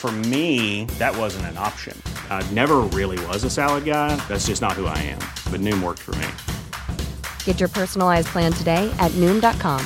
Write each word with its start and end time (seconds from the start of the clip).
For 0.00 0.10
me, 0.10 0.86
that 0.98 1.14
wasn't 1.14 1.44
an 1.52 1.58
option. 1.58 1.94
I 2.30 2.42
never 2.52 2.76
really 2.98 3.22
was 3.26 3.44
a 3.44 3.50
salad 3.50 3.84
guy. 3.84 4.16
That's 4.28 4.46
just 4.46 4.62
not 4.62 4.72
who 4.72 4.86
I 4.86 4.96
am. 4.96 5.18
But 5.52 5.60
Noom 5.60 5.82
worked 5.82 5.98
for 5.98 6.12
me. 6.12 6.26
Get 7.44 7.60
your 7.60 7.68
personalized 7.68 8.28
plan 8.28 8.50
today 8.50 8.90
at 8.98 9.12
Noom.com. 9.20 9.84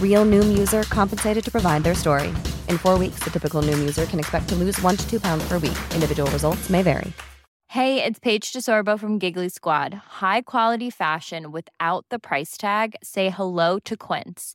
Real 0.00 0.24
Noom 0.24 0.56
user 0.56 0.84
compensated 0.84 1.44
to 1.44 1.50
provide 1.50 1.84
their 1.84 1.94
story. 1.94 2.28
In 2.70 2.78
four 2.78 2.98
weeks, 2.98 3.20
the 3.22 3.30
typical 3.30 3.60
Noom 3.60 3.78
user 3.78 4.06
can 4.06 4.18
expect 4.18 4.48
to 4.48 4.54
lose 4.54 4.80
one 4.80 4.96
to 4.96 5.06
two 5.06 5.20
pounds 5.20 5.46
per 5.46 5.58
week. 5.58 5.76
Individual 5.92 6.30
results 6.30 6.70
may 6.70 6.80
vary. 6.80 7.12
Hey, 7.66 8.02
it's 8.02 8.18
Paige 8.18 8.54
DeSorbo 8.54 8.98
from 8.98 9.18
Giggly 9.18 9.50
Squad. 9.50 9.92
High 10.22 10.40
quality 10.40 10.88
fashion 10.88 11.52
without 11.52 12.06
the 12.08 12.18
price 12.18 12.56
tag. 12.56 12.94
Say 13.02 13.28
hello 13.28 13.78
to 13.80 13.98
Quince. 13.98 14.54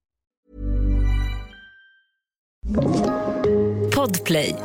Podplay. 3.95 4.55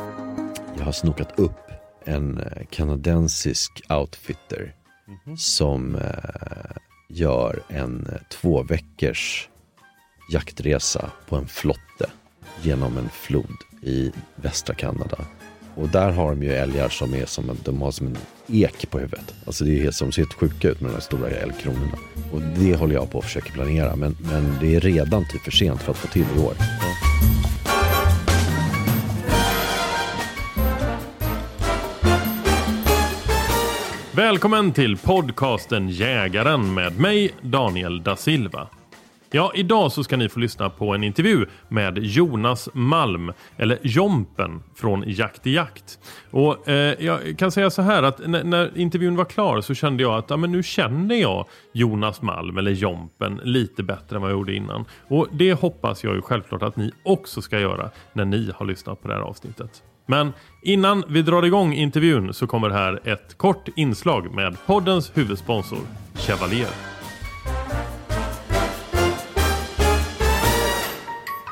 Jag 0.77 0.85
har 0.85 0.91
snokat 0.91 1.39
upp 1.39 1.71
en 2.05 2.39
eh, 2.39 2.65
kanadensisk 2.69 3.81
outfitter 3.89 4.75
som 5.37 5.95
eh, 5.95 6.77
gör 7.09 7.63
en 7.67 8.07
eh, 8.11 8.21
två 8.29 8.63
veckors 8.63 9.49
jaktresa 10.31 11.11
på 11.29 11.35
en 11.35 11.47
flotte 11.47 12.09
genom 12.61 12.97
en 12.97 13.09
flod 13.09 13.57
i 13.81 14.11
västra 14.35 14.75
Kanada. 14.75 15.17
Och 15.75 15.89
där 15.89 16.11
har 16.11 16.29
de 16.29 16.43
ju 16.43 16.53
älgar 16.53 16.89
som 16.89 17.13
är 17.13 17.25
som 17.25 17.49
en, 17.49 17.57
de 17.63 17.81
har 17.81 17.91
som 17.91 18.07
en 18.07 18.17
ek 18.47 18.89
på 18.89 18.99
huvudet. 18.99 19.33
Alltså 19.45 19.63
det 19.63 19.77
är 19.77 19.81
helt, 19.81 19.95
som 19.95 20.11
ser 20.11 20.21
helt 20.21 20.33
sjuka 20.33 20.69
ut 20.69 20.81
med 20.81 20.89
de 20.91 20.93
här 20.93 21.01
stora 21.01 21.29
älgkronorna. 21.29 21.97
Och 22.33 22.41
det 22.41 22.75
håller 22.75 22.95
jag 22.95 23.11
på 23.11 23.17
att 23.19 23.25
försöka 23.25 23.51
planera. 23.53 23.95
Men, 23.95 24.17
men 24.19 24.57
det 24.59 24.75
är 24.75 24.79
redan 24.79 25.25
typ 25.31 25.41
för 25.41 25.51
sent 25.51 25.81
för 25.81 25.91
att 25.91 25.97
få 25.97 26.07
till 26.07 26.25
i 26.37 26.39
år. 26.39 26.53
Välkommen 34.17 34.71
till 34.71 34.97
podcasten 34.97 35.89
Jägaren 35.89 36.73
med 36.73 36.99
mig 36.99 37.31
Daniel 37.41 38.03
da 38.03 38.15
Silva. 38.15 38.67
Ja, 39.31 39.51
idag 39.55 39.91
så 39.91 40.03
ska 40.03 40.17
ni 40.17 40.29
få 40.29 40.39
lyssna 40.39 40.69
på 40.69 40.95
en 40.95 41.03
intervju 41.03 41.45
med 41.67 41.97
Jonas 41.97 42.69
Malm, 42.73 43.33
eller 43.57 43.79
Jompen 43.81 44.63
från 44.75 45.03
Jakt 45.07 45.47
i 45.47 45.53
Jakt. 45.53 45.99
Och 46.31 46.67
eh, 46.69 46.95
jag 46.99 47.37
kan 47.37 47.51
säga 47.51 47.69
så 47.69 47.81
här 47.81 48.03
att 48.03 48.27
när, 48.27 48.43
när 48.43 48.77
intervjun 48.77 49.15
var 49.15 49.25
klar 49.25 49.61
så 49.61 49.73
kände 49.73 50.03
jag 50.03 50.13
att 50.13 50.29
ja, 50.29 50.37
men 50.37 50.51
nu 50.51 50.63
känner 50.63 51.15
jag 51.15 51.45
Jonas 51.71 52.21
Malm, 52.21 52.57
eller 52.57 52.71
Jompen, 52.71 53.41
lite 53.43 53.83
bättre 53.83 54.15
än 54.15 54.21
vad 54.21 54.31
jag 54.31 54.37
gjorde 54.37 54.55
innan. 54.55 54.85
Och 55.07 55.27
det 55.31 55.53
hoppas 55.53 56.03
jag 56.03 56.15
ju 56.15 56.21
självklart 56.21 56.63
att 56.63 56.75
ni 56.75 56.91
också 57.03 57.41
ska 57.41 57.59
göra 57.59 57.89
när 58.13 58.25
ni 58.25 58.51
har 58.55 58.65
lyssnat 58.65 59.01
på 59.01 59.07
det 59.07 59.13
här 59.13 59.21
avsnittet. 59.21 59.83
Men 60.09 60.33
innan 60.61 61.03
vi 61.07 61.21
drar 61.21 61.45
igång 61.45 61.73
intervjun 61.73 62.33
så 62.33 62.47
kommer 62.47 62.69
här 62.69 63.07
ett 63.07 63.37
kort 63.37 63.67
inslag 63.75 64.33
med 64.35 64.57
poddens 64.65 65.17
huvudsponsor, 65.17 65.79
Chevalier. 66.15 66.69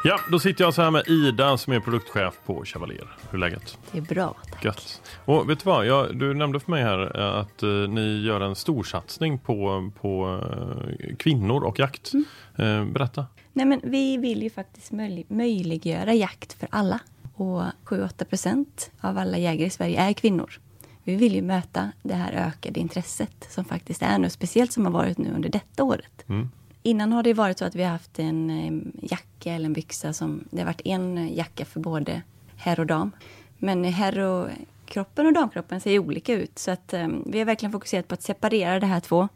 Ja, 0.03 0.19
då 0.31 0.39
sitter 0.39 0.63
jag 0.63 0.73
så 0.73 0.81
här 0.81 0.91
med 0.91 1.07
Ida 1.07 1.57
som 1.57 1.73
är 1.73 1.79
produktchef 1.79 2.33
på 2.45 2.65
Chevalier. 2.65 3.07
Hur 3.31 3.37
är 3.37 3.39
läget? 3.39 3.77
Det 3.91 3.97
är 3.97 4.01
bra, 4.01 4.35
tack. 4.51 4.65
Gött. 4.65 5.01
Och 5.25 5.49
vet 5.49 5.59
du 5.59 5.69
vad? 5.69 5.85
Jag, 5.85 6.19
du 6.19 6.33
nämnde 6.33 6.59
för 6.59 6.71
mig 6.71 6.83
här 6.83 7.19
eh, 7.19 7.39
att 7.39 7.63
eh, 7.63 7.69
ni 7.69 8.21
gör 8.21 8.41
en 8.41 8.55
stor 8.55 8.83
satsning 8.83 9.39
på, 9.39 9.91
på 10.01 10.41
eh, 10.43 11.15
kvinnor 11.15 11.63
och 11.63 11.79
jakt. 11.79 12.11
Eh, 12.55 12.85
berätta. 12.85 13.25
Nej, 13.53 13.65
men 13.65 13.81
vi 13.83 14.17
vill 14.17 14.43
ju 14.43 14.49
faktiskt 14.49 14.91
möjlig, 14.91 15.25
möjliggöra 15.29 16.13
jakt 16.13 16.53
för 16.53 16.67
alla. 16.71 16.99
Och 17.35 17.63
7-8 17.85 18.25
procent 18.25 18.91
av 19.01 19.17
alla 19.17 19.37
jägare 19.37 19.67
i 19.67 19.69
Sverige 19.69 20.01
är 20.01 20.13
kvinnor. 20.13 20.59
Vi 21.03 21.15
vill 21.15 21.35
ju 21.35 21.41
möta 21.41 21.91
det 22.03 22.13
här 22.13 22.33
ökade 22.33 22.79
intresset 22.79 23.47
som 23.49 23.65
faktiskt 23.65 24.01
är 24.01 24.17
nu, 24.17 24.29
speciellt 24.29 24.71
som 24.71 24.85
har 24.85 24.91
varit 24.91 25.17
nu 25.17 25.33
under 25.35 25.49
detta 25.49 25.83
året. 25.83 26.23
Mm. 26.27 26.49
Innan 26.83 27.11
har 27.11 27.23
det 27.23 27.33
varit 27.33 27.57
så 27.57 27.65
att 27.65 27.75
vi 27.75 27.83
har 27.83 27.91
haft 27.91 28.19
en 28.19 28.91
jacka 29.01 29.53
eller 29.53 29.65
en 29.65 29.73
byxa 29.73 30.13
som... 30.13 30.43
Det 30.51 30.57
har 30.57 30.65
varit 30.65 30.81
en 30.85 31.35
jacka 31.35 31.65
för 31.65 31.79
både 31.79 32.21
herr 32.55 32.79
och 32.79 32.85
dam. 32.85 33.11
Men 33.57 33.83
herr 33.83 34.19
och 34.19 34.49
kroppen 34.85 35.25
och 35.25 35.33
damkroppen 35.33 35.81
ser 35.81 35.99
olika 35.99 36.33
ut. 36.33 36.59
Så 36.59 36.71
att 36.71 36.93
eh, 36.93 37.07
vi 37.25 37.39
har 37.39 37.45
verkligen 37.45 37.71
fokuserat 37.71 38.07
på 38.07 38.13
att 38.13 38.21
separera 38.21 38.79
de 38.79 38.85
här 38.85 38.99
två. 38.99 39.27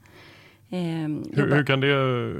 Eh, 0.71 0.79
Hur, 1.33 1.55
hur 1.55 1.65
kan 1.65 1.79
det, 1.79 1.87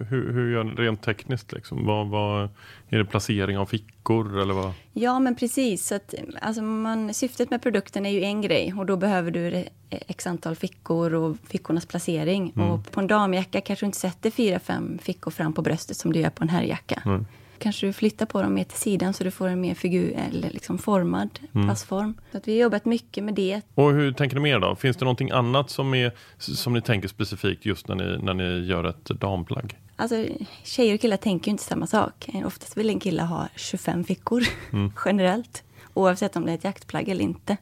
hur, 0.09 0.33
hur 0.33 0.51
gör 0.51 0.63
ni 0.63 0.71
rent 0.71 1.01
tekniskt 1.01 1.51
liksom? 1.51 1.85
Vad, 1.85 2.07
vad, 2.07 2.49
är 2.89 2.97
det 2.97 3.05
placering 3.05 3.57
av 3.57 3.65
fickor 3.65 4.39
eller 4.41 4.53
vad? 4.53 4.73
Ja, 4.93 5.19
men 5.19 5.35
precis. 5.35 5.87
Så 5.87 5.95
att, 5.95 6.13
alltså 6.41 6.61
man, 6.61 7.13
syftet 7.13 7.49
med 7.51 7.61
produkten 7.61 8.05
är 8.05 8.09
ju 8.09 8.21
en 8.21 8.41
grej 8.41 8.73
och 8.77 8.85
då 8.85 8.97
behöver 8.97 9.31
du 9.31 9.63
x 9.89 10.27
antal 10.27 10.55
fickor 10.55 11.13
och 11.13 11.37
fickornas 11.47 11.85
placering. 11.85 12.51
Och 12.51 12.91
på 12.91 12.99
en 12.99 13.07
damjacka 13.07 13.61
kanske 13.61 13.85
du 13.85 13.87
inte 13.87 13.97
sätter 13.97 14.31
fyra, 14.31 14.59
fem 14.59 14.97
fickor 15.01 15.31
fram 15.31 15.53
på 15.53 15.61
bröstet 15.61 15.97
som 15.97 16.13
du 16.13 16.19
gör 16.19 16.29
på 16.29 16.43
en 16.43 16.49
herrjacka. 16.49 17.01
Mm. 17.05 17.25
Kanske 17.59 17.87
du 17.87 17.93
flyttar 17.93 18.25
på 18.25 18.41
dem 18.41 18.53
mer 18.53 18.63
till 18.63 18.77
sidan 18.77 19.13
så 19.13 19.23
du 19.23 19.31
får 19.31 19.47
en 19.47 19.61
mer 19.61 19.73
figur, 19.73 20.19
eller 20.31 20.49
liksom 20.49 20.77
formad 20.77 21.39
passform. 21.67 22.13
Så 22.31 22.37
att 22.37 22.47
vi 22.47 22.51
har 22.51 22.63
jobbat 22.63 22.85
mycket 22.85 23.23
med 23.23 23.33
det. 23.33 23.61
Och 23.75 23.91
hur 23.91 24.11
tänker 24.11 24.35
ni 24.35 24.41
mer 24.41 24.59
då? 24.59 24.75
Finns 24.75 24.97
det 24.97 25.05
någonting 25.05 25.31
annat 25.31 25.69
som, 25.69 25.93
är, 25.93 26.11
som 26.37 26.73
ni 26.73 26.81
tänker 26.81 27.07
specifikt 27.07 27.65
just 27.65 27.87
när 27.87 27.95
ni, 27.95 28.17
när 28.23 28.33
ni 28.33 28.67
gör 28.67 28.83
ett 28.83 29.05
damplagg? 29.05 29.77
Alltså, 29.95 30.25
tjejer 30.63 30.93
och 30.93 31.01
killar 31.01 31.17
tänker 31.17 31.47
ju 31.47 31.51
inte 31.51 31.63
samma 31.63 31.87
sak. 31.87 32.29
Oftast 32.45 32.77
vill 32.77 32.89
en 32.89 32.99
kille 32.99 33.21
ha 33.21 33.47
25 33.55 34.03
fickor 34.03 34.43
generellt. 35.05 35.63
Oavsett 35.93 36.35
om 36.35 36.45
det 36.45 36.51
är 36.51 36.55
ett 36.55 36.63
jaktplagg 36.63 37.09
eller 37.09 37.23
inte. 37.23 37.57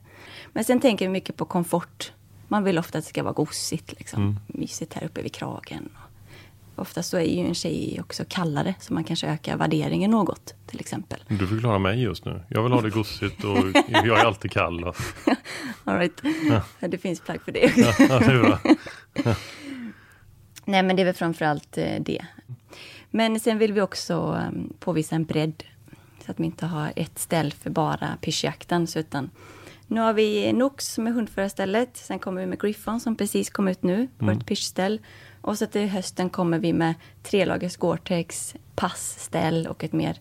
Men 0.53 0.63
sen 0.63 0.79
tänker 0.79 1.05
vi 1.05 1.09
mycket 1.09 1.35
på 1.35 1.45
komfort. 1.45 2.11
Man 2.47 2.63
vill 2.63 2.77
ofta 2.77 2.97
att 2.97 3.03
det 3.03 3.09
ska 3.09 3.23
vara 3.23 3.33
gosigt, 3.33 3.93
liksom. 3.97 4.39
mysigt 4.47 4.93
här 4.93 5.03
uppe 5.03 5.21
vid 5.21 5.33
kragen. 5.33 5.89
Oftast 6.77 7.09
så 7.09 7.17
är 7.17 7.21
ju 7.21 7.47
en 7.47 7.53
tjej 7.53 7.97
också 8.01 8.25
kallare, 8.27 8.75
så 8.79 8.93
man 8.93 9.03
kanske 9.03 9.27
ökar 9.27 9.57
värderingen 9.57 10.11
något, 10.11 10.55
till 10.67 10.79
exempel. 10.79 11.23
Du 11.27 11.47
förklarar 11.47 11.79
mig 11.79 12.01
just 12.01 12.25
nu. 12.25 12.43
Jag 12.49 12.63
vill 12.63 12.71
ha 12.71 12.81
det 12.81 12.89
gossigt 12.89 13.43
och 13.43 13.57
jag 13.89 14.19
är 14.19 14.25
alltid 14.25 14.51
kall. 14.51 14.83
Och, 14.83 14.95
All 15.83 15.97
right. 15.97 16.21
Det 16.79 16.97
finns 16.97 17.21
plagg 17.21 17.41
för 17.41 17.51
det. 17.51 17.71
ja, 18.09 18.19
det 18.19 18.39
bra. 18.39 18.59
Nej, 20.65 20.83
men 20.83 20.95
det 20.95 21.01
är 21.01 21.05
väl 21.05 21.13
framförallt 21.13 21.77
eh, 21.77 22.01
det. 22.01 22.25
Men 23.09 23.39
sen 23.39 23.57
vill 23.57 23.73
vi 23.73 23.81
också 23.81 24.41
eh, 24.41 24.61
påvisa 24.79 25.15
en 25.15 25.25
bredd. 25.25 25.63
Så 26.25 26.31
att 26.31 26.39
vi 26.39 26.45
inte 26.45 26.65
har 26.65 26.93
ett 26.95 27.19
ställ 27.19 27.53
för 27.53 27.69
bara 27.69 28.17
pyrschjakten. 28.21 28.87
så 28.87 28.99
Utan 28.99 29.29
nu 29.87 30.01
har 30.01 30.13
vi 30.13 30.53
Nox 30.53 30.93
som 30.93 31.07
är 31.07 31.11
hundförarstället. 31.11 31.97
Sen 31.97 32.19
kommer 32.19 32.41
vi 32.41 32.47
med 32.47 32.61
Griffon 32.61 32.99
som 32.99 33.15
precis 33.15 33.49
kom 33.49 33.67
ut 33.67 33.83
nu 33.83 34.07
på 34.17 34.31
ett 34.31 34.45
pyrschställ. 34.45 35.01
Och 35.47 35.57
så 35.57 35.65
till 35.65 35.89
hösten 35.89 36.29
kommer 36.29 36.59
vi 36.59 36.73
med 36.73 36.93
trelagers 37.23 37.77
Gore-Tex, 37.77 38.55
passställ 38.75 39.67
och 39.67 39.83
ett 39.83 39.93
mer 39.93 40.17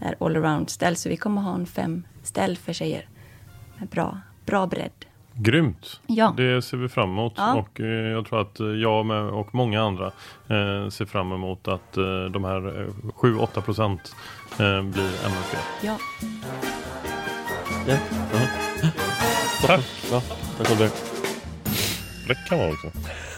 eh, 0.00 0.10
allround-ställ. 0.20 0.96
Så 0.96 1.08
vi 1.08 1.16
kommer 1.16 1.42
ha 1.42 1.54
en 1.54 1.66
fem 1.66 2.02
ställ 2.22 2.56
för 2.56 2.72
tjejer. 2.72 3.08
Med 3.78 3.88
bra, 3.88 4.20
bra 4.46 4.66
bredd. 4.66 4.90
Grymt! 5.32 6.00
Ja. 6.06 6.34
Det 6.36 6.62
ser 6.62 6.76
vi 6.76 6.88
fram 6.88 7.10
emot 7.10 7.32
Ja. 7.36 7.54
och 7.54 7.80
eh, 7.80 7.86
jag 7.86 8.26
tror 8.26 8.40
att 8.40 8.60
eh, 8.60 8.66
jag 8.66 9.06
med, 9.06 9.22
och 9.22 9.54
många 9.54 9.82
andra 9.82 10.12
ser 10.90 11.04
fram 11.04 11.32
emot 11.32 11.68
att 11.68 11.92
de 12.32 12.44
här 12.44 12.82
eh, 12.82 12.86
7-8 13.20 13.60
procent 13.60 14.16
blir 14.56 15.24
ännu 15.24 15.42
fler. 15.50 15.60
Ja. 15.82 15.98
Ja. 17.88 17.96
Tack! 19.66 19.84
Ja, 20.10 20.22
tack. 20.64 21.19
Fläck 22.34 22.48
kan 22.48 22.58
vara 22.58 22.72
också. 22.72 22.90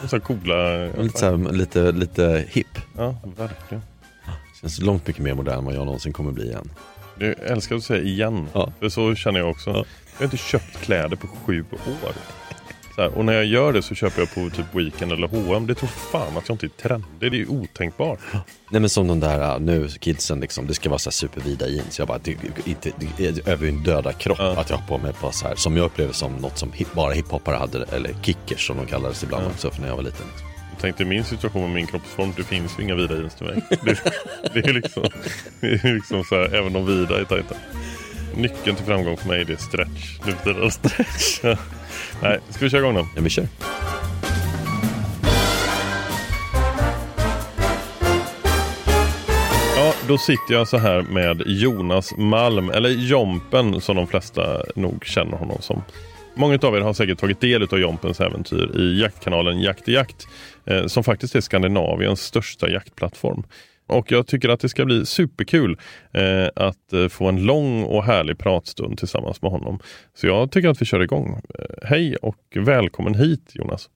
Så 0.09 0.21
coola... 0.21 0.87
Lite, 0.87 1.19
så 1.19 1.27
här, 1.27 1.53
lite, 1.53 1.93
lite 1.93 2.45
hipp. 2.49 2.79
Ja, 2.97 3.17
verkligen. 3.37 3.83
Känns 4.61 4.81
långt 4.81 5.07
mycket 5.07 5.23
mer 5.23 5.35
modern 5.35 5.59
än 5.59 5.65
vad 5.65 5.75
jag 5.75 5.85
någonsin 5.85 6.13
kommer 6.13 6.33
bli 6.33 6.45
igen. 6.45 6.71
Jag 7.19 7.35
älskar 7.39 7.77
att 7.77 7.85
säga 7.85 8.03
igen. 8.03 8.49
Ja. 8.53 8.73
För 8.81 8.89
så 8.89 9.15
känner 9.15 9.41
jag 9.41 9.51
också. 9.51 9.71
Ja. 9.71 9.85
Jag 10.13 10.19
har 10.19 10.25
inte 10.25 10.37
köpt 10.37 10.81
kläder 10.81 11.17
på 11.17 11.27
sju 11.27 11.65
år. 12.05 12.13
Så 12.95 13.03
här, 13.03 13.19
och 13.19 13.25
när 13.25 13.33
jag 13.33 13.45
gör 13.45 13.73
det 13.73 13.83
så 13.83 13.95
köper 13.95 14.21
jag 14.21 14.35
på 14.35 14.51
typ 14.57 14.67
Weekend 14.75 15.13
eller 15.13 15.29
H&M. 15.29 15.67
Det 15.67 15.75
tror 15.75 15.89
fan 15.89 16.37
att 16.37 16.49
jag 16.49 16.55
inte 16.55 16.67
är 16.67 16.89
trendig. 16.89 17.09
Det 17.21 17.27
är 17.27 17.31
ju 17.31 17.47
otänkbart. 17.47 18.19
Nej 18.71 18.81
men 18.81 18.91
som 18.91 19.09
de 19.09 19.21
där 19.21 19.41
ah, 19.41 19.59
nu 19.59 19.89
kidsen 19.89 20.41
liksom, 20.41 20.67
det 20.67 20.75
ska 20.75 20.89
vara 20.89 20.99
så 20.99 21.11
här 21.11 21.13
supervida 21.13 21.69
jeans. 21.69 21.99
Jag 21.99 22.09
bara, 22.09 22.19
det, 22.19 22.37
inte, 22.65 22.91
det 23.17 23.27
är 23.27 23.49
över 23.49 23.67
min 23.67 23.83
döda 23.83 24.13
kropp 24.13 24.39
Ja. 24.41 24.61
att 24.61 24.71
jag 24.71 24.77
har 24.77 24.87
på 24.87 24.99
mig 24.99 25.13
på 25.13 25.33
så 25.33 25.49
här, 25.49 25.55
som 25.55 25.77
jag 25.77 25.85
upplever 25.85 26.13
som 26.13 26.33
något 26.37 26.59
som 26.59 26.73
hip, 26.73 26.93
bara 26.93 27.13
hiphoppare 27.13 27.57
hade, 27.57 27.85
eller 27.93 28.15
kickers 28.23 28.67
som 28.67 28.77
de 28.77 28.87
kallades 28.87 29.23
ibland 29.23 29.47
också 29.47 29.71
för 29.71 29.81
när 29.81 29.89
jag 29.89 29.97
var 29.97 30.03
liten. 30.03 30.27
Liksom. 30.33 30.49
Tänk 30.81 30.97
dig 30.99 31.07
min 31.07 31.25
situation 31.25 31.63
med 31.63 31.71
min 31.71 31.87
kroppsform. 31.87 32.33
Det 32.37 32.45
finns 32.45 32.79
ju 32.79 32.83
inga 32.83 32.95
vida 32.95 33.15
jeans 33.15 33.35
till 33.35 33.47
mig. 33.47 33.63
Det, 33.71 33.99
det 34.55 34.69
är 34.69 34.73
liksom, 34.73 35.03
det 35.61 35.67
är 35.67 35.95
liksom 35.95 36.25
så 36.25 36.35
här, 36.35 36.55
även 36.55 36.73
de 36.73 36.87
vida 36.87 37.21
är 37.21 37.25
tajta. 37.25 37.55
Nyckeln 38.37 38.77
till 38.77 38.87
framgång 38.87 39.17
för 39.17 39.29
mig 39.29 39.45
det 39.45 39.53
är 39.53 39.57
stretch. 39.57 40.19
Nu 40.27 40.33
för 40.33 40.55
tiden. 40.55 40.71
Stretch. 40.71 41.41
Ja. 41.43 41.57
Nej, 42.23 42.39
ska 42.49 42.65
vi 42.65 42.71
köra 42.71 42.81
igång 42.81 42.95
då? 42.95 43.09
Ja 43.17 43.23
vi 43.23 43.31
kör. 43.31 43.47
Ja, 49.77 49.95
då 50.09 50.19
sitter 50.19 50.55
jag 50.55 50.69
så 50.69 50.77
här 50.77 51.03
med 51.03 51.43
Jonas 51.47 52.17
Malm, 52.17 52.71
eller 52.71 52.89
Jompen 52.91 53.81
som 53.81 53.97
de 53.97 54.07
flesta 54.07 54.63
nog 54.77 55.05
känner 55.05 55.37
honom 55.37 55.57
som. 55.61 55.83
Många 56.35 56.59
av 56.63 56.77
er 56.77 56.81
har 56.81 56.93
säkert 56.93 57.19
tagit 57.19 57.41
del 57.41 57.63
av 57.63 57.79
Jompens 57.79 58.21
äventyr 58.21 58.81
i 58.81 59.01
jaktkanalen 59.01 59.61
Jakt 59.61 59.89
i 59.89 59.93
jakt, 59.93 60.29
eh, 60.65 60.87
som 60.87 61.05
faktiskt 61.05 61.35
är 61.35 61.41
Skandinaviens 61.41 62.21
största 62.21 62.71
jaktplattform. 62.71 63.45
Och 63.93 64.13
jag 64.13 64.27
tycker 64.27 64.49
att 64.49 64.61
det 64.61 64.69
ska 64.69 64.85
bli 64.85 65.07
superkul 65.07 65.79
eh, 66.13 66.49
att 66.57 66.93
eh, 66.93 67.09
få 67.09 67.29
en 67.29 67.43
lång 67.45 67.83
och 67.83 68.05
härlig 68.05 68.39
pratstund 68.39 68.99
tillsammans 68.99 69.43
med 69.43 69.51
honom. 69.51 69.79
Så 70.15 70.27
jag 70.27 70.51
tycker 70.51 70.69
att 70.69 70.83
vi 70.83 70.87
kör 70.87 71.01
igång. 71.01 71.41
Eh, 71.59 71.65
hej 71.83 72.17
och 72.17 72.37
välkommen 72.55 73.15
hit 73.15 73.51
Jonas. 73.55 73.89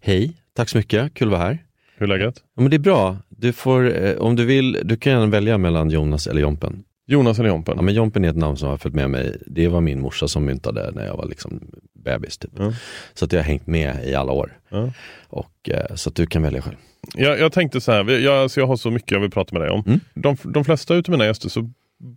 Hej, 0.00 0.32
tack 0.56 0.68
så 0.68 0.78
mycket, 0.78 1.14
kul 1.14 1.28
att 1.28 1.32
vara 1.32 1.42
här. 1.42 1.58
Hur 1.96 2.12
är 2.12 2.18
läget? 2.18 2.42
Ja, 2.56 2.62
men 2.62 2.70
det 2.70 2.76
är 2.76 2.78
bra. 2.78 3.16
Du 3.28 3.52
får, 3.52 3.92
om 4.18 4.36
du 4.36 4.44
vill, 4.44 4.80
du 4.84 4.96
kan 4.96 5.30
välja 5.30 5.58
mellan 5.58 5.90
Jonas 5.90 6.26
eller 6.26 6.40
Jompen. 6.40 6.84
Jonas 7.06 7.38
eller 7.38 7.48
Jompen? 7.48 7.76
Ja, 7.76 7.82
men 7.82 7.94
Jompen 7.94 8.24
är 8.24 8.28
ett 8.28 8.36
namn 8.36 8.56
som 8.56 8.68
har 8.68 8.76
följt 8.76 8.94
med 8.94 9.10
mig. 9.10 9.36
Det 9.46 9.68
var 9.68 9.80
min 9.80 10.00
morsa 10.00 10.28
som 10.28 10.44
myntade 10.44 10.90
när 10.94 11.06
jag 11.06 11.16
var 11.16 11.26
liksom 11.26 11.70
bebis. 11.94 12.38
Typ. 12.38 12.50
Ja. 12.58 12.72
Så 13.14 13.24
att 13.24 13.32
jag 13.32 13.40
har 13.40 13.44
hängt 13.44 13.66
med 13.66 14.08
i 14.08 14.14
alla 14.14 14.32
år. 14.32 14.52
Ja. 14.68 14.92
Och, 15.28 15.70
eh, 15.70 15.94
så 15.94 16.08
att 16.08 16.16
du 16.16 16.26
kan 16.26 16.42
välja 16.42 16.62
själv. 16.62 16.76
Jag, 17.14 17.40
jag 17.40 17.52
tänkte 17.52 17.80
så 17.80 17.92
här, 17.92 18.10
jag, 18.10 18.34
alltså 18.34 18.60
jag 18.60 18.66
har 18.66 18.76
så 18.76 18.90
mycket 18.90 19.10
jag 19.10 19.20
vill 19.20 19.30
prata 19.30 19.58
med 19.58 19.62
dig 19.62 19.70
om. 19.70 19.82
Mm. 19.86 20.00
De, 20.14 20.36
de 20.44 20.64
flesta 20.64 20.94
utav 20.94 21.12
mina 21.12 21.26
gäster 21.26 21.48
så 21.48 21.70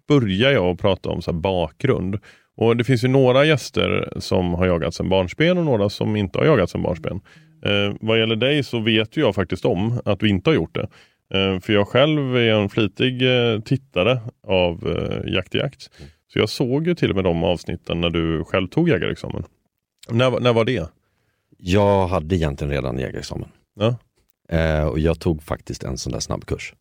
börjar 0.07 0.51
jag 0.51 0.65
att 0.65 0.79
prata 0.79 1.09
om 1.09 1.21
så 1.21 1.31
här 1.31 1.39
bakgrund. 1.39 2.19
Och 2.57 2.77
det 2.77 2.83
finns 2.83 3.03
ju 3.03 3.07
några 3.07 3.45
gäster 3.45 4.13
som 4.17 4.53
har 4.53 4.65
jagat 4.65 4.93
sedan 4.93 5.09
barnsben 5.09 5.57
och 5.57 5.65
några 5.65 5.89
som 5.89 6.15
inte 6.15 6.39
har 6.39 6.45
jagat 6.45 6.69
sedan 6.69 6.81
barnsben. 6.81 7.21
Eh, 7.65 7.95
vad 8.01 8.19
gäller 8.19 8.35
dig 8.35 8.63
så 8.63 8.79
vet 8.79 9.17
ju 9.17 9.21
jag 9.21 9.35
faktiskt 9.35 9.65
om 9.65 10.01
att 10.05 10.19
du 10.19 10.29
inte 10.29 10.49
har 10.49 10.55
gjort 10.55 10.75
det. 10.75 10.87
Eh, 11.33 11.59
för 11.59 11.73
jag 11.73 11.87
själv 11.87 12.35
är 12.37 12.53
en 12.53 12.69
flitig 12.69 13.21
eh, 13.21 13.59
tittare 13.59 14.19
av 14.47 14.87
eh, 14.87 15.33
Jakt 15.33 15.55
i 15.55 15.57
jakt. 15.57 15.89
Så 16.33 16.39
jag 16.39 16.49
såg 16.49 16.87
ju 16.87 16.95
till 16.95 17.09
och 17.09 17.15
med 17.15 17.23
de 17.25 17.43
avsnitten 17.43 18.01
när 18.01 18.09
du 18.09 18.43
själv 18.43 18.67
tog 18.67 18.89
jägarexamen. 18.89 19.43
När, 20.09 20.39
när 20.39 20.53
var 20.53 20.65
det? 20.65 20.89
Jag 21.57 22.07
hade 22.07 22.35
egentligen 22.35 22.71
redan 22.73 22.97
jägarexamen. 22.99 23.49
Ja. 23.79 23.95
Eh, 24.57 24.83
och 24.87 24.99
jag 24.99 25.19
tog 25.19 25.43
faktiskt 25.43 25.83
en 25.83 25.97
sån 25.97 26.11
där 26.13 26.19
snabbkurs. 26.19 26.73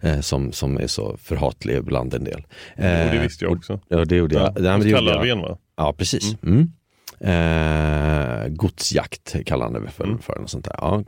Eh, 0.00 0.20
som, 0.20 0.52
som 0.52 0.76
är 0.76 0.86
så 0.86 1.16
förhatlig 1.16 1.84
bland 1.84 2.14
en 2.14 2.24
del. 2.24 2.42
Eh, 2.76 3.06
och 3.06 3.12
det 3.14 3.18
visste 3.22 3.44
jag 3.44 3.52
också. 3.52 3.80
Ja, 3.88 4.04
det 4.04 4.16
gjorde 4.16 4.34
jag. 4.34 4.42
Ja, 4.56 4.78
det 4.78 4.88
gjorde 4.88 5.28
jag. 5.28 5.36
Va? 5.36 5.58
Ja, 5.76 5.92
precis. 5.92 6.36
Mm. 6.42 6.72
Eh, 7.20 8.48
godsjakt 8.48 9.36
kallar 9.46 9.64
han 9.70 9.82
det 9.84 9.90
för, 9.90 10.04
Mm. 10.04 10.18
för 10.18 10.38
något 10.40 10.50
sånt 10.50 10.64
där. 10.64 10.74
Ja, 10.78 11.04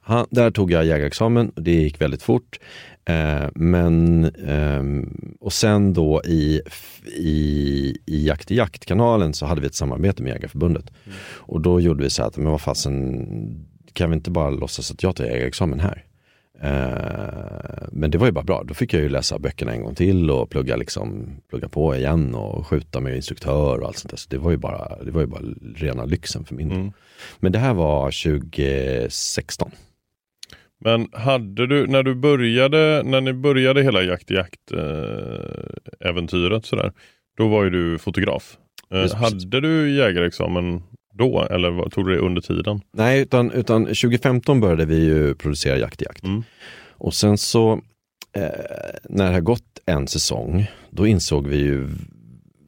Han, 0.00 0.26
där 0.30 0.50
tog 0.50 0.72
jag 0.72 0.84
jägarexamen 0.84 1.48
och 1.48 1.62
det 1.62 1.74
gick 1.74 2.00
väldigt 2.00 2.22
fort. 2.22 2.60
Eh, 3.04 3.48
men, 3.54 4.24
ehm, 4.46 5.36
och 5.40 5.52
sen 5.52 5.92
då 5.92 6.22
i, 6.24 6.60
i, 7.16 7.96
i 8.06 8.26
Jakt 8.26 8.50
i 8.50 8.56
jakt-kanalen 8.56 9.34
så 9.34 9.46
hade 9.46 9.60
vi 9.60 9.66
ett 9.66 9.74
samarbete 9.74 10.22
med 10.22 10.32
Jägarförbundet. 10.32 10.90
Och 11.28 11.60
då 11.60 11.80
gjorde 11.80 12.02
vi 12.02 12.10
så 12.10 12.22
här 12.22 12.28
att, 12.28 12.36
men 12.36 12.50
vad 12.50 12.60
fasen, 12.60 13.66
kan 13.92 14.10
vi 14.10 14.16
inte 14.16 14.30
bara 14.30 14.50
låtsas 14.50 14.90
att 14.90 15.02
jag 15.02 15.16
tar 15.16 15.24
jägarexamen 15.24 15.80
här? 15.80 16.04
Eh, 16.62 17.88
men 17.92 18.10
det 18.10 18.18
var 18.18 18.26
ju 18.26 18.32
bara 18.32 18.44
bra. 18.44 18.62
Då 18.64 18.74
fick 18.74 18.94
jag 18.94 19.02
ju 19.02 19.08
läsa 19.08 19.38
böckerna 19.38 19.72
en 19.72 19.82
gång 19.82 19.94
till 19.94 20.30
och 20.30 20.50
plugga, 20.50 20.76
liksom, 20.76 21.36
plugga 21.50 21.68
på 21.68 21.96
igen 21.96 22.34
och 22.34 22.66
skjuta 22.66 23.00
med 23.00 23.16
instruktör 23.16 23.78
och 23.80 23.86
allt 23.86 23.98
sånt 23.98 24.10
där. 24.10 24.18
Så 24.18 24.28
det 24.30 24.38
var 24.38 24.50
ju 24.50 24.56
bara, 24.56 25.04
det 25.04 25.10
var 25.10 25.20
ju 25.20 25.26
bara 25.26 25.42
rena 25.76 26.04
lyxen 26.04 26.44
för 26.44 26.54
min. 26.54 26.70
Mm. 26.70 26.92
Men 27.38 27.52
det 27.52 27.58
här 27.58 27.74
var 27.74 28.04
2016. 28.40 29.70
Men 30.80 31.08
hade 31.12 31.66
du, 31.66 31.86
när 31.86 32.02
du 32.02 32.14
började, 32.14 33.02
när 33.04 33.20
ni 33.20 33.32
började 33.32 33.82
hela 33.82 34.02
jakt 34.02 34.30
i 34.30 34.34
jakt 34.34 34.72
eh, 34.72 36.08
äventyret 36.08 36.66
sådär, 36.66 36.92
då 37.36 37.48
var 37.48 37.64
ju 37.64 37.70
du 37.70 37.98
fotograf. 37.98 38.56
Eh, 38.90 39.02
Precis. 39.02 39.18
hade 39.18 39.60
du 39.60 39.90
jägarexamen 39.90 40.82
då 41.16 41.46
eller 41.50 41.90
tog 41.90 42.06
du 42.06 42.14
det 42.14 42.20
under 42.20 42.40
tiden? 42.40 42.80
Nej, 42.92 43.20
utan, 43.20 43.50
utan 43.50 43.84
2015 43.84 44.60
började 44.60 44.84
vi 44.84 45.04
ju 45.04 45.34
producera 45.34 45.78
Jakt 45.78 46.02
i 46.02 46.04
jakt. 46.04 46.24
Mm. 46.24 46.42
Och 46.90 47.14
sen 47.14 47.38
så, 47.38 47.72
eh, 48.36 48.42
när 49.04 49.26
det 49.26 49.32
har 49.32 49.40
gått 49.40 49.62
en 49.86 50.08
säsong, 50.08 50.66
då 50.90 51.06
insåg 51.06 51.46
vi 51.46 51.56
ju, 51.56 51.88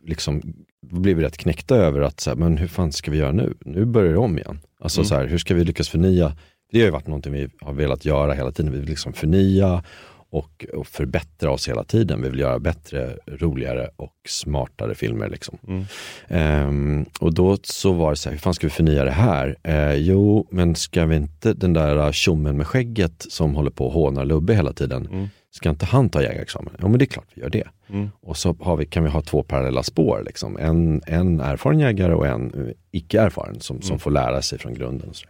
liksom, 0.06 0.43
blev 0.91 1.17
vi 1.17 1.23
rätt 1.25 1.37
knäckta 1.37 1.77
över 1.77 2.00
att, 2.00 2.21
så 2.21 2.31
här, 2.31 2.37
men 2.37 2.56
hur 2.59 2.69
fan 2.69 2.93
ska 2.93 3.11
vi 3.11 3.19
göra 3.19 3.33
nu? 3.33 3.55
Nu 3.61 3.85
börjar 3.85 4.12
det 4.12 4.19
om 4.19 4.39
igen. 4.39 4.61
Alltså 4.81 5.00
Mm. 5.00 5.09
så 5.09 5.15
här, 5.15 5.27
hur 5.27 5.39
ska 5.39 5.55
vi 5.55 5.65
lyckas 5.65 5.89
förnya? 5.89 6.37
Det 6.73 6.79
har 6.79 6.85
ju 6.85 6.91
varit 6.91 7.06
någonting 7.06 7.33
vi 7.33 7.49
har 7.61 7.73
velat 7.73 8.05
göra 8.05 8.33
hela 8.33 8.53
tiden. 8.53 8.73
Vi 8.73 8.79
vill 8.79 8.89
liksom 8.89 9.12
förnya 9.12 9.83
och, 10.30 10.66
och 10.75 10.86
förbättra 10.86 11.50
oss 11.50 11.69
hela 11.69 11.84
tiden. 11.84 12.22
Vi 12.22 12.28
vill 12.28 12.38
göra 12.40 12.58
bättre, 12.58 13.16
roligare 13.26 13.88
och 13.96 14.12
smartare 14.28 14.94
filmer. 14.94 15.28
Liksom. 15.28 15.58
Mm. 15.69 15.84
Ehm, 16.28 17.06
och 17.20 17.34
då 17.34 17.56
så 17.62 17.92
var 17.92 18.10
det 18.10 18.16
så 18.16 18.28
här, 18.28 18.34
hur 18.34 18.40
fan 18.40 18.54
ska 18.54 18.66
vi 18.66 18.70
förnya 18.70 19.04
det 19.04 19.10
här? 19.10 19.56
Eh, 19.62 19.94
jo, 19.94 20.46
men 20.50 20.75
ska 20.75 21.04
vi 21.06 21.16
inte 21.16 21.52
den 21.52 21.72
där 21.72 22.12
tjommen 22.12 22.56
med 22.56 22.66
skägget 22.66 23.26
som 23.28 23.54
håller 23.54 23.70
på 23.70 23.87
och 23.87 23.92
hånar 23.92 24.25
Lubbe 24.25 24.54
hela 24.54 24.73
tiden, 24.73 25.06
Mm. 25.06 25.28
ska 25.50 25.70
inte 25.70 25.87
han 25.87 26.08
ta 26.11 26.23
jägarexamen? 26.23 26.73
Ja 26.80 26.88
men 26.88 26.99
det 26.99 27.04
är 27.04 27.06
klart 27.06 27.26
vi 27.35 27.42
gör 27.42 27.50
det. 27.50 27.64
Mm. 27.90 28.08
Och 28.23 28.37
så 28.37 28.56
har 28.61 28.76
vi, 28.76 28.87
kan 28.87 29.04
vi 29.04 29.11
ha 29.11 29.23
två 29.23 29.42
parallella 29.42 29.82
spår, 29.82 30.23
liksom. 30.26 30.56
en, 30.56 31.02
en 31.06 31.40
erfaren 31.40 31.78
jägare 31.78 32.14
och 32.14 32.26
en 32.26 32.54
eh, 32.54 32.75
icke 32.90 33.20
erfaren 33.20 33.61
som, 33.61 33.80
som 33.82 33.90
Mm. 33.90 33.99
får 33.99 34.11
lära 34.11 34.42
sig 34.42 34.58
från 34.58 34.75
grunden. 34.75 35.11
Så, 35.14 35.26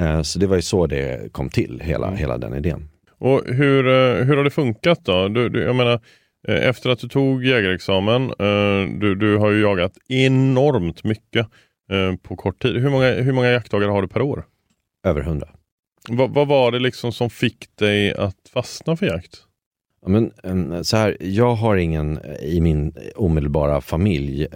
eh, 0.00 0.22
så 0.22 0.38
det 0.38 0.46
var 0.46 0.56
ju 0.56 0.62
så 0.62 0.86
det 0.86 1.32
kom 1.32 1.48
till, 1.48 1.80
hela, 1.84 2.06
Mm. 2.06 2.18
hela 2.18 2.38
den 2.38 2.54
idén. 2.54 2.88
Och 3.18 3.42
hur, 3.46 3.86
eh, 3.86 4.24
hur 4.24 4.36
har 4.36 4.44
det 4.44 4.50
funkat 4.50 5.04
då? 5.04 5.28
Du, 5.28 5.48
du, 5.48 5.62
jag 5.62 5.76
menar, 5.76 6.00
eh, 6.48 6.68
efter 6.68 6.90
att 6.90 6.98
du 6.98 7.08
tog 7.08 7.44
jägarexamen, 7.44 8.22
eh, 8.22 8.98
du, 9.00 9.14
du 9.14 9.36
har 9.36 9.50
ju 9.50 9.60
jagat 9.60 9.92
enormt 10.08 11.04
mycket 11.04 11.46
på 12.22 12.36
kort 12.36 12.62
tid. 12.62 12.76
Hur 12.76 12.90
många, 12.90 13.10
hur 13.10 13.32
många 13.32 13.50
jaktdagar 13.50 13.88
har 13.88 14.02
du 14.02 14.08
per 14.08 14.22
år? 14.22 14.44
Över 15.04 15.20
hundra. 15.20 15.48
Vad, 16.08 16.30
vad 16.30 16.48
var 16.48 16.72
det 16.72 16.78
liksom 16.78 17.12
som 17.12 17.30
fick 17.30 17.76
dig 17.76 18.14
att 18.14 18.36
fastna 18.52 18.96
för 18.96 19.06
jakt? 19.06 19.47
Men, 20.06 20.84
så 20.84 20.96
här, 20.96 21.16
jag 21.20 21.54
har 21.54 21.76
ingen 21.76 22.18
eh, 22.18 22.34
i 22.44 22.60
min 22.60 22.92
omedelbara 23.16 23.80
familj 23.80 24.42
eh, 24.44 24.50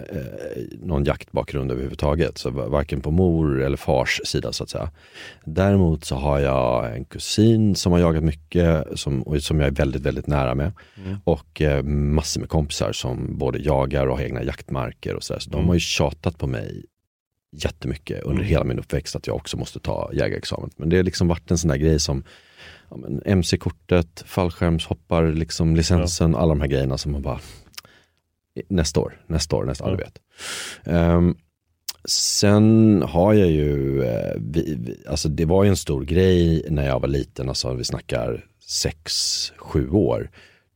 någon 0.81 1.03
jaktbakgrund 1.03 1.71
överhuvudtaget. 1.71 2.37
Så 2.37 2.49
va- 2.49 2.67
varken 2.67 3.01
på 3.01 3.11
mor 3.11 3.61
eller 3.61 3.77
fars 3.77 4.21
sida 4.25 4.51
så 4.51 4.63
att 4.63 4.69
säga. 4.69 4.91
Däremot 5.45 6.05
så 6.05 6.15
har 6.15 6.39
jag 6.39 6.95
en 6.95 7.05
kusin 7.05 7.75
som 7.75 7.91
har 7.91 7.99
jagat 7.99 8.23
mycket, 8.23 8.85
som, 8.99 9.37
som 9.39 9.59
jag 9.59 9.67
är 9.67 9.71
väldigt, 9.75 10.01
väldigt 10.01 10.27
nära 10.27 10.55
med. 10.55 10.71
Mm. 11.05 11.17
Och 11.23 11.61
eh, 11.61 11.83
massor 11.83 12.39
med 12.41 12.49
kompisar 12.49 12.91
som 12.91 13.37
både 13.37 13.59
jagar 13.59 14.07
och 14.07 14.17
har 14.17 14.23
egna 14.23 14.43
jaktmarker 14.43 15.15
och 15.15 15.23
så, 15.23 15.39
så 15.39 15.49
Mm. 15.49 15.61
de 15.61 15.67
har 15.67 15.73
ju 15.73 15.79
tjatat 15.79 16.37
på 16.37 16.47
mig 16.47 16.85
jättemycket 17.55 18.21
under 18.23 18.35
Mm. 18.41 18.47
hela 18.49 18.63
min 18.63 18.79
uppväxt 18.79 19.15
att 19.15 19.27
jag 19.27 19.35
också 19.35 19.57
måste 19.57 19.79
ta 19.79 20.09
jägarexamen. 20.13 20.69
Men 20.77 20.89
det 20.89 20.95
har 20.95 21.03
liksom 21.03 21.27
varit 21.27 21.51
en 21.51 21.57
sån 21.57 21.69
där 21.69 21.77
grej 21.77 21.99
som 21.99 22.23
ja, 23.01 23.31
MC-kortet, 23.31 24.23
fallskärmshoppar, 24.25 25.31
liksom 25.31 25.75
licensen, 25.75 26.35
alla 26.35 26.49
de 26.49 26.61
här 26.61 26.67
grejerna 26.67 26.97
som 26.97 27.11
man 27.11 27.21
bara 27.21 27.39
nästa 28.69 28.99
år, 28.99 29.21
nästa 29.27 29.55
år, 29.55 29.65
nästa 29.65 29.83
år, 29.83 29.91
Ja. 29.91 29.97
vet. 29.97 30.19
Ehm, 30.83 31.35
sen 32.05 33.01
har 33.07 33.33
jag 33.33 33.51
ju, 33.51 34.03
eh, 34.03 34.33
vi, 34.39 34.75
vi, 34.79 35.03
alltså 35.07 35.29
det 35.29 35.45
var 35.45 35.63
ju 35.63 35.69
en 35.69 35.77
stor 35.77 36.03
grej 36.03 36.65
när 36.69 36.85
jag 36.87 36.99
var 36.99 37.07
liten, 37.07 37.49
alltså 37.49 37.73
vi 37.73 37.83
snackar 37.83 38.45
sex, 38.67 39.13
sju 39.57 39.89
år. 39.89 40.29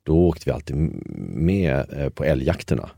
Då 0.04 0.28
åkte 0.28 0.44
vi 0.46 0.52
alltid 0.52 0.76
med 1.36 1.86
eh, 1.94 2.10
på 2.10 2.24
älgjakterna 2.24 2.90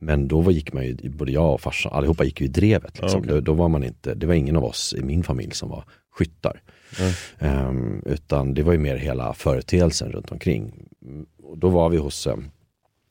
Men 0.00 0.28
då 0.28 0.40
var, 0.40 0.52
gick 0.52 0.72
man 0.72 0.84
ju, 0.84 1.10
både 1.10 1.32
jag 1.32 1.54
och 1.54 1.60
farsan, 1.60 1.92
allihopa 1.92 2.24
gick 2.24 2.40
ju 2.40 2.46
i 2.46 2.48
drevet. 2.50 3.00
Liksom. 3.00 3.10
Ja, 3.10 3.18
okej. 3.18 3.34
då, 3.34 3.40
då 3.40 3.52
var 3.52 3.68
man 3.68 3.84
inte, 3.84 4.14
det 4.14 4.26
var 4.26 4.34
ingen 4.34 4.56
av 4.56 4.64
oss 4.64 4.94
i 4.98 5.02
min 5.02 5.22
familj 5.22 5.52
som 5.54 5.68
var 5.68 5.84
skyttar. 6.18 6.62
Ehm, 7.38 8.02
utan 8.06 8.54
det 8.54 8.62
var 8.62 8.72
ju 8.72 8.78
mer 8.78 8.96
hela 8.96 9.34
företeelsen 9.34 10.12
runt 10.12 10.30
omkring. 10.32 10.88
Mm, 11.06 11.26
Och 11.42 11.58
då 11.58 11.68
var 11.68 11.88
vi 11.88 11.96
hos, 11.96 12.26
eh, 12.26 12.36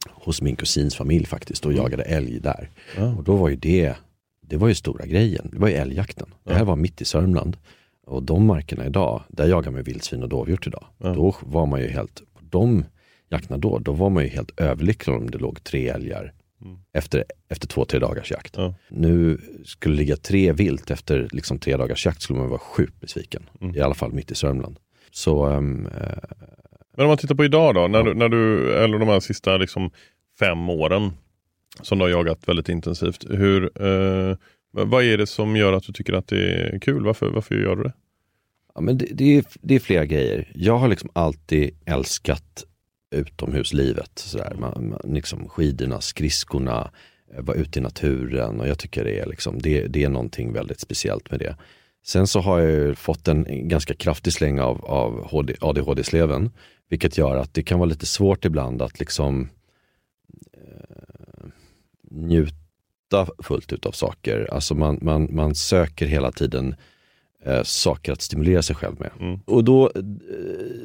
hos 0.10 0.41
min 0.41 0.55
kusins 0.55 0.95
familj 0.95 1.25
faktiskt 1.25 1.65
och 1.65 1.74
jagade 1.74 2.03
älg 2.03 2.39
där. 2.39 2.69
Och 3.17 3.24
då 3.24 3.36
var 3.36 3.50
ju 3.50 3.55
det, 3.55 3.95
det 4.41 4.57
var 4.57 4.67
ju 4.67 4.75
stora 4.75 5.05
grejen. 5.05 5.50
Det 5.53 5.60
var 5.60 5.67
ju 5.67 5.74
älgjakten. 5.74 6.27
Det 6.43 6.53
här 6.53 6.65
var 6.65 6.75
mitt 6.75 7.01
i 7.01 7.05
Sörmland. 7.05 7.57
Och 8.05 8.24
de 8.24 8.45
markerna 8.45 8.86
idag, 8.86 9.24
där 9.29 9.48
jagar 9.48 9.72
man 9.72 9.83
vildsvin 9.83 10.24
och 10.24 10.29
dovhjort 10.29 10.67
idag. 10.67 10.86
Då 10.98 11.36
var 11.41 11.65
man 11.65 11.81
ju 11.81 11.88
helt, 11.88 12.15
på 12.33 12.39
de 12.50 12.86
jakterna 13.29 13.57
då, 13.57 13.79
då 13.79 13.91
var 13.91 14.10
man 14.10 14.24
ju 14.24 14.29
helt 14.29 14.60
överlycklig 14.60 15.15
om 15.15 15.29
det 15.31 15.38
låg 15.38 15.63
tre 15.63 15.88
älgar 15.89 16.33
efter, 16.93 17.24
efter 17.50 17.67
två, 17.67 17.86
tre 17.86 18.00
dagars 18.00 18.32
jakt. 18.32 18.53
Ja. 18.58 18.75
Nu 18.89 19.41
skulle 19.65 19.96
det 19.96 19.98
ligga 19.98 20.15
tre 20.15 20.51
vilt 20.51 20.91
efter 20.91 21.27
liksom 21.32 21.60
tre 21.60 21.77
dagars 21.77 22.05
jakt 22.05 22.22
skulle 22.22 22.39
man 22.39 22.50
vara 22.50 22.60
sjukt 22.60 23.01
besviken. 23.01 23.50
I 23.75 23.79
alla 23.79 23.93
fall 23.93 24.13
mitt 24.13 24.32
i 24.32 24.36
Sörmland. 24.36 24.79
Så 25.12 25.46
ehm, 25.46 25.86
eh, 25.86 26.17
Men 26.98 27.05
om 27.05 27.08
man 27.08 27.17
tittar 27.17 27.36
på 27.36 27.46
idag 27.46 27.75
då, 27.75 27.88
när 27.88 28.03
du, 28.03 28.13
när 28.13 28.29
du 28.29 28.74
eller 28.74 29.00
de 29.00 29.08
här 29.08 29.20
sista 29.20 29.58
liksom 29.58 29.91
fem 30.39 30.70
åren 30.70 31.12
som 31.82 31.98
du 31.98 32.05
har 32.05 32.10
jagat 32.10 32.48
väldigt 32.48 32.70
intensivt. 32.70 33.25
Hur, 33.29 33.63
eh, 33.63 34.38
vad 34.72 35.03
är 35.03 35.17
det 35.17 35.27
som 35.27 35.55
gör 35.55 35.74
att 35.74 35.84
du 35.84 35.93
tycker 35.93 36.13
att 36.13 36.27
det 36.27 36.53
är 36.53 36.79
kul? 36.79 37.05
Varför, 37.05 37.29
varför 37.29 37.55
gör 37.55 37.75
du 37.75 37.84
det? 37.84 37.93
Ja, 38.75 38.82
men 38.82 38.98
det, 38.98 39.05
det, 39.12 39.38
är, 39.38 39.46
det 39.62 39.75
är 39.75 39.79
flera 39.79 40.05
grejer. 40.05 40.51
Jag 40.55 40.77
har 40.77 40.88
liksom 40.88 41.10
alltid 41.13 41.77
älskat 41.86 42.65
utomhuslivet. 43.13 44.12
Sådär. 44.15 44.55
Man, 44.60 44.89
man, 44.89 45.13
liksom 45.13 45.50
skidorna, 45.50 46.01
skridskorna, 46.01 46.91
eh, 47.34 47.43
vara 47.43 47.58
ute 47.58 47.79
i 47.79 47.82
naturen 47.82 48.60
och 48.60 48.67
jag 48.67 48.79
tycker 48.79 49.03
det 49.03 49.20
är, 49.20 49.25
liksom, 49.25 49.62
det, 49.62 49.88
det 49.88 50.03
är 50.03 50.10
någonting 50.10 50.53
väldigt 50.53 50.79
speciellt 50.79 51.32
med 51.32 51.39
det. 51.39 51.55
Sen 52.05 52.27
så 52.27 52.39
har 52.39 52.60
jag 52.60 52.72
ju 52.72 52.96
fått 52.96 53.27
en 53.27 53.67
ganska 53.67 53.93
kraftig 53.93 54.34
släng 54.34 54.60
av, 54.60 54.86
av 54.86 55.27
ADHD-sleven. 55.62 56.51
Vilket 56.89 57.17
gör 57.17 57.38
att 57.38 57.53
det 57.53 57.63
kan 57.63 57.79
vara 57.79 57.89
lite 57.89 58.05
svårt 58.05 58.46
ibland 58.46 58.82
att 58.82 59.00
liksom 59.00 59.50
eh, 60.53 61.48
njuta 62.12 63.27
fullt 63.43 63.74
ut 63.74 63.86
av 63.86 63.91
saker. 63.91 64.48
Alltså 64.51 64.75
man, 64.75 65.00
man, 65.01 65.36
man 65.36 65.55
söker 65.55 66.05
hela 66.05 66.32
tiden 66.32 66.75
eh, 67.45 67.63
saker 67.63 68.12
att 68.12 68.21
stimulera 68.21 68.62
sig 68.62 68.75
själv 68.75 69.00
med. 69.00 69.39
Och 69.45 69.63
då, 69.63 69.85
eh, 69.85 70.03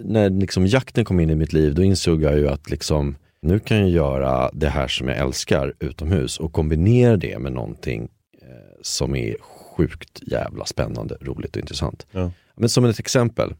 när 0.05 0.31
liksom 0.31 0.67
jakten 0.67 1.05
kom 1.05 1.21
in 1.21 1.31
i 1.31 1.35
mitt 1.35 1.53
liv, 1.53 1.75
då 1.75 1.83
insåg 1.83 2.23
jag 2.23 2.39
ju 2.39 2.49
att 2.49 2.71
liksom, 2.71 3.17
nu 3.43 3.59
kan 3.59 3.79
jag 3.79 3.91
göra 3.91 4.51
det 4.53 4.69
här 4.69 4.89
som 4.89 5.09
jag 5.09 5.19
älskar 5.19 5.75
utomhus 5.81 6.41
och 6.41 6.53
kombinera 6.53 7.17
det 7.17 7.39
med 7.39 7.53
någonting 7.53 8.09
eh, 8.43 8.49
som 8.83 9.15
är 9.15 9.37
sjukt 9.41 10.23
jävla 10.23 10.67
spännande, 10.67 11.17
roligt 11.21 11.57
och 11.57 11.61
intressant. 11.61 12.07
Ja. 12.11 12.31
Men 12.55 12.69
som 12.69 12.85
ett 12.85 12.99
exempel, 12.99 13.55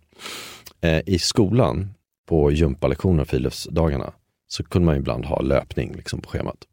eh, 0.81 1.01
i 1.07 1.19
skolan 1.19 1.95
på 2.29 2.51
gympalektioner 2.51 3.23
och 3.23 3.29
friluftsdagarna 3.29 4.13
så 4.49 4.65
kunde 4.65 4.87
man 4.87 4.97
ibland 4.97 5.25
ha 5.25 5.41
löpning 5.41 5.95
liksom, 5.97 6.21
på 6.21 6.29
schemat. 6.29 6.65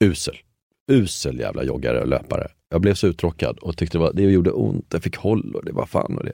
Usel. 0.00 0.36
Usel 0.90 1.38
jävla 1.38 1.64
joggare 1.64 2.00
och 2.00 2.08
löpare. 2.08 2.48
Jag 2.70 2.80
blev 2.80 2.94
så 2.94 3.06
uttråkad 3.06 3.58
och 3.58 3.76
tyckte 3.76 3.98
det, 3.98 4.02
var, 4.02 4.12
det 4.12 4.22
gjorde 4.22 4.50
ont, 4.50 4.86
jag 4.92 5.02
fick 5.02 5.16
håll 5.16 5.54
och 5.54 5.64
det 5.64 5.72
var 5.72 5.86
fan 5.86 6.18
och 6.18 6.24
det. 6.24 6.32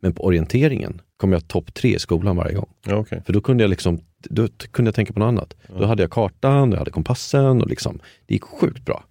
Men 0.00 0.14
på 0.14 0.24
orienteringen 0.24 1.00
kom 1.16 1.32
jag 1.32 1.48
topp 1.48 1.74
tre 1.74 1.94
i 1.94 1.98
skolan 1.98 2.36
varje 2.36 2.54
gång. 2.54 2.68
Ja, 2.86 2.96
okej. 2.96 3.22
För 3.26 3.32
då 3.32 3.40
kunde 3.40 3.64
jag 3.64 3.70
liksom, 3.70 4.00
då 4.18 4.48
kunde 4.70 4.88
jag 4.88 4.94
tänka 4.94 5.12
på 5.12 5.18
något 5.18 5.26
annat. 5.26 5.54
Då 5.78 5.84
hade 5.84 6.02
jag 6.02 6.10
kartan, 6.10 6.70
jag 6.70 6.78
hade 6.78 6.90
kompassen 6.90 7.62
och 7.62 7.68
liksom, 7.68 8.00
det 8.26 8.34
gick 8.34 8.44
sjukt 8.44 8.84
bra. 8.84 9.04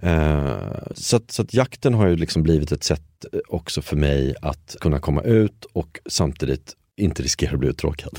Eh, 0.00 0.56
så, 0.94 1.16
att, 1.16 1.30
så 1.30 1.42
att 1.42 1.54
jakten 1.54 1.94
har 1.94 2.06
ju 2.06 2.16
liksom 2.16 2.42
blivit 2.42 2.72
ett 2.72 2.84
sätt 2.84 3.24
eh, 3.32 3.40
också 3.48 3.82
för 3.82 3.96
mig 3.96 4.34
att 4.42 4.76
kunna 4.80 4.98
komma 4.98 5.22
ut 5.22 5.64
och 5.72 6.00
samtidigt 6.06 6.76
inte 6.96 7.22
riskera 7.22 7.52
att 7.52 7.58
bli 7.58 7.68
uttråkad. 7.68 8.18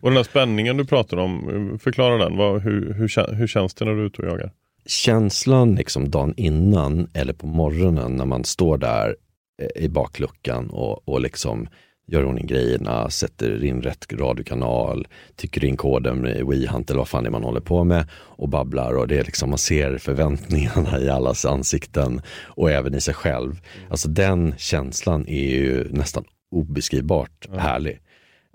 Och 0.00 0.10
den 0.10 0.16
här 0.16 0.24
spänningen 0.24 0.76
du 0.76 0.84
pratar 0.84 1.16
om, 1.16 1.48
eh, 1.72 1.78
förklara 1.78 2.18
den. 2.24 2.36
Vad, 2.36 2.62
hur, 2.62 2.94
hur, 2.94 3.34
hur 3.34 3.46
känns 3.46 3.74
det 3.74 3.84
när 3.84 3.94
du 3.94 4.00
är 4.00 4.06
ute 4.06 4.22
och 4.22 4.28
jagar? 4.28 4.52
Känslan 4.86 5.74
liksom 5.74 6.10
dagen 6.10 6.34
innan 6.36 7.10
eller 7.14 7.32
på 7.32 7.46
morgonen 7.46 8.16
när 8.16 8.24
man 8.24 8.44
står 8.44 8.78
där 8.78 9.16
eh, 9.62 9.84
i 9.84 9.88
bakluckan 9.88 10.70
och, 10.70 11.08
och 11.08 11.20
liksom 11.20 11.68
gör 12.06 12.24
ordning 12.24 12.46
grejerna, 12.46 13.10
sätter 13.10 13.64
in 13.64 13.82
rätt 13.82 14.12
radiokanal, 14.12 15.06
tycker 15.36 15.64
in 15.64 15.76
koden 15.76 16.26
i 16.26 16.42
WeHunt 16.42 16.90
eller 16.90 16.98
vad 16.98 17.08
fan 17.08 17.24
det 17.24 17.28
är 17.28 17.30
man 17.30 17.44
håller 17.44 17.60
på 17.60 17.84
med 17.84 18.08
och 18.12 18.48
babblar 18.48 18.96
och 18.96 19.08
det 19.08 19.18
är 19.18 19.24
liksom, 19.24 19.50
man 19.50 19.58
ser 19.58 19.98
förväntningarna 19.98 21.00
i 21.00 21.08
allas 21.08 21.44
ansikten 21.44 22.20
och 22.44 22.70
även 22.70 22.94
i 22.94 23.00
sig 23.00 23.14
själv. 23.14 23.60
Alltså 23.90 24.08
den 24.08 24.54
känslan 24.58 25.28
är 25.28 25.48
ju 25.48 25.88
nästan 25.90 26.24
obeskrivbart 26.50 27.48
härlig. 27.56 28.00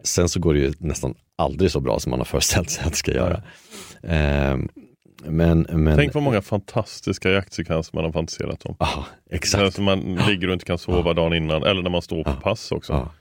Sen 0.04 0.30
så 0.30 0.40
går 0.40 0.54
det 0.54 0.60
ju 0.60 0.74
nästan 0.80 1.16
aldrig 1.36 1.72
så 1.72 1.80
bra 1.80 2.00
som 2.00 2.10
man 2.10 2.20
har 2.20 2.26
föreställt 2.26 2.70
sig 2.70 2.84
att 2.86 2.92
det 2.92 2.98
ska 2.98 3.12
göra. 3.12 3.44
Ehm, 4.04 4.70
men, 5.24 5.68
men, 5.70 5.98
Tänk 5.98 6.14
vad 6.14 6.24
många 6.24 6.42
fantastiska 6.42 7.32
jaktsekvenser 7.32 7.96
man 7.96 8.04
har 8.04 8.12
fantiserat 8.12 8.66
om. 8.66 8.76
Ja, 8.80 9.06
Där 9.30 9.36
exakt. 9.36 9.76
som 9.76 9.84
man 9.84 10.00
ligger 10.28 10.48
och 10.48 10.54
inte 10.54 10.66
kan 10.66 10.78
sova 10.78 11.14
dagen 11.14 11.34
innan 11.34 11.64
eller 11.64 11.82
när 11.82 11.90
man 11.90 12.02
står 12.02 12.24
på 12.24 12.34
pass 12.34 12.72
också. 12.72 12.94
Ja. 12.94 13.12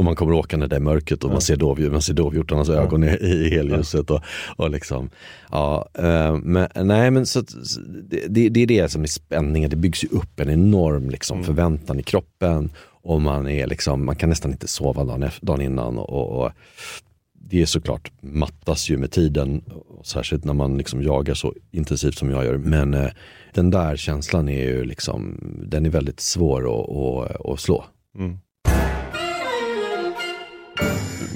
Och 0.00 0.04
man 0.04 0.16
kommer 0.16 0.32
åkande 0.32 0.66
där 0.66 0.76
i 0.76 0.80
mörkret 0.80 1.24
och 1.24 1.30
man 1.30 1.40
ser, 1.40 1.56
dovdjur, 1.56 1.90
man 1.90 2.02
ser 2.02 2.14
dovhjortarnas 2.14 2.68
ögon 2.68 3.04
i, 3.04 3.06
i 3.06 3.50
helljuset. 3.50 4.10
Och, 4.10 4.20
och 4.56 4.70
liksom, 4.70 5.10
ja, 5.50 5.88
eh, 5.94 6.36
men, 6.36 6.68
nej 6.74 7.10
men 7.10 7.26
så, 7.26 7.40
det, 8.08 8.26
det 8.28 8.48
det 8.48 8.62
är 8.62 8.66
det 8.66 8.88
som 8.88 9.02
är 9.02 9.06
spänningen, 9.06 9.70
det 9.70 9.76
byggs 9.76 10.04
ju 10.04 10.08
upp 10.08 10.40
en 10.40 10.50
enorm 10.50 11.10
liksom, 11.10 11.44
förväntan 11.44 12.00
i 12.00 12.02
kroppen. 12.02 12.70
Och 13.02 13.20
man, 13.20 13.48
är 13.48 13.66
liksom, 13.66 14.04
man 14.04 14.16
kan 14.16 14.28
nästan 14.28 14.50
inte 14.50 14.68
sova 14.68 15.04
dagen, 15.04 15.30
dagen 15.40 15.60
innan. 15.60 15.98
Och, 15.98 16.42
och 16.42 16.52
det 17.50 17.62
är 17.62 17.66
såklart 17.66 18.12
mattas 18.20 18.90
ju 18.90 18.96
med 18.96 19.10
tiden, 19.10 19.64
särskilt 20.04 20.44
när 20.44 20.54
man 20.54 20.78
liksom 20.78 21.02
jagar 21.02 21.34
så 21.34 21.54
intensivt 21.70 22.18
som 22.18 22.30
jag 22.30 22.44
gör. 22.44 22.58
Men 22.58 22.94
eh, 22.94 23.10
den 23.54 23.70
där 23.70 23.96
känslan 23.96 24.48
är 24.48 24.64
ju 24.64 24.84
liksom, 24.84 25.38
den 25.66 25.86
är 25.86 25.90
väldigt 25.90 26.20
svår 26.20 26.60
att, 26.60 26.90
att, 26.90 27.46
att 27.46 27.60
slå. 27.60 27.84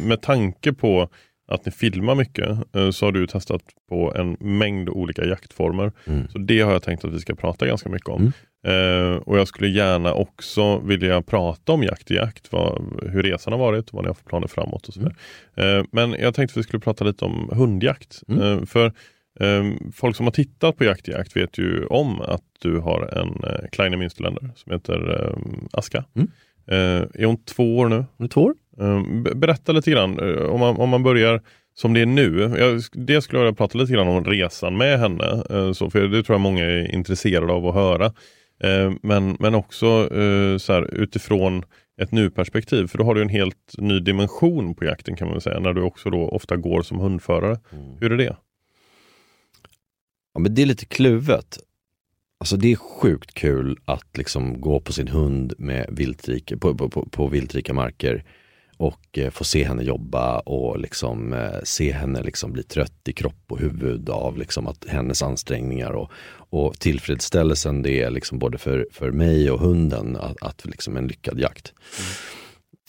Med 0.02 0.22
tanke 0.22 0.72
på 0.72 1.08
att 1.48 1.66
ni 1.66 1.72
filmar 1.72 2.14
mycket 2.14 2.48
eh, 2.76 2.90
så 2.90 3.06
har 3.06 3.12
du 3.12 3.26
testat 3.26 3.62
på 3.88 4.14
en 4.14 4.36
mängd 4.40 4.88
olika 4.88 5.24
jaktformer. 5.24 5.92
Mm. 6.06 6.28
Så 6.28 6.38
det 6.38 6.60
har 6.60 6.72
jag 6.72 6.82
tänkt 6.82 7.04
att 7.04 7.12
vi 7.12 7.20
ska 7.20 7.34
prata 7.34 7.66
ganska 7.66 7.88
mycket 7.88 8.08
om. 8.08 8.32
Eh, 8.64 9.16
och 9.16 9.38
jag 9.38 9.48
skulle 9.48 9.68
gärna 9.68 10.14
också 10.14 10.78
vilja 10.78 11.22
prata 11.22 11.72
om 11.72 11.82
jakt 11.82 12.10
i 12.10 12.14
jakt, 12.14 12.52
vad, 12.52 12.82
hur 13.02 13.22
resan 13.22 13.52
har 13.52 13.60
varit, 13.60 13.92
vad 13.92 14.04
ni 14.04 14.08
har 14.08 14.14
för 14.14 14.24
planer 14.24 14.46
framåt 14.46 14.88
och 14.88 14.94
sådär. 14.94 15.14
Eh, 15.56 15.84
men 15.92 16.10
jag 16.12 16.34
tänkte 16.34 16.52
att 16.52 16.56
vi 16.56 16.62
skulle 16.62 16.80
prata 16.80 17.04
lite 17.04 17.24
om 17.24 17.48
hundjakt. 17.52 18.22
Eh, 18.40 18.64
för 18.64 18.86
eh, 19.40 19.64
folk 19.94 20.16
som 20.16 20.26
har 20.26 20.30
tittat 20.32 20.76
på 20.76 20.84
jakt 20.84 21.08
i 21.08 21.10
jakt 21.10 21.36
vet 21.36 21.58
ju 21.58 21.86
om 21.86 22.20
att 22.20 22.42
du 22.62 22.78
har 22.78 23.18
en 23.18 23.50
eh, 23.50 23.68
Kleine 23.72 23.96
Münsterländer 23.96 24.50
som 24.56 24.72
heter 24.72 25.20
eh, 25.30 25.36
Aska. 25.72 26.04
Eh, 26.66 27.02
är 27.14 27.24
hon 27.24 27.44
två 27.44 27.78
år 27.78 27.88
nu? 27.88 27.96
Är 27.96 28.04
det 28.22 28.28
två 28.28 28.42
år? 28.42 28.54
Eh, 28.80 29.02
be- 29.22 29.34
Berätta 29.34 29.72
lite 29.72 29.90
grann, 29.90 30.18
eh, 30.18 30.42
om 30.44 30.60
man, 30.60 30.76
om 30.76 30.88
man 30.88 31.02
börjar 31.02 31.40
som 31.76 31.94
det 31.94 32.00
är 32.00 32.06
nu. 32.06 32.40
Jag, 32.58 32.80
det 32.92 33.22
skulle 33.22 33.38
jag 33.40 33.44
vilja 33.44 33.56
prata 33.56 33.78
lite 33.78 33.92
grann 33.92 34.08
om 34.08 34.24
resan 34.24 34.76
med 34.76 34.98
henne. 34.98 35.42
Så, 35.74 35.90
för 35.90 36.00
det 36.08 36.22
tror 36.22 36.34
jag 36.34 36.40
många 36.40 36.64
är 36.64 36.94
intresserade 36.94 37.52
av 37.52 37.66
att 37.66 37.74
höra. 37.74 38.12
Eh, 38.60 38.92
Men, 39.02 39.36
men 39.40 39.54
också 39.54 39.86
eh, 40.16 40.58
så 40.58 40.72
här, 40.72 40.94
utifrån 40.94 41.64
ett 42.00 42.12
nu-perspektiv. 42.12 42.86
För 42.86 42.98
då 42.98 43.04
har 43.04 43.14
du 43.14 43.22
en 43.22 43.28
helt 43.28 43.74
ny 43.78 44.00
dimension 44.00 44.74
på 44.74 44.84
jakten 44.84 45.16
kan 45.16 45.28
man 45.28 45.40
säga. 45.40 45.60
När 45.60 45.72
du 45.72 45.82
också 45.82 46.10
då 46.10 46.28
ofta 46.28 46.56
går 46.56 46.82
som 46.82 46.98
hundförare. 46.98 47.58
Hur 48.00 48.12
är 48.12 48.16
det? 48.16 48.36
Ja, 50.34 50.40
men 50.40 50.54
det 50.54 50.62
är 50.62 50.66
lite 50.66 50.86
kluvet. 50.86 51.58
Alltså 52.40 52.56
det 52.56 52.72
är 52.72 52.76
sjukt 52.76 53.34
kul 53.34 53.78
att 53.84 54.16
liksom 54.16 54.60
gå 54.60 54.80
på 54.80 54.92
sin 54.92 55.08
hund 55.08 55.54
med 55.58 55.86
viltrike, 55.90 56.56
på, 56.56 56.74
på, 56.74 56.88
på, 56.88 57.08
på 57.08 57.26
viltrika 57.26 57.72
marker 57.72 58.24
och 58.84 59.18
eh, 59.18 59.30
få 59.30 59.44
se 59.44 59.64
henne 59.64 59.82
jobba 59.82 60.38
och 60.38 60.78
liksom, 60.78 61.32
eh, 61.32 61.60
se 61.62 61.92
henne 61.92 62.22
liksom 62.22 62.52
bli 62.52 62.62
trött 62.62 63.08
i 63.08 63.12
kropp 63.12 63.42
och 63.48 63.58
huvud 63.58 64.10
av 64.10 64.38
liksom 64.38 64.66
att 64.66 64.84
hennes 64.88 65.22
ansträngningar 65.22 65.90
och, 65.90 66.10
och 66.50 66.78
tillfredsställelsen 66.78 67.82
det 67.82 68.02
är 68.02 68.10
liksom 68.10 68.38
både 68.38 68.58
för, 68.58 68.86
för 68.92 69.10
mig 69.10 69.50
och 69.50 69.60
hunden 69.60 70.16
att, 70.16 70.42
att 70.42 70.66
liksom 70.66 70.96
en 70.96 71.06
lyckad 71.06 71.40
jakt. 71.40 71.72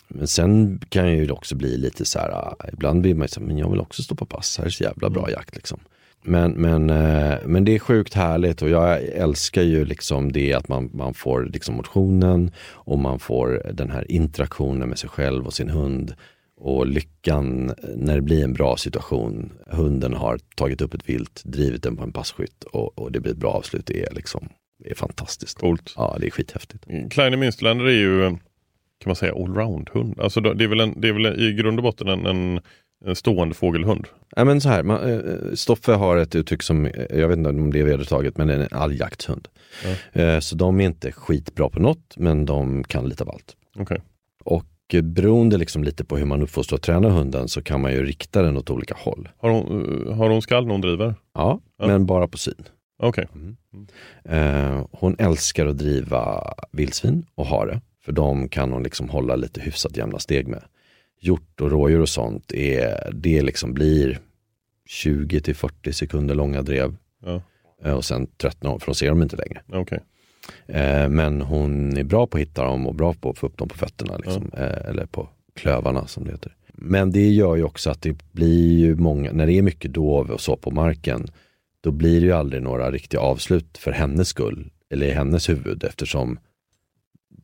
Men 0.08 0.28
sen 0.28 0.82
kan 0.90 1.12
ju 1.12 1.25
det 1.25 1.34
också 1.34 1.56
bli 1.56 1.78
lite 1.78 2.06
så 2.06 2.20
här, 2.20 2.30
ah, 2.30 2.56
ibland 2.74 3.02
blir 3.02 3.16
man 3.16 3.24
ju 3.24 3.28
så 3.28 3.40
här, 3.40 3.48
men 3.48 3.58
jag 3.58 3.72
vill 3.72 3.80
också 3.80 4.04
stå 4.04 4.16
på 4.16 4.25
pass, 4.25 4.58
här 4.58 4.66
är 4.66 4.70
så 4.70 4.84
jävla 4.84 5.10
bra 5.10 5.32
jakt 5.32 5.56
liksom. 5.56 5.80
Men, 6.25 6.51
men, 6.51 6.89
eh, 6.89 7.38
men 7.46 7.65
det 7.65 7.75
är 7.75 7.79
sjukt 7.79 8.13
härligt 8.13 8.62
och 8.62 8.70
jag 8.70 9.03
älskar 9.03 9.62
ju 9.62 9.86
liksom 9.86 10.32
det 10.32 10.53
att 10.53 10.67
man, 10.67 10.89
man 10.94 11.13
får 11.13 11.46
liksom 11.46 11.75
motionen 11.75 12.51
och 12.72 13.00
man 13.00 13.20
får 13.20 13.72
den 13.74 13.89
här 13.89 14.12
interaktionen 14.12 14.89
med 14.89 15.00
sig 15.00 15.10
själv 15.10 15.46
och 15.46 15.53
sin 15.53 15.70
hund. 15.70 16.15
Och 16.58 16.88
lyckan 16.88 17.74
när 17.96 18.15
det 18.15 18.22
blir 18.22 18.44
en 18.44 18.53
bra 18.53 18.77
situation, 18.77 19.51
hunden 19.67 20.13
har 20.13 20.39
tagit 20.55 20.82
upp 20.82 20.94
ett 20.94 21.10
vilt, 21.10 21.41
drivit 21.46 21.84
den 21.84 21.98
på 21.98 22.03
en 22.03 22.12
passkytt 22.12 22.63
och, 22.63 23.00
och 23.00 23.12
det 23.12 23.20
blir 23.20 23.32
ett 23.32 23.38
bra 23.38 23.51
avslut, 23.51 23.86
det 23.86 24.03
är 24.03 24.13
liksom 24.13 24.50
det 24.77 24.91
är 24.91 24.96
fantastiskt. 24.96 25.60
Coolt. 25.60 25.94
Ja, 25.96 26.17
det 26.20 26.25
är 26.25 26.32
skithäftigt. 26.32 26.86
Kleine 27.12 27.38
Münsterländer 27.38 27.86
är 27.86 27.91
ju, 27.91 28.29
kan 29.00 29.05
man 29.05 29.15
säga, 29.15 29.34
allround-hund. 29.34 30.20
Alltså 30.20 30.41
det 30.41 30.63
är 30.63 30.67
väl, 30.67 30.79
en, 30.79 31.01
det 31.01 31.08
är 31.08 31.13
väl 31.13 31.41
i 31.41 31.53
grund 31.53 31.79
och 31.79 31.84
botten 31.84 32.08
en, 32.08 32.25
en, 32.25 32.60
en 33.06 33.16
stående 33.16 33.56
fågelhund. 33.56 34.08
Ja, 34.36 34.44
men 34.46 34.62
så 34.62 34.70
här, 34.70 34.84
man, 34.84 35.10
eh, 35.10 35.54
Stoffe 35.54 35.92
har 35.92 36.18
ett 36.18 36.36
uttryck 36.36 36.64
som, 36.64 36.86
eh, 36.86 37.20
jag 37.20 37.28
vet 37.28 37.38
inte 37.38 37.50
om 37.50 37.72
det 37.74 37.80
är 37.80 37.84
vedertaget, 37.84 38.38
men 38.38 38.48
det 38.48 38.54
är 38.54 38.60
en 38.60 38.68
alljaktshund. 38.72 39.48
Eh, 40.14 40.40
Så 40.40 40.56
de 40.56 40.80
är 40.82 40.86
inte 40.86 41.12
skitbra 41.12 41.70
på 41.70 41.80
något, 41.80 42.14
men 42.18 42.46
de 42.46 42.84
kan 42.84 43.10
lite 43.10 43.24
av 43.24 43.30
allt. 43.30 43.56
Okej. 43.80 44.02
Och 44.44 44.66
beroende 45.04 45.58
liksom 45.58 45.84
lite 45.84 46.06
på 46.06 46.18
hur 46.18 46.26
man 46.26 46.42
uppfostrar 46.42 46.78
och 46.78 46.82
tränar 46.82 47.10
hunden 47.10 47.48
så 47.48 47.62
kan 47.62 47.82
man 47.82 47.92
ju 47.94 48.06
rikta 48.06 48.42
den 48.42 48.58
åt 48.58 48.70
olika 48.70 48.96
håll. 48.98 49.30
Har, 49.38 49.50
hon, 49.50 50.08
har 50.18 50.30
hon 50.30 50.42
skall 50.42 50.64
när 50.66 50.72
hon 50.72 50.82
driver? 50.82 51.16
Ja, 51.34 51.60
Ja. 51.80 51.88
men 51.88 52.06
bara 52.06 52.28
på 52.28 52.38
syn. 52.38 52.64
Okej. 53.04 53.28
Eh, 54.26 54.86
hon 54.92 55.16
älskar 55.20 55.66
att 55.66 55.78
driva 55.78 56.54
vildsvin 56.72 57.26
och 57.36 57.46
hare, 57.46 57.82
för 58.06 58.12
de 58.12 58.50
kan 58.50 58.72
hon 58.72 58.84
liksom 58.84 59.10
hålla 59.10 59.36
lite 59.36 59.62
hyfsat 59.62 59.98
jämna 59.98 60.20
steg 60.20 60.48
med. 60.48 60.64
Hjort 61.25 61.62
och 61.62 61.72
rådjur 61.72 62.01
och 62.01 62.10
sånt, 62.10 62.51
är, 62.51 63.12
det 63.13 63.41
liksom 63.41 63.74
blir 63.74 64.20
20 64.86 65.41
till 65.41 65.55
40 65.55 65.94
sekunder 65.94 66.36
långa 66.36 66.62
drev. 66.62 66.96
Ja. 67.25 67.41
Eh, 67.84 67.94
och 67.94 68.05
sen 68.05 68.27
tröttnar 68.27 68.72
hon, 68.72 68.79
för 68.79 68.88
de 68.88 68.96
ser 68.96 69.10
dem 69.10 69.22
inte 69.22 69.36
längre. 69.36 69.62
Okej. 69.67 70.00
Eh, 70.67 71.10
men 71.10 71.41
hon 71.41 71.98
är 71.98 72.03
bra 72.03 72.27
på 72.27 72.38
att 72.38 72.41
hitta 72.41 72.63
dem 72.63 72.88
och 72.88 72.96
bra 72.96 73.13
på 73.13 73.29
att 73.29 73.38
få 73.38 73.48
upp 73.48 73.58
dem 73.58 73.67
på 73.67 73.77
fötterna. 73.77 74.17
Liksom. 74.17 74.51
Eh, 74.53 74.89
eller 74.89 75.05
på 75.05 75.29
klövarna 75.53 76.08
som 76.08 76.24
det 76.24 76.32
heter. 76.32 76.55
Men 76.74 77.12
det 77.12 77.29
gör 77.29 77.55
ju 77.55 77.63
också 77.63 77.89
att 77.89 78.01
det 78.01 78.32
blir 78.32 78.79
ju 78.79 78.96
många, 78.96 79.32
när 79.32 79.46
det 79.46 79.53
är 79.53 79.62
mycket 79.62 79.94
dov 79.94 80.32
och 80.32 80.41
så 80.41 80.55
på 80.55 80.72
marken, 80.72 81.27
då 81.82 81.91
blir 81.91 82.22
det 82.22 82.25
ju 82.25 82.34
aldrig 82.34 82.62
några 82.62 82.91
riktiga 82.91 83.22
avslut 83.22 83.77
för 83.77 83.91
hennes 83.91 84.27
skull, 84.27 84.72
eller 84.89 85.08
i 85.08 85.12
hennes 85.12 85.50
huvud 85.50 85.84
eftersom 85.84 86.39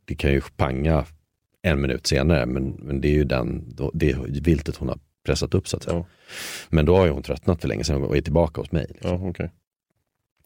det 0.05 0.15
kan 0.15 0.31
ju 0.31 0.41
panga 0.41 1.05
en 1.62 1.82
minut 1.82 2.08
senare, 2.08 2.46
men, 2.46 2.70
men 2.70 3.01
det 3.01 3.08
är 3.08 3.13
ju 3.13 3.24
den, 3.24 3.75
det 3.94 4.15
viltet 4.41 4.75
hon 4.75 4.89
har 4.89 5.00
pressat 5.25 5.53
upp 5.53 5.68
så 5.68 5.77
att 5.77 5.84
säga. 5.84 5.96
Ja. 5.96 6.06
Men 6.70 6.86
då 6.86 6.98
har 6.98 7.06
ju 7.06 7.12
hon 7.12 7.24
tröttnat 7.24 7.62
för 7.62 7.68
länge 7.68 7.84
sedan 7.84 8.03
och 8.03 8.18
är 8.18 8.22
tillbaka 8.22 8.62
hos 8.62 8.72
mig. 8.72 8.86
Liksom. 8.89 9.12
Ja, 9.12 9.30
okej. 9.30 9.51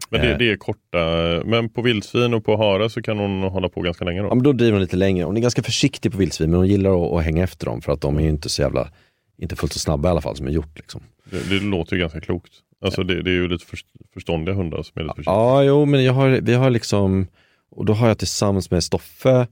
Men 0.09 0.21
det, 0.21 0.31
Eh. 0.31 0.37
det 0.37 0.51
är 0.51 0.57
korta, 0.57 0.97
men 1.45 1.69
på 1.69 1.81
vildsvin 1.81 2.33
och 2.33 2.45
på 2.45 2.57
hare 2.57 2.89
så 2.89 3.01
kan 3.01 3.17
hon 3.19 3.41
hålla 3.43 3.69
på 3.69 3.81
ganska 3.81 4.05
länge 4.05 4.21
då? 4.21 4.27
Ja, 4.27 4.35
men 4.35 4.43
då 4.43 4.53
driver 4.53 4.71
hon 4.71 4.81
lite 4.81 4.95
längre. 4.97 5.25
Hon 5.25 5.37
är 5.37 5.41
ganska 5.41 5.63
försiktig 5.63 6.11
på 6.11 6.17
vildsvin, 6.17 6.49
men 6.49 6.57
hon 6.59 6.67
gillar 6.67 7.05
att, 7.05 7.13
att 7.13 7.23
hänga 7.23 7.43
efter 7.43 7.65
dem 7.65 7.81
för 7.81 7.91
att 7.91 8.01
de 8.01 8.17
är 8.17 8.21
ju 8.21 8.29
inte 8.29 8.49
så 8.49 8.61
jävla, 8.61 8.91
inte 9.37 9.55
fullt 9.55 9.73
så 9.73 9.79
snabba 9.79 10.09
i 10.09 10.11
alla 10.11 10.21
fall 10.21 10.35
som 10.35 10.47
en 10.47 10.53
hjort. 10.53 10.75
Liksom. 10.77 11.01
Det, 11.31 11.49
det 11.49 11.59
låter 11.65 11.95
ju 11.95 11.99
ganska 11.99 12.21
klokt. 12.21 12.51
Alltså 12.81 13.03
det, 13.03 13.21
det 13.21 13.29
är 13.29 13.35
ju 13.35 13.47
lite 13.47 13.65
för, 13.65 13.79
förståndiga 14.13 14.55
hundar 14.55 14.83
som 14.83 14.99
är 14.99 15.03
lite 15.03 15.15
försiktiga. 15.15 15.33
Ja, 15.33 15.63
jo, 15.63 15.85
men 15.85 16.03
jag 16.03 16.13
har, 16.13 16.29
vi 16.29 16.53
har 16.53 16.69
liksom, 16.69 17.27
och 17.71 17.85
då 17.85 17.93
har 17.93 18.07
jag 18.07 18.17
tillsammans 18.17 18.71
med 18.71 18.83
Stoffe 18.83 19.47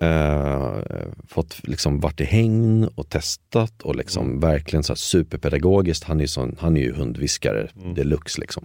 eh, 0.00 0.74
fått 1.28 1.68
liksom 1.68 2.00
varit 2.00 2.20
i 2.20 2.24
hägn 2.24 2.88
och 2.94 3.08
testat 3.08 3.82
och 3.82 3.96
liksom 3.96 4.40
verkligen 4.40 4.82
så 4.82 4.96
superpedagogiskt. 4.96 6.04
Han 6.04 6.20
är, 6.20 6.26
sån, 6.26 6.56
han 6.60 6.76
är 6.76 6.80
ju 6.80 6.92
hundviskare 6.92 7.68
deluxe 7.94 8.40
liksom. 8.40 8.64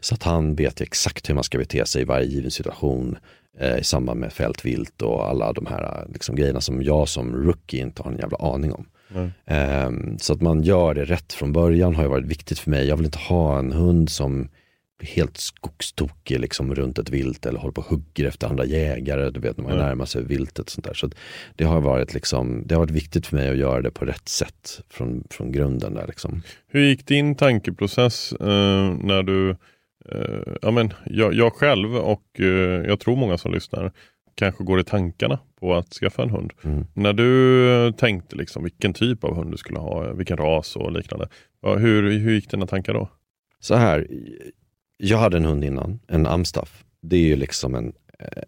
Så 0.00 0.14
att 0.14 0.22
han 0.22 0.54
vet 0.54 0.80
exakt 0.80 1.28
hur 1.28 1.34
man 1.34 1.44
ska 1.44 1.58
bete 1.58 1.86
sig 1.86 2.02
i 2.02 2.04
varje 2.04 2.26
given 2.26 2.50
situation 2.50 3.18
eh, 3.58 3.78
i 3.78 3.84
samband 3.84 4.20
med 4.20 4.32
fältvilt 4.32 5.02
och 5.02 5.28
alla 5.28 5.52
de 5.52 5.66
här 5.66 6.06
liksom, 6.12 6.36
grejerna 6.36 6.60
som 6.60 6.82
jag 6.82 7.08
som 7.08 7.36
rookie 7.36 7.80
inte 7.80 8.02
har 8.02 8.12
en 8.12 8.18
jävla 8.18 8.38
aning 8.38 8.72
om. 8.72 8.86
Ehm, 9.46 10.18
så 10.18 10.32
att 10.32 10.40
man 10.40 10.62
gör 10.62 10.94
det 10.94 11.04
rätt 11.04 11.32
från 11.32 11.52
början 11.52 11.94
har 11.94 12.02
ju 12.02 12.08
varit 12.08 12.26
viktigt 12.26 12.58
för 12.58 12.70
mig. 12.70 12.88
Jag 12.88 12.96
vill 12.96 13.06
inte 13.06 13.18
ha 13.18 13.58
en 13.58 13.72
hund 13.72 14.10
som 14.10 14.48
helt 15.00 15.36
skogstokig 15.36 16.40
liksom 16.40 16.74
runt 16.74 16.98
ett 16.98 17.10
vilt 17.10 17.46
eller 17.46 17.58
håller 17.58 17.72
på 17.72 17.80
och 17.80 17.86
hugger 17.86 18.24
efter 18.28 18.46
andra 18.46 18.64
jägare, 18.64 19.30
du 19.30 19.40
vet 19.40 19.56
när 19.56 19.64
man 19.64 19.72
Mm. 19.72 19.86
närmar 19.86 20.04
sig 20.04 20.24
viltet. 20.24 20.68
Sånt 20.68 20.84
där. 20.86 20.94
Så 20.94 21.10
det, 21.56 21.64
har 21.64 21.80
varit 21.80 22.14
liksom, 22.14 22.62
det 22.66 22.74
har 22.74 22.80
varit 22.80 22.90
viktigt 22.90 23.26
för 23.26 23.36
mig 23.36 23.48
att 23.50 23.56
göra 23.56 23.82
det 23.82 23.90
på 23.90 24.04
rätt 24.04 24.28
sätt 24.28 24.80
från, 24.90 25.24
från 25.30 25.52
grunden. 25.52 25.94
Där 25.94 26.06
liksom. 26.06 26.42
Hur 26.66 26.80
gick 26.80 27.06
din 27.06 27.34
tankeprocess 27.34 28.32
eh, 28.32 28.94
när 29.00 29.22
du, 29.22 29.50
eh, 30.12 30.52
ja 30.62 30.70
men 30.70 30.92
jag, 31.06 31.34
jag 31.34 31.52
själv 31.52 31.96
och 31.96 32.40
eh, 32.40 32.46
jag 32.88 33.00
tror 33.00 33.16
många 33.16 33.38
som 33.38 33.52
lyssnar 33.52 33.92
kanske 34.34 34.64
går 34.64 34.80
i 34.80 34.84
tankarna 34.84 35.38
på 35.60 35.74
att 35.74 35.92
skaffa 35.92 36.22
en 36.22 36.30
hund. 36.30 36.52
Mm. 36.62 36.86
När 36.94 37.12
du 37.12 37.92
tänkte 37.92 38.36
liksom 38.36 38.62
vilken 38.62 38.92
typ 38.92 39.24
av 39.24 39.36
hund 39.36 39.50
du 39.50 39.56
skulle 39.56 39.78
ha, 39.78 40.12
vilken 40.12 40.36
ras 40.36 40.76
och 40.76 40.92
liknande. 40.92 41.28
Hur, 41.62 42.18
hur 42.18 42.32
gick 42.32 42.50
dina 42.50 42.66
tankar 42.66 42.94
då? 42.94 43.08
Så 43.60 43.74
här, 43.74 44.06
jag 44.98 45.18
hade 45.18 45.36
en 45.36 45.44
hund 45.44 45.64
innan, 45.64 46.00
en 46.08 46.26
amstaff. 46.26 46.84
Det 47.00 47.16
är 47.16 47.20
ju 47.20 47.36
liksom 47.36 47.74
en 47.74 47.92
eh, 48.18 48.42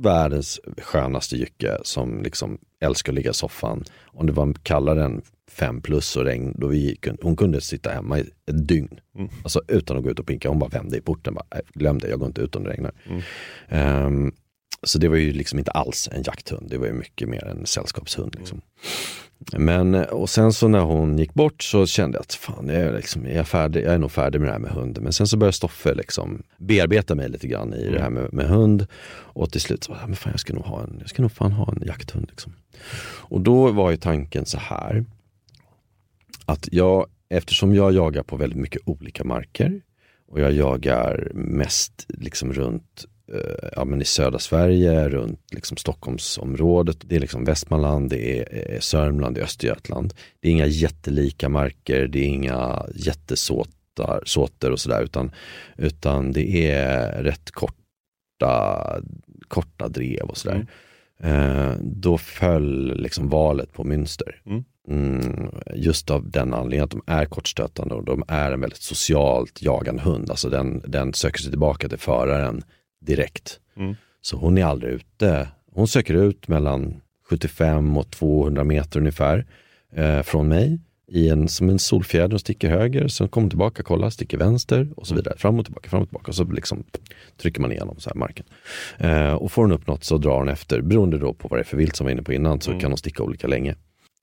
världens 0.00 0.60
skönaste 0.78 1.36
jycke 1.36 1.78
som 1.82 2.22
liksom 2.22 2.58
älskar 2.80 3.12
att 3.12 3.14
ligga 3.16 3.30
i 3.30 3.34
soffan. 3.34 3.84
Om 4.06 4.26
det 4.26 4.32
var 4.32 4.54
kallare 4.62 5.04
än 5.04 5.22
fem 5.50 5.80
plus 5.82 6.16
och 6.16 6.24
regn, 6.24 6.54
då 6.58 6.66
vi 6.66 6.96
hon 7.22 7.36
kunde 7.36 7.60
sitta 7.60 7.90
hemma 7.90 8.18
i 8.18 8.20
ett 8.20 8.68
dygn. 8.68 9.00
Mm. 9.18 9.30
Alltså 9.42 9.62
utan 9.68 9.96
att 9.96 10.02
gå 10.02 10.10
ut 10.10 10.18
och 10.18 10.26
pinka. 10.26 10.48
Hon 10.48 10.58
bara 10.58 10.70
vände 10.70 10.96
i 10.96 11.00
porten, 11.00 11.34
bara, 11.34 11.44
"Nej, 11.54 11.62
glöm 11.74 11.98
det, 11.98 12.08
jag 12.08 12.18
går 12.18 12.28
inte 12.28 12.40
ut 12.40 12.56
om 12.56 12.64
det 12.64 12.70
regnar. 12.70 12.92
Mm. 13.06 13.22
Ehm, 13.68 14.32
så 14.82 14.98
det 14.98 15.08
var 15.08 15.16
ju 15.16 15.32
liksom 15.32 15.58
inte 15.58 15.70
alls 15.70 16.08
en 16.12 16.22
jakthund, 16.22 16.70
det 16.70 16.78
var 16.78 16.86
ju 16.86 16.92
mycket 16.92 17.28
mer 17.28 17.44
en 17.44 17.66
sällskapshund. 17.66 18.36
Liksom. 18.38 18.60
Men, 19.56 19.94
och 19.94 20.30
sen 20.30 20.52
så 20.52 20.68
när 20.68 20.80
hon 20.80 21.18
gick 21.18 21.34
bort 21.34 21.62
så 21.62 21.86
kände 21.86 22.16
jag 22.16 22.22
att 22.22 22.34
fan, 22.34 22.68
jag 22.68 22.76
är, 22.76 22.96
liksom, 22.96 23.24
jag 23.24 23.34
är, 23.34 23.44
färdig, 23.44 23.84
jag 23.84 23.94
är 23.94 23.98
nog 23.98 24.12
färdig 24.12 24.40
med 24.40 24.48
det 24.48 24.52
här 24.52 24.58
med 24.58 24.70
hund. 24.70 24.98
Men 25.02 25.12
sen 25.12 25.26
så 25.26 25.36
började 25.36 25.56
Stoffe 25.56 25.94
liksom 25.94 26.42
bearbeta 26.58 27.14
mig 27.14 27.28
lite 27.28 27.48
grann 27.48 27.74
i 27.74 27.90
det 27.90 28.00
här 28.00 28.10
med, 28.10 28.32
med 28.32 28.46
hund. 28.46 28.86
Och 29.12 29.52
till 29.52 29.60
slut 29.60 29.84
så, 29.84 29.96
ja, 30.00 30.06
men 30.06 30.16
fan, 30.16 30.32
jag 30.32 30.40
ska 30.40 30.52
nog 30.52 30.64
ha 30.64 30.82
en, 30.82 30.96
jag 31.00 31.08
ska 31.08 31.22
nog 31.22 31.32
fan 31.32 31.52
ha 31.52 31.72
en 31.72 31.82
jakthund. 31.86 32.26
Liksom. 32.30 32.52
Och 33.04 33.40
då 33.40 33.72
var 33.72 33.90
ju 33.90 33.96
tanken 33.96 34.46
så 34.46 34.58
här, 34.58 35.04
att 36.44 36.68
jag, 36.72 37.06
eftersom 37.28 37.74
jag 37.74 37.92
jagar 37.92 38.22
på 38.22 38.36
väldigt 38.36 38.58
mycket 38.58 38.82
olika 38.84 39.24
marker 39.24 39.80
och 40.28 40.40
jag 40.40 40.52
jagar 40.52 41.30
mest 41.34 42.06
liksom 42.08 42.52
runt 42.52 43.06
ja, 43.76 43.84
men 43.84 44.02
i 44.02 44.04
södra 44.04 44.38
Sverige, 44.38 45.08
runt 45.08 45.40
liksom 45.52 45.76
Stockholmsområdet. 45.76 46.96
Det 47.00 47.16
är 47.16 47.20
liksom 47.20 47.44
Västmanland, 47.44 48.10
det 48.10 48.38
är 48.38 48.72
eh, 48.74 48.80
Sörmland, 48.80 49.34
det 49.34 49.40
är 49.40 49.44
Östergötland. 49.44 50.14
Det 50.40 50.48
är 50.48 50.52
inga 50.52 50.66
jättelika 50.66 51.48
marker, 51.48 52.06
det 52.06 52.18
är 52.18 52.28
inga 52.28 52.86
jättesåtar 52.94 54.22
såter 54.24 54.70
och 54.70 54.80
sådär 54.80 55.02
utan, 55.02 55.32
utan 55.76 56.32
det 56.32 56.70
är 56.70 57.22
rätt 57.22 57.50
korta, 57.50 59.00
korta 59.48 59.88
drev 59.88 60.22
och 60.22 60.36
sådär. 60.36 60.66
Eh, 61.22 61.72
då 61.80 62.18
föll 62.18 62.96
liksom 62.96 63.28
valet 63.28 63.72
på 63.72 63.84
Münster. 63.84 64.40
Mm. 64.46 64.64
Mm, 64.88 65.50
just 65.74 66.10
av 66.10 66.30
den 66.30 66.54
anledningen 66.54 66.84
att 66.84 66.90
de 66.90 67.02
är 67.06 67.24
kortstötande 67.24 67.94
och 67.94 68.04
de 68.04 68.24
är 68.28 68.52
en 68.52 68.60
väldigt 68.60 68.82
socialt 68.82 69.62
jagande 69.62 70.02
hund. 70.02 70.30
Alltså 70.30 70.48
den, 70.48 70.82
den 70.86 71.14
söker 71.14 71.38
sig 71.38 71.50
tillbaka 71.50 71.88
till 71.88 71.98
föraren 71.98 72.62
direkt. 73.04 73.60
Mm. 73.76 73.94
Så 74.20 74.36
hon 74.36 74.58
är 74.58 74.64
aldrig 74.64 74.92
ute. 74.92 75.48
Hon 75.72 75.88
söker 75.88 76.14
ut 76.14 76.48
mellan 76.48 77.00
75 77.30 77.96
och 77.96 78.10
200 78.10 78.64
meter 78.64 79.00
ungefär 79.00 79.46
eh, 79.92 80.22
från 80.22 80.48
mig. 80.48 80.80
I 81.08 81.28
en, 81.28 81.48
som 81.48 81.68
en 81.68 81.78
solfjäder 81.78 82.34
och 82.34 82.40
sticker 82.40 82.70
höger, 82.70 83.08
sen 83.08 83.28
kommer 83.28 83.48
tillbaka, 83.48 83.82
kollar, 83.82 84.10
sticker 84.10 84.38
vänster 84.38 84.88
och 84.96 85.06
så 85.06 85.14
vidare. 85.14 85.38
Fram 85.38 85.58
och 85.58 85.64
tillbaka, 85.64 85.90
fram 85.90 86.02
och 86.02 86.08
tillbaka. 86.08 86.28
Och 86.28 86.34
så 86.34 86.44
liksom 86.44 86.84
trycker 87.36 87.60
man 87.60 87.72
igenom 87.72 88.00
så 88.00 88.10
här 88.10 88.14
marken. 88.16 88.46
Eh, 88.98 89.34
och 89.34 89.52
får 89.52 89.62
hon 89.62 89.72
upp 89.72 89.86
något 89.86 90.04
så 90.04 90.18
drar 90.18 90.38
hon 90.38 90.48
efter. 90.48 90.80
Beroende 90.80 91.18
då 91.18 91.32
på 91.34 91.48
vad 91.48 91.58
det 91.58 91.62
är 91.62 91.64
för 91.64 91.76
vilt 91.76 91.96
som 91.96 92.04
var 92.04 92.12
inne 92.12 92.22
på 92.22 92.32
innan 92.32 92.60
så 92.60 92.78
kan 92.78 92.90
hon 92.90 92.98
sticka 92.98 93.22
olika 93.22 93.46
länge. 93.46 93.74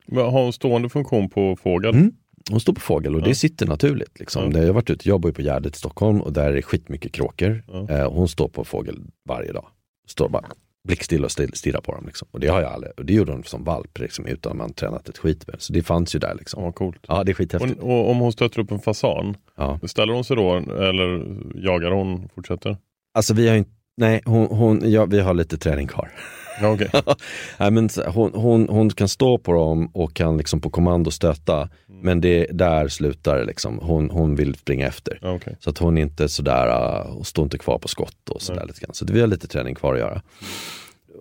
Men 0.07 0.23
Har 0.23 0.43
hon 0.43 0.53
stående 0.53 0.89
funktion 0.89 1.29
på 1.29 1.55
fågel? 1.55 1.95
Mm. 1.95 2.11
Hon 2.49 2.59
står 2.59 2.73
på 2.73 2.79
fågel 2.79 3.15
och 3.15 3.21
Ja. 3.21 3.25
det 3.25 3.35
sitter 3.35 3.67
naturligt. 3.67 4.19
Liksom. 4.19 4.43
Ja. 4.43 4.49
Det, 4.49 4.59
jag, 4.59 4.65
har 4.67 4.73
varit 4.73 4.89
ute, 4.89 5.09
jag 5.09 5.19
bor 5.21 5.29
ju 5.31 5.33
på 5.35 5.41
Gärdet 5.41 5.75
i 5.75 5.79
Stockholm 5.79 6.21
och 6.21 6.33
där 6.33 6.53
är 6.53 6.62
skitmycket 6.62 7.12
kråkor. 7.12 7.63
Ja. 7.67 7.88
Eh, 7.89 8.12
hon 8.12 8.27
står 8.27 8.47
på 8.47 8.63
fågel 8.63 8.99
varje 9.29 9.51
dag. 9.51 9.65
Står 10.07 10.29
bara 10.29 10.45
blickstill 10.88 11.23
och 11.25 11.31
stirrar 11.31 11.81
på 11.81 11.91
dem. 11.95 12.05
Liksom. 12.05 12.27
Och 12.31 12.39
det 12.39 12.47
har 12.47 12.62
jag 12.62 12.71
aldrig. 12.71 12.93
Och 12.97 13.05
det 13.05 13.13
gjorde 13.13 13.31
hon 13.31 13.43
som 13.43 13.63
valp 13.63 13.99
liksom, 13.99 14.25
utan 14.25 14.51
att 14.51 14.57
man 14.57 14.73
tränat 14.73 15.09
ett 15.09 15.17
skit 15.17 15.47
med. 15.47 15.55
Så 15.59 15.73
det 15.73 15.83
fanns 15.83 16.15
ju 16.15 16.19
där. 16.19 16.27
Ja, 16.27 16.33
Liksom. 16.33 16.63
vad 16.63 16.75
coolt. 16.75 16.99
Ja, 17.07 17.23
det 17.23 17.31
är 17.31 17.33
skithäftigt. 17.33 17.79
Och, 17.79 17.89
och 17.89 18.09
om 18.12 18.17
hon 18.17 18.31
stöter 18.31 18.59
upp 18.59 18.71
en 18.71 18.79
fasan, 18.79 19.38
Ja. 19.57 19.79
ställer 19.83 20.13
hon 20.13 20.23
sig 20.23 20.35
då 20.35 20.55
eller 20.57 21.25
jagar 21.55 21.91
hon, 21.91 22.29
fortsätter? 22.35 22.77
Alltså 23.13 23.33
vi 23.33 23.47
har 23.47 23.53
ju 23.53 23.59
inte, 23.59 23.71
nej, 23.97 24.21
hon, 24.25 24.45
hon, 24.47 24.91
ja, 24.91 25.05
vi 25.05 25.19
har 25.19 25.33
lite 25.33 25.57
träning 25.57 25.88
kvar. 25.88 26.12
Ja, 26.61 26.71
okej. 26.73 26.89
nej, 27.57 27.71
men, 27.71 27.89
hon, 28.07 28.31
hon, 28.33 28.69
hon 28.69 28.89
kan 28.89 29.07
stå 29.07 29.37
på 29.37 29.53
dem 29.53 29.91
och 29.93 30.13
kan 30.13 30.37
liksom 30.37 30.61
på 30.61 30.69
kommando 30.69 31.11
stöta. 31.11 31.69
Men 31.87 32.21
det, 32.21 32.47
där 32.51 32.87
slutar 32.87 33.45
liksom. 33.45 33.79
Hon, 33.81 34.09
hon 34.09 34.35
vill 34.35 34.55
springa 34.55 34.87
efter. 34.87 35.19
Ja, 35.21 35.33
okej. 35.33 35.55
Så 35.59 35.69
att 35.69 35.77
hon 35.77 35.97
inte 35.97 36.29
sådär, 36.29 36.67
uh, 36.67 37.17
och 37.17 37.27
står 37.27 37.43
inte 37.43 37.57
kvar 37.57 37.77
på 37.77 37.87
skott 37.87 38.29
och 38.29 38.41
sådär 38.41 38.59
Nej. 38.59 38.67
lite 38.67 38.79
grann. 38.79 38.93
Så 38.93 39.05
det, 39.05 39.13
vi 39.13 39.21
har 39.21 39.27
lite 39.27 39.47
träning 39.47 39.75
kvar 39.75 39.93
att 39.93 39.99
göra. 39.99 40.21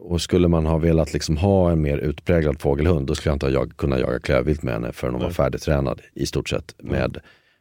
och 0.00 0.20
skulle 0.20 0.48
man 0.48 0.66
ha 0.66 0.78
velat 0.78 1.12
liksom 1.12 1.36
ha 1.36 1.70
en 1.70 1.82
mer 1.82 1.98
utpräglad 1.98 2.60
fågelhund, 2.60 3.06
då 3.06 3.14
skulle 3.14 3.30
jag 3.30 3.34
inte 3.34 3.46
ha 3.46 3.52
jag, 3.52 3.76
kunna 3.76 3.98
jaga 3.98 4.20
klövvilt 4.20 4.62
med 4.62 4.74
henne 4.74 4.92
förrän 4.92 5.14
hon 5.14 5.22
var 5.22 5.30
färdigtränad 5.30 6.00
i 6.14 6.26
stort 6.26 6.48
sett 6.48 6.74
med, 6.78 7.18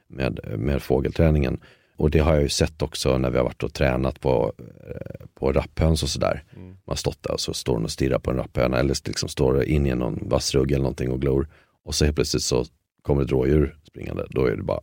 med, 0.08 0.40
med 0.58 0.82
fågelträningen. 0.82 1.60
Och 1.98 2.12
det 2.12 2.20
har 2.20 2.34
jag 2.34 2.44
ju 2.44 2.50
sett 2.50 2.82
också 2.82 3.18
när 3.18 3.30
vi 3.30 3.38
har 3.38 3.46
varit 3.46 3.64
och 3.64 3.74
tränat 3.74 4.22
på, 4.22 4.54
eh, 4.60 5.26
på 5.34 5.52
rapphöns 5.52 6.04
och 6.04 6.10
sådär. 6.10 6.44
Man 6.56 6.78
har 6.86 6.96
stått 6.96 7.24
där 7.24 7.34
och 7.34 7.40
så 7.40 7.54
står 7.54 7.74
hon 7.74 7.84
och 7.84 7.92
stirrar 7.92 8.20
på 8.20 8.32
en 8.32 8.38
rapphöna 8.38 8.80
eller 8.80 8.96
liksom 9.08 9.30
står 9.30 9.64
in 9.64 9.86
i 9.86 9.96
någon 9.96 10.30
vassrugg 10.30 10.72
eller 10.72 10.84
någonting 10.84 11.12
och 11.12 11.22
glor. 11.22 11.48
Och 11.86 11.96
så 11.96 12.06
helt 12.06 12.16
plötsligt 12.16 12.44
så 12.44 12.66
kommer 13.02 13.24
ett 13.24 13.32
rådjur 13.32 13.78
springande. 13.88 14.26
Då 14.30 14.46
är 14.46 14.56
det 14.56 14.64
bara, 14.64 14.82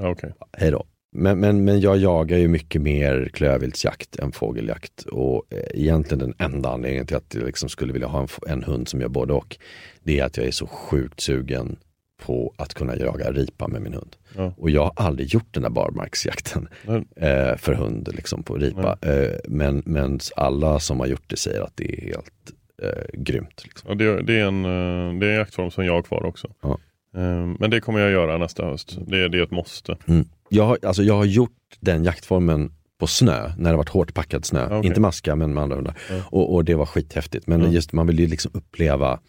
okej. 0.00 0.32
hej 0.52 0.70
då. 0.70 0.84
Men, 1.12 1.40
men, 1.40 1.64
men 1.64 1.80
jag 1.80 1.96
jagar 1.96 2.38
ju 2.38 2.48
mycket 2.48 2.82
mer 2.82 3.30
klövviltsjakt 3.32 4.16
än 4.16 4.32
fågeljakt. 4.32 5.02
Och 5.02 5.44
eh, 5.50 5.80
egentligen 5.82 6.18
den 6.18 6.34
enda 6.38 6.68
anledningen 6.68 7.06
till 7.06 7.16
att 7.16 7.34
jag 7.34 7.44
liksom 7.44 7.68
skulle 7.68 7.92
vilja 7.92 8.08
ha 8.08 8.20
en, 8.20 8.28
en 8.46 8.64
hund 8.64 8.88
som 8.88 9.00
gör 9.00 9.08
både 9.08 9.32
och. 9.32 9.58
Det 10.02 10.18
är 10.18 10.24
att 10.24 10.36
jag 10.36 10.46
är 10.46 10.50
så 10.50 10.66
sjukt 10.66 11.20
sugen 11.20 11.76
på 12.24 12.54
att 12.58 12.74
kunna 12.74 12.96
jaga 12.96 13.32
ripa 13.32 13.68
med 13.68 13.82
min 13.82 13.94
hund. 13.94 14.16
Ja. 14.36 14.54
Och 14.56 14.70
jag 14.70 14.82
har 14.82 14.92
aldrig 14.96 15.28
gjort 15.34 15.46
den 15.54 15.62
där 15.62 15.70
barmarksjakten 15.70 16.68
eh, 17.16 17.56
för 17.56 17.74
hund 17.74 18.08
liksom 18.12 18.42
på 18.42 18.54
ripa. 18.54 18.96
Eh, 19.02 19.30
men, 19.48 19.82
men 19.86 20.20
alla 20.36 20.80
som 20.80 21.00
har 21.00 21.06
gjort 21.06 21.24
det 21.30 21.36
säger 21.36 21.60
att 21.62 21.72
det 21.76 21.84
är 21.94 22.06
helt 22.06 22.52
eh, 22.82 23.20
grymt. 23.20 23.60
Liksom. 23.64 23.88
Ja, 23.88 23.94
det, 23.94 24.22
det, 24.22 24.38
är 24.40 24.44
en, 24.44 24.64
eh, 24.64 25.20
det 25.20 25.26
är 25.26 25.30
en 25.30 25.36
jaktform 25.36 25.70
som 25.70 25.84
jag 25.84 25.92
har 25.92 26.02
kvar 26.02 26.24
också. 26.24 26.48
Ja. 26.62 26.78
Eh, 27.16 27.46
Men 27.58 27.70
det 27.70 27.80
kommer 27.80 28.00
jag 28.00 28.10
göra 28.10 28.38
nästa 28.38 28.64
höst. 28.64 28.98
Det, 29.06 29.28
det 29.28 29.38
är 29.38 29.42
ett 29.42 29.50
måste. 29.50 29.96
Mm. 30.06 30.24
Jag, 30.48 30.64
har, 30.64 30.78
alltså 30.82 31.02
jag 31.02 31.14
har 31.14 31.24
gjort 31.24 31.58
den 31.80 32.04
jaktformen 32.04 32.72
på 32.98 33.06
snö, 33.06 33.52
när 33.58 33.70
det 33.70 33.76
varit 33.76 33.88
hårt 33.88 34.14
packad 34.14 34.44
snö. 34.44 34.66
Okej. 34.66 34.86
Inte 34.86 35.00
maska 35.00 35.36
men 35.36 35.54
med 35.54 35.62
andra 35.62 35.76
hundar. 35.76 35.94
Ja. 36.10 36.16
Och, 36.30 36.54
och 36.54 36.64
det 36.64 36.74
var 36.74 36.86
skithäftigt. 36.86 37.46
Men 37.46 37.60
Ja. 37.60 37.68
just 37.68 37.92
man 37.92 38.06
vill 38.06 38.18
ju 38.20 38.26
liksom 38.26 38.50
uppleva 38.54 39.20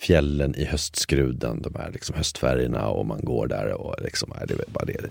fjällen 0.00 0.54
i 0.56 0.64
höstskruden, 0.64 1.62
de 1.62 1.74
här 1.74 1.90
liksom 1.92 2.16
höstfärgerna 2.16 2.88
och 2.88 3.06
man 3.06 3.20
går 3.24 3.46
där 3.46 3.72
och 3.72 3.94
liksom, 4.02 4.32
det 4.48 4.54
är 4.54 4.58
bara 4.68 4.84
det. 4.84 4.92
det 4.92 4.98
är 4.98 5.10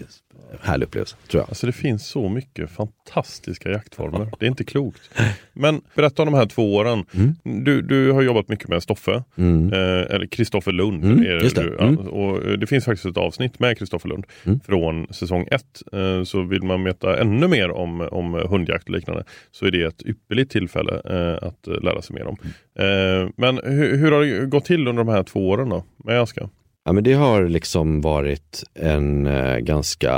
en 0.52 0.58
härlig 0.62 0.86
upplevelse, 0.86 1.16
tror 1.28 1.42
jag. 1.42 1.50
Alltså 1.50 1.66
det 1.68 1.72
finns 1.74 2.08
så 2.08 2.30
mycket 2.30 2.70
fantastiska 2.72 3.70
jaktformer. 3.72 4.32
Det 4.40 4.46
är 4.46 4.50
inte 4.50 4.64
klokt. 4.64 5.10
Men 5.54 5.82
berätta 5.96 6.22
om 6.24 6.32
de 6.32 6.38
här 6.38 6.46
två 6.46 6.76
åren. 6.76 7.06
Du, 7.44 7.82
du 7.82 8.12
har 8.12 8.22
jobbat 8.22 8.48
mycket 8.48 8.68
med 8.68 8.84
Stoffe. 8.84 9.24
Mm. 9.38 9.74
Eh, 9.74 10.16
eller 10.16 10.26
Kristoffer 10.28 10.72
Lund. 10.72 11.04
Mm, 11.06 11.22
det. 11.22 11.56
Du, 11.56 11.76
ja. 11.80 11.86
Mm. 11.86 11.98
och 11.98 12.46
eh, 12.46 12.52
det 12.58 12.68
finns 12.68 12.86
faktiskt 12.86 13.06
ett 13.06 13.18
avsnitt 13.18 13.60
med 13.60 13.78
Kristoffer 13.78 14.10
Lund 14.10 14.26
Mm. 14.46 14.60
från 14.60 15.08
säsong 15.14 15.48
1. 15.52 15.64
Eh, 15.94 16.24
så 16.24 16.42
vill 16.42 16.64
man 16.64 16.84
veta 16.84 17.22
ännu 17.22 17.48
mer 17.48 17.72
om, 17.72 18.02
om 18.02 18.34
hundjakt 18.34 18.84
och 18.84 18.96
liknande 18.96 19.24
så 19.52 19.66
är 19.66 19.72
det 19.72 19.84
ett 19.84 20.02
ypperligt 20.06 20.52
tillfälle 20.52 21.02
eh, 21.06 21.48
att 21.48 21.68
eh, 21.68 21.82
lära 21.82 22.02
sig 22.02 22.16
mer 22.16 22.26
om. 22.28 22.38
Mm. 22.42 23.24
Eh, 23.24 23.30
men 23.38 23.60
hur, 23.64 23.98
hur 23.98 24.12
har 24.12 24.22
det 24.22 24.46
gått 24.46 24.66
till 24.66 24.79
under 24.88 25.04
de 25.04 25.12
här 25.12 25.24
två 25.24 25.50
åren 25.50 25.70
då, 25.70 25.84
med 25.98 26.22
Aska? 26.22 26.50
Ja, 26.86 26.92
men 26.92 27.04
det 27.04 27.14
har 27.14 27.48
liksom 27.48 28.02
varit 28.02 28.64
en 28.74 29.28
eh, 29.28 29.58
ganska 29.58 30.14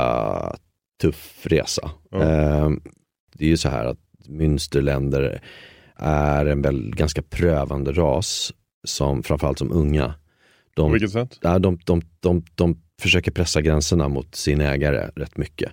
tuff 1.00 1.38
resa. 1.42 1.90
Ja. 2.10 2.22
Eh, 2.22 2.70
det 3.34 3.44
är 3.44 3.48
ju 3.48 3.56
så 3.56 3.68
här 3.68 3.84
att 3.84 3.98
Münsterländer 4.28 5.40
är 5.96 6.46
en 6.46 6.62
väl, 6.62 6.94
ganska 6.96 7.22
prövande 7.22 7.92
ras, 7.92 8.52
som, 8.84 9.22
framförallt 9.22 9.58
som 9.58 9.72
unga. 9.72 10.14
På 10.76 10.82
De, 10.82 10.92
vilket 10.92 11.10
sätt? 11.10 11.38
ja, 11.42 11.58
de, 11.58 11.78
de, 11.84 12.02
de, 12.20 12.44
de 12.54 12.82
försöker 13.00 13.30
pressa 13.30 13.60
gränserna 13.60 14.08
mot 14.08 14.34
sin 14.34 14.60
ägare 14.60 15.10
rätt 15.16 15.36
mycket. 15.36 15.72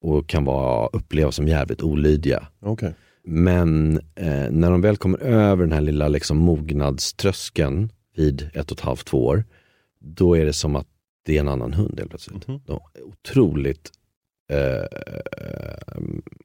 Och 0.00 0.28
kan 0.28 0.44
vara, 0.44 0.88
upplevas 0.92 1.36
som 1.36 1.48
jävligt 1.48 1.82
olydiga. 1.82 2.46
Okej. 2.60 2.94
Men 3.24 4.00
eh, 4.14 4.50
när 4.50 4.70
de 4.70 4.80
väl 4.80 4.96
kommer 4.96 5.18
över 5.22 5.64
den 5.64 5.72
här 5.72 5.80
lilla 5.80 6.08
liksom, 6.08 6.38
mognadströskeln 6.38 7.90
vid 8.14 8.50
ett 8.54 8.70
och 8.70 8.78
ett 8.78 8.84
halvt, 8.84 9.06
två 9.06 9.26
år, 9.26 9.44
då 9.98 10.36
är 10.36 10.44
det 10.44 10.52
som 10.52 10.76
att 10.76 10.86
det 11.24 11.36
är 11.36 11.40
en 11.40 11.48
annan 11.48 11.72
hund 11.72 11.98
helt 11.98 12.10
plötsligt. 12.10 12.48
Mhm. 12.48 12.60
De 12.66 12.80
är 12.94 13.02
otroligt, 13.02 13.90
eh, 14.50 14.84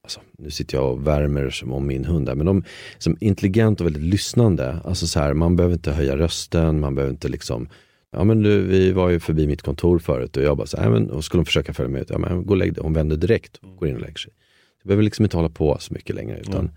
alltså, 0.04 0.22
nu 0.38 0.52
sitter 0.52 0.78
jag 0.78 0.92
och 0.92 1.08
värmer 1.08 1.50
som 1.50 1.74
om 1.74 1.88
min 1.88 2.06
hund 2.06 2.26
där, 2.26 2.36
men 2.36 2.46
de 2.46 2.58
är 2.58 2.64
som 2.98 3.18
intelligent 3.20 3.82
och 3.82 3.88
väldigt 3.88 4.04
lyssnande. 4.04 4.80
Alltså 4.84 5.08
så 5.08 5.20
här, 5.20 5.34
man 5.34 5.56
behöver 5.56 5.74
inte 5.74 5.92
höja 5.92 6.18
rösten, 6.18 6.80
man 6.80 6.96
behöver 6.96 7.14
inte 7.14 7.28
liksom 7.28 7.70
Ja 8.12 8.24
men 8.24 8.44
du, 8.44 8.62
vi 8.62 8.92
var 8.92 9.10
ju 9.10 9.20
förbi 9.20 9.48
mitt 9.48 9.62
kontor 9.62 10.00
förut 10.00 10.38
och 10.38 10.44
jag 10.44 10.58
bara 10.58 10.68
så 10.68 10.78
här, 10.78 10.90
men, 10.90 11.10
och 11.10 11.24
skulle 11.24 11.40
hon 11.40 11.46
försöka 11.46 11.74
följa 11.74 11.90
med 11.90 12.02
ut, 12.02 12.10
ja 12.10 12.18
men 12.18 12.46
gå 12.46 12.50
och 12.50 12.58
lägg 12.58 12.74
dig. 12.74 12.84
Hon 12.84 12.94
vänder 12.94 13.18
direkt 13.18 13.58
och 13.58 13.76
går 13.78 13.88
in 13.88 13.96
och 13.96 14.02
lägger 14.02 14.18
sig. 14.18 14.34
Jag 14.82 14.88
behöver 14.88 15.04
liksom 15.04 15.26
inte 15.26 15.38
hålla 15.38 15.50
på 15.50 15.78
så 15.80 15.94
mycket 15.94 16.16
längre. 16.16 16.40
Utan, 16.40 16.72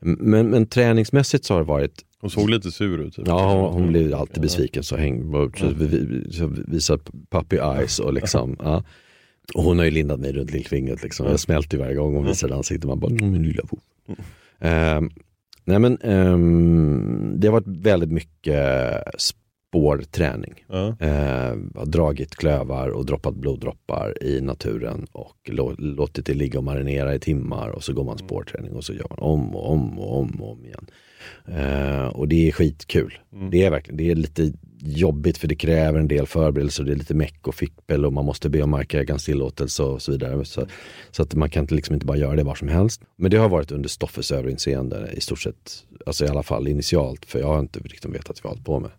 men, 0.00 0.50
men 0.50 0.66
träningsmässigt 0.66 1.44
så 1.44 1.54
har 1.54 1.60
det 1.60 1.66
varit 1.66 2.04
Hon 2.22 2.30
såg 2.30 2.50
lite 2.50 2.70
sur 2.70 2.98
ut. 3.00 3.14
Typ. 3.16 3.28
Ja, 3.28 3.54
hon, 3.54 3.72
hon 3.82 3.88
blir 3.92 4.14
alltid 4.20 4.42
besviken 4.42 4.82
så 4.82 4.96
häng, 4.96 5.32
så, 5.56 5.70
så 6.30 6.46
visar 6.68 7.00
puppy 7.30 7.56
eyes 7.56 7.98
och 7.98 8.12
liksom, 8.12 8.56
ja. 8.62 8.84
Och 9.54 9.62
hon 9.62 9.78
har 9.78 9.84
ju 9.84 9.90
lindat 9.90 10.20
mig 10.20 10.32
runt 10.32 10.52
lillfingret 10.52 11.02
liksom. 11.02 11.26
Jag 11.26 11.40
smälter 11.40 11.78
varje 11.78 11.94
gång 11.94 12.14
hon 12.14 12.26
visar 12.26 12.50
ansiktet. 12.50 12.88
Man 12.88 13.00
bara, 13.00 13.10
mm, 13.10 13.30
min 13.32 13.42
lilla 13.42 13.62
fot. 13.66 13.82
Ehm, 14.60 15.10
nej 15.64 15.78
men 15.78 15.98
ehm, 16.02 17.34
det 17.36 17.46
har 17.48 17.52
varit 17.52 17.66
väldigt 17.66 18.10
mycket 18.12 18.94
spårträning. 19.72 20.64
Eh, 21.00 21.56
har 21.74 21.86
dragit 21.86 22.36
klövar 22.36 22.88
och 22.88 23.06
droppat 23.06 23.34
bloddroppar 23.34 24.22
i 24.24 24.40
naturen 24.40 25.06
och 25.12 25.36
lå- 25.48 25.74
låtit 25.78 26.26
det 26.26 26.34
ligga 26.34 26.58
och 26.58 26.64
marinera 26.64 27.14
i 27.14 27.18
timmar 27.18 27.68
och 27.68 27.84
så 27.84 27.92
går 27.92 28.04
man 28.04 28.18
spårträning 28.18 28.72
och 28.72 28.84
så 28.84 28.92
gör 28.92 29.06
man 29.10 29.18
om 29.18 29.54
och 29.56 29.72
om 29.72 29.98
och 29.98 30.18
om 30.18 30.40
och 30.42 30.52
om 30.52 30.64
igen. 30.64 30.86
Eh, 31.48 32.06
och 32.06 32.28
det 32.28 32.48
är 32.48 32.52
skitkul. 32.52 33.18
Det 33.50 33.64
är 33.64 33.70
verkligen, 33.70 33.96
det 33.96 34.10
är 34.10 34.14
lite 34.14 34.52
jobbigt 34.84 35.38
för 35.38 35.48
det 35.48 35.54
kräver 35.54 35.98
en 36.00 36.08
del 36.08 36.26
förberedelser, 36.26 36.84
det 36.84 36.92
är 36.92 36.96
lite 36.96 37.14
meck 37.14 37.46
och 37.48 37.54
fippel 37.54 38.04
och 38.04 38.12
man 38.12 38.24
måste 38.24 38.48
be 38.50 38.62
om 38.62 38.70
markägarens 38.70 39.24
tillåtelse 39.24 39.82
och 39.82 40.02
så 40.02 40.12
vidare. 40.12 40.44
Så, 40.44 40.66
så 41.10 41.22
att 41.22 41.34
man 41.34 41.50
kan 41.50 41.62
inte- 41.64 41.74
liksom 41.74 41.94
inte 41.94 42.06
bara 42.06 42.16
göra 42.16 42.36
det 42.36 42.42
var 42.42 42.54
som 42.54 42.68
helst. 42.68 43.02
Men 43.16 43.30
det 43.30 43.36
har 43.36 43.48
varit 43.48 43.70
under 43.72 43.88
Stoffes 43.88 44.32
överinseende 44.32 45.10
i 45.16 45.20
stort 45.20 45.40
sett, 45.40 45.84
alltså 46.06 46.24
i 46.24 46.28
alla 46.28 46.42
fall 46.42 46.68
initialt, 46.68 47.24
för 47.24 47.38
jag 47.38 47.46
har 47.46 47.60
inte 47.60 47.78
riktigt 47.80 48.14
vetat 48.14 48.44
vad 48.44 48.50
jag 48.50 48.50
har 48.50 48.54
hållit 48.54 48.64
på 48.66 48.80
med. 48.80 48.90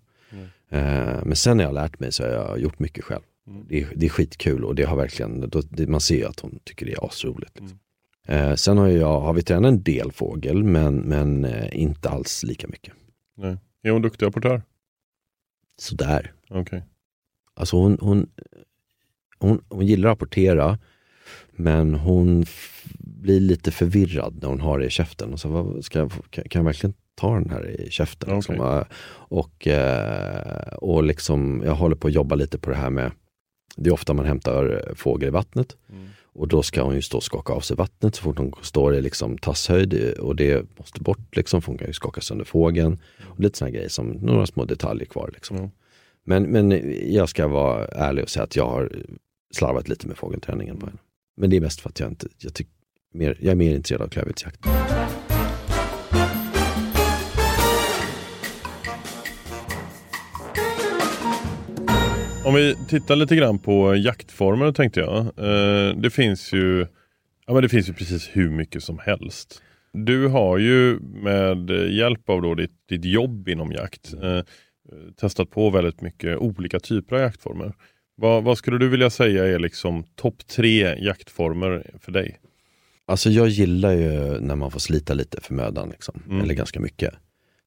Eh, 0.71 1.25
Men 1.25 1.35
sen 1.35 1.57
när 1.57 1.63
jag 1.63 1.69
har 1.69 1.73
lärt 1.73 1.99
mig 1.99 2.11
så 2.11 2.23
har 2.23 2.29
jag 2.29 2.59
gjort 2.59 2.79
mycket 2.79 3.03
själv. 3.03 3.21
Det, 3.69 3.81
är, 3.81 3.87
det 3.95 4.05
är 4.05 4.09
skitkul 4.09 4.63
och 4.65 4.75
det 4.75 4.83
har 4.83 4.95
verkligen, 4.97 5.49
då, 5.49 5.61
det, 5.69 5.87
man 5.87 6.01
ser 6.01 6.25
att 6.25 6.39
hon 6.39 6.59
tycker 6.63 6.85
det 6.85 6.91
är 6.93 7.05
asroligt. 7.07 7.59
Liksom. 7.59 7.79
Eh, 8.27 8.55
sen 8.55 8.77
har, 8.77 8.87
jag, 8.87 9.19
har 9.19 9.33
vi 9.33 9.41
tränat 9.41 9.69
en 9.69 9.83
del 9.83 10.11
fågel 10.11 10.63
men, 10.63 10.95
men 10.95 11.45
eh, 11.45 11.81
inte 11.81 12.09
alls 12.09 12.43
lika 12.43 12.67
mycket. 12.67 12.93
Nej. 13.37 13.57
Är 13.83 13.91
hon 13.91 14.01
duktig 14.01 14.25
rapportör? 14.25 14.61
Sådär. 15.77 16.31
Okej. 16.49 16.83
Alltså 17.53 17.77
hon, 17.77 17.97
hon, 18.01 18.29
hon, 19.39 19.61
hon 19.69 19.85
gillar 19.85 20.09
att 20.09 20.13
rapportera 20.13 20.79
men 21.51 21.93
hon 21.95 22.45
blir 22.99 23.39
lite 23.39 23.71
förvirrad 23.71 24.39
när 24.41 24.49
hon 24.49 24.61
har 24.61 24.79
det 24.79 24.85
i 24.85 24.89
käften. 24.89 25.33
Och 25.33 25.39
så, 25.39 25.49
vad, 25.49 25.85
ska 25.85 25.99
jag, 25.99 26.11
kan, 26.29 26.43
kan 26.43 26.59
jag 26.59 26.65
verkligen 26.65 26.93
ta 27.15 27.33
den 27.33 27.49
här 27.49 27.69
i 27.69 27.91
käften? 27.91 28.35
Liksom? 28.35 28.55
Okej. 28.59 28.77
Eh, 28.77 28.83
Och, 29.13 29.67
eh, 29.67 30.73
och 30.73 31.03
liksom, 31.03 31.61
jag 31.65 31.75
håller 31.75 31.95
på 31.95 32.07
att 32.07 32.13
jobba 32.13 32.35
lite 32.35 32.57
på 32.59 32.69
det 32.69 32.75
här 32.75 32.89
med, 32.89 33.11
det 33.75 33.89
är 33.89 33.93
ofta 33.93 34.13
man 34.13 34.25
hämtar 34.25 34.93
fågel 34.95 35.27
i 35.27 35.31
vattnet. 35.31 35.77
Och 36.33 36.47
då 36.47 36.63
ska 36.63 36.81
hon 36.81 36.95
ju 36.95 37.01
stå 37.01 37.17
och 37.17 37.23
skaka 37.23 37.53
av 37.53 37.59
sig 37.59 37.77
vattnet 37.77 38.15
så 38.15 38.21
fort 38.21 38.37
hon 38.37 38.53
står 38.61 38.95
i 38.95 39.01
liksom 39.01 39.37
tasshöjd 39.37 40.17
och 40.19 40.35
det 40.35 40.65
måste 40.79 41.01
bort 41.01 41.35
liksom, 41.35 41.61
för 41.61 41.67
hon 41.67 41.77
kan 41.77 41.87
ju 41.87 41.93
skaka 41.93 42.21
sönder 42.21 42.45
fågeln. 42.45 42.99
Och 43.23 43.39
lite 43.39 43.57
sådana 43.57 43.71
grejer 43.71 43.89
som 43.89 44.07
några 44.07 44.45
små 44.45 44.65
detaljer 44.65 45.05
kvar. 45.05 45.29
Liksom. 45.33 45.57
Mm. 45.57 45.69
Men, 46.25 46.43
men 46.43 46.95
jag 47.13 47.29
ska 47.29 47.47
vara 47.47 47.85
ärlig 47.85 48.23
och 48.23 48.29
säga 48.29 48.43
att 48.43 48.55
jag 48.55 48.65
har 48.65 48.91
slarvat 49.53 49.87
lite 49.87 50.07
med 50.07 50.17
fågelträningen 50.17 50.77
på 50.77 50.85
henne. 50.85 50.99
Men 51.37 51.49
det 51.49 51.55
är 51.55 51.61
mest 51.61 51.81
för 51.81 51.89
att 51.89 51.99
jag 51.99 52.09
inte, 52.09 52.27
jag, 52.37 52.53
tyck, 52.53 52.67
mer, 53.13 53.37
jag 53.41 53.51
är 53.51 53.55
mer 53.55 53.75
intresserad 53.75 54.01
av 54.01 54.07
klövviltsjakt. 54.07 54.59
Om 62.45 62.53
vi 62.53 62.75
tittar 62.87 63.15
lite 63.15 63.35
grann 63.35 63.59
på 63.59 63.95
jaktformer 63.95 64.71
tänkte 64.71 64.99
jag. 64.99 65.17
Eh, 65.17 65.95
det 65.95 66.09
finns 66.09 66.53
ju 66.53 66.87
Ja 67.45 67.53
men 67.53 67.61
det 67.61 67.69
finns 67.69 67.89
ju 67.89 67.93
precis 67.93 68.29
hur 68.33 68.49
mycket 68.49 68.83
som 68.83 68.99
helst. 68.99 69.61
Du 69.93 70.27
har 70.27 70.57
ju 70.57 70.99
med 70.99 71.69
hjälp 71.91 72.29
av 72.29 72.41
då 72.41 72.55
ditt, 72.55 72.87
ditt 72.89 73.05
jobb 73.05 73.49
inom 73.49 73.71
jakt 73.71 74.13
eh, 74.13 74.39
testat 75.21 75.49
på 75.49 75.69
väldigt 75.69 76.01
mycket 76.01 76.37
olika 76.37 76.79
typer 76.79 77.15
av 77.15 77.21
jaktformer. 77.21 77.73
Vad, 78.15 78.43
vad 78.43 78.57
skulle 78.57 78.77
du 78.77 78.89
vilja 78.89 79.09
säga 79.09 79.45
är 79.45 79.59
liksom 79.59 80.03
topp 80.15 80.47
tre 80.47 81.03
jaktformer 81.05 81.91
för 81.99 82.11
dig? 82.11 82.39
Alltså 83.05 83.29
jag 83.29 83.47
gillar 83.47 83.91
ju 83.91 84.39
när 84.39 84.55
man 84.55 84.71
får 84.71 84.79
slita 84.79 85.13
lite 85.13 85.41
för 85.41 85.53
mödan, 85.53 85.89
liksom. 85.89 86.23
Mm. 86.27 86.41
eller 86.41 86.53
ganska 86.53 86.79
mycket. 86.79 87.13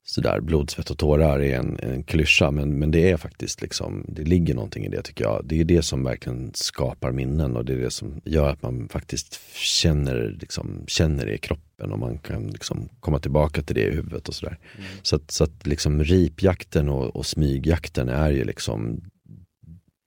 Sådär 0.07 0.41
blod, 0.41 0.71
svett 0.71 0.91
och 0.91 0.99
tårar 0.99 1.41
är 1.41 1.59
en, 1.59 1.79
en 1.83 2.03
klyscha 2.03 2.51
men, 2.51 2.79
men 2.79 2.91
det 2.91 3.11
är 3.11 3.17
faktiskt 3.17 3.63
liksom, 3.63 4.05
det 4.09 4.23
ligger 4.23 4.55
någonting 4.55 4.85
i 4.85 4.89
det 4.89 5.03
tycker 5.03 5.25
jag. 5.25 5.43
Det 5.45 5.61
är 5.61 5.65
det 5.65 5.83
som 5.83 6.05
verkligen 6.05 6.51
skapar 6.55 7.13
minnen 7.13 7.57
och 7.57 7.65
det 7.65 7.73
är 7.73 7.77
det 7.77 7.91
som 7.91 8.21
gör 8.25 8.49
att 8.49 8.63
man 8.63 8.89
faktiskt 8.89 9.41
känner, 9.55 10.37
liksom, 10.41 10.85
känner 10.87 11.27
det 11.27 11.35
i 11.35 11.39
kroppen 11.39 11.93
och 11.93 11.99
man 11.99 12.19
kan 12.19 12.47
liksom 12.47 12.89
komma 13.01 13.19
tillbaka 13.19 13.63
till 13.63 13.75
det 13.75 13.87
i 13.87 13.95
huvudet 13.95 14.29
och 14.29 14.35
sådär. 14.35 14.59
Mm. 14.79 14.89
Så 15.03 15.17
att, 15.17 15.31
så 15.31 15.45
att 15.45 15.67
liksom 15.67 16.05
ripjakten 16.05 16.89
och, 16.89 17.17
och 17.17 17.27
smygjakten 17.27 18.09
är 18.09 18.31
ju 18.31 18.45
liksom 18.45 19.01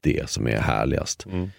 det 0.01 0.29
som 0.29 0.47
är 0.47 0.61
härligast. 0.61 1.25
Mm. 1.25 1.49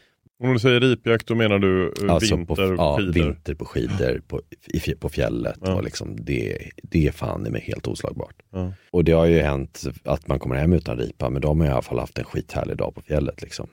Om 0.43 0.53
du 0.53 0.59
säger 0.59 0.81
ripjakt 0.81 1.27
då 1.27 1.35
menar 1.35 1.59
du 1.59 1.93
alltså 2.09 2.37
vinter 2.37 2.55
på, 2.55 2.63
ja, 2.77 2.97
skidor? 2.97 3.13
vinter 3.13 3.55
på 3.55 3.65
skidor 3.65 4.23
på, 4.29 4.41
i, 4.67 4.95
på 4.95 5.09
fjället. 5.09 5.59
Ja. 5.61 5.75
Och 5.75 5.85
liksom 5.85 6.17
det, 6.25 6.59
det 6.83 7.07
är 7.07 7.13
fan 7.13 7.43
det 7.43 7.61
helt 7.61 7.87
oslagbart. 7.87 8.35
Ja. 8.53 8.73
Och 8.91 9.05
det 9.05 9.13
har 9.13 9.27
ju 9.27 9.41
hänt 9.41 9.83
att 10.05 10.29
man 10.29 10.39
kommer 10.39 10.57
hem 10.57 10.73
utan 10.73 10.99
ripa 10.99 11.31
men 11.31 11.43
de 11.43 11.61
har 11.61 11.67
i 11.67 11.71
alla 11.71 11.83
fall 11.83 11.99
haft 11.99 12.19
en 12.19 12.25
skithärlig 12.25 12.77
dag 12.77 12.95
på 12.95 13.01
fjället. 13.01 13.43
Liksom. 13.43 13.69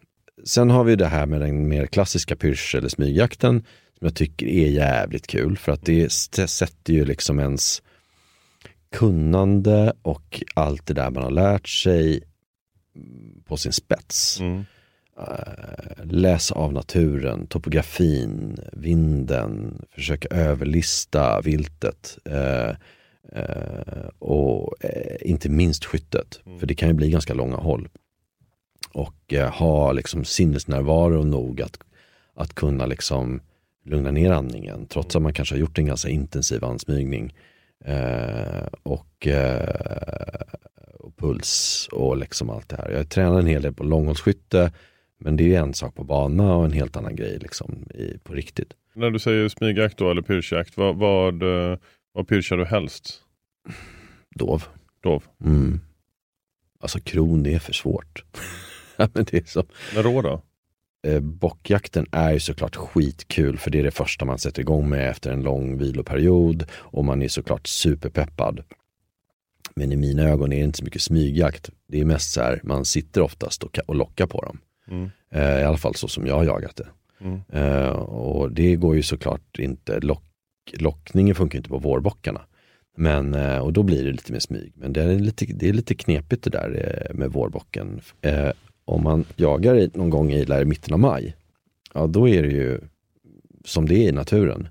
Sen 0.46 0.70
har 0.70 0.84
vi 0.84 0.96
det 0.96 1.08
här 1.08 1.26
med 1.26 1.42
den 1.42 1.68
mer 1.68 1.86
klassiska 1.86 2.36
pyrsch 2.36 2.76
eller 2.76 2.90
smygjakten 2.90 3.60
som 3.98 4.06
jag 4.06 4.16
tycker 4.16 4.48
är 4.48 4.68
jävligt 4.68 5.28
kul 5.28 5.58
för 5.58 5.72
att 5.72 5.86
det 5.86 6.12
sätter 6.12 6.94
ju 6.94 7.06
liksom 7.06 7.40
ens 7.40 7.82
kunnande 8.92 9.94
och 10.02 10.44
allt 10.54 10.86
det 10.86 10.94
där 10.94 11.10
man 11.10 11.24
har 11.24 11.32
lärt 11.32 11.68
sig 11.68 12.24
på 13.46 13.58
sin 13.58 13.74
spets. 13.74 14.40
Mm. 14.40 14.64
Eh, 15.20 16.06
läsa 16.06 16.56
av 16.56 16.74
naturen, 16.74 17.48
topografin, 17.48 18.58
vinden, 18.74 19.82
försöka 19.92 20.28
överlista 20.36 21.42
viltet. 21.42 22.18
Eh, 22.26 22.70
eh, 23.32 24.08
och 24.20 24.74
inte 25.22 25.50
minst 25.50 25.86
skyttet, 25.86 26.42
mm. 26.46 26.60
för 26.60 26.68
det 26.68 26.76
kan 26.76 26.88
ju 26.88 26.94
bli 26.94 27.10
ganska 27.10 27.34
långa 27.34 27.56
håll. 27.56 27.90
Och 28.94 29.34
ha 29.54 29.92
liksom 29.92 30.26
sinnesnärvaro 30.26 31.24
nog 31.24 31.62
att, 31.62 31.78
att 32.34 32.54
kunna 32.54 32.86
liksom 32.86 33.42
lugna 33.86 34.12
ner 34.12 34.32
andningen 34.32 34.88
trots 34.88 35.16
att 35.16 35.22
man 35.22 35.34
kanske 35.34 35.56
har 35.56 35.60
gjort 35.60 35.78
en 35.78 35.86
ganska 35.86 36.10
intensiv 36.10 36.66
ansmygning. 36.66 37.36
och, 38.84 39.28
och 41.00 41.16
puls 41.18 41.88
och 41.92 42.18
liksom 42.18 42.50
allt 42.50 42.70
det 42.70 42.76
här. 42.76 42.92
Jag 42.92 43.10
tränar 43.10 43.40
en 43.40 43.46
hel 43.46 43.62
del 43.62 43.74
på 43.74 43.84
långhållsskytte 43.84 44.72
men 45.18 45.38
det 45.38 45.56
är 45.56 45.60
en 45.60 45.74
sak 45.74 45.96
på 45.96 46.04
bana 46.04 46.56
och 46.56 46.66
en 46.66 46.72
helt 46.72 46.96
annan 46.96 47.16
grej 47.16 47.38
liksom, 47.40 47.86
i, 47.94 48.18
på 48.24 48.34
riktigt. 48.34 48.74
När 48.94 49.12
du 49.12 49.20
säger 49.20 49.50
smygjakt 49.50 49.98
då, 49.98 50.12
eller 50.12 50.22
pyrschjakt, 50.22 50.78
vad, 50.78 50.96
vad, 50.96 51.44
eh, 51.44 51.78
vad 52.12 52.28
pyrschar 52.28 52.58
du 52.58 52.66
helst? 52.66 53.22
Dov. 54.36 54.64
Dov? 55.04 55.24
Mm. 55.46 55.80
Alltså 56.80 57.00
kron 57.00 57.46
är 57.46 57.60
för 57.60 57.74
svårt. 57.74 58.24
men 58.98 59.10
det 59.14 59.34
är 59.34 59.44
som... 59.44 59.66
Men 59.94 60.04
rå 60.04 60.22
då? 60.22 60.42
Eh, 61.08 61.20
bockjakten 61.20 62.06
är 62.12 62.34
ju 62.34 62.40
såklart 62.40 62.76
skitkul 62.76 63.58
för 63.58 63.72
det 63.72 63.80
är 63.80 63.84
det 63.84 63.92
första 63.92 64.26
man 64.26 64.38
sätter 64.38 64.62
igång 64.62 64.90
med 64.90 65.10
efter 65.10 65.32
en 65.32 65.44
lång 65.44 65.78
viloperiod 65.78 66.66
och 66.72 67.06
man 67.06 67.22
är 67.22 67.28
såklart 67.28 67.68
superpeppad. 67.68 68.64
Men 69.76 69.92
i 69.92 69.96
mina 69.96 70.24
ögon 70.24 70.54
är 70.54 70.58
det 70.58 70.64
inte 70.64 70.78
så 70.78 70.84
mycket 70.84 71.02
smygjakt. 71.02 71.70
Det 71.88 72.00
är 72.00 72.06
mest 72.06 72.32
så 72.32 72.42
här, 72.42 72.62
man 72.64 72.86
sitter 72.86 73.22
oftast 73.22 73.64
och, 73.64 73.80
och 73.86 73.96
lockar 73.96 74.28
på 74.28 74.42
dem. 74.42 74.60
Mm. 74.90 75.10
I 75.60 75.64
alla 75.64 75.78
fall 75.78 75.96
så 75.96 76.08
som 76.08 76.28
jag 76.28 76.36
har 76.36 76.46
jagat 76.46 76.76
det. 76.76 76.88
Mm. 77.20 77.42
Uh, 77.56 77.90
och 77.90 78.52
det 78.52 78.76
går 78.76 78.96
ju 78.96 79.04
såklart 79.04 79.60
inte, 79.60 80.00
lock, 80.00 80.24
lockningen 80.74 81.36
funkar 81.36 81.58
inte 81.58 81.70
på 81.70 81.78
vårbockarna. 81.78 82.42
Men, 82.98 83.36
uh, 83.36 83.58
och 83.58 83.74
då 83.74 83.84
blir 83.84 84.04
det 84.06 84.12
lite 84.12 84.32
mer 84.32 84.40
smyg. 84.40 84.74
Men 84.76 84.94
det 84.94 85.04
är 85.04 85.20
lite, 85.20 85.46
det 85.46 85.70
är 85.70 85.74
lite 85.74 85.96
knepigt 85.96 86.44
det 86.44 86.50
där 86.50 87.12
med 87.14 87.32
vårbocken. 87.32 88.02
Om 88.86 89.04
man 89.04 89.26
jagar 89.36 89.90
någon 89.98 90.10
gång 90.10 90.32
i 90.32 90.66
mitten 90.66 90.94
av 90.94 91.00
maj, 91.00 91.36
ja 91.94 92.08
då 92.08 92.28
är 92.28 92.44
det 92.44 92.50
ju 92.50 92.80
som 93.66 93.88
det 93.88 93.96
är 93.96 94.10
i 94.10 94.12
naturen. 94.12 94.68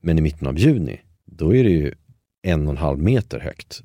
Men 0.00 0.18
i 0.18 0.22
mitten 0.22 0.46
av 0.46 0.58
juni, 0.58 1.00
då 1.24 1.54
är 1.54 1.64
det 1.64 1.70
ju 1.70 1.94
en 2.42 2.66
och 2.66 2.70
en 2.70 2.76
halv 2.76 2.98
meter 2.98 3.40
högt 3.40 3.82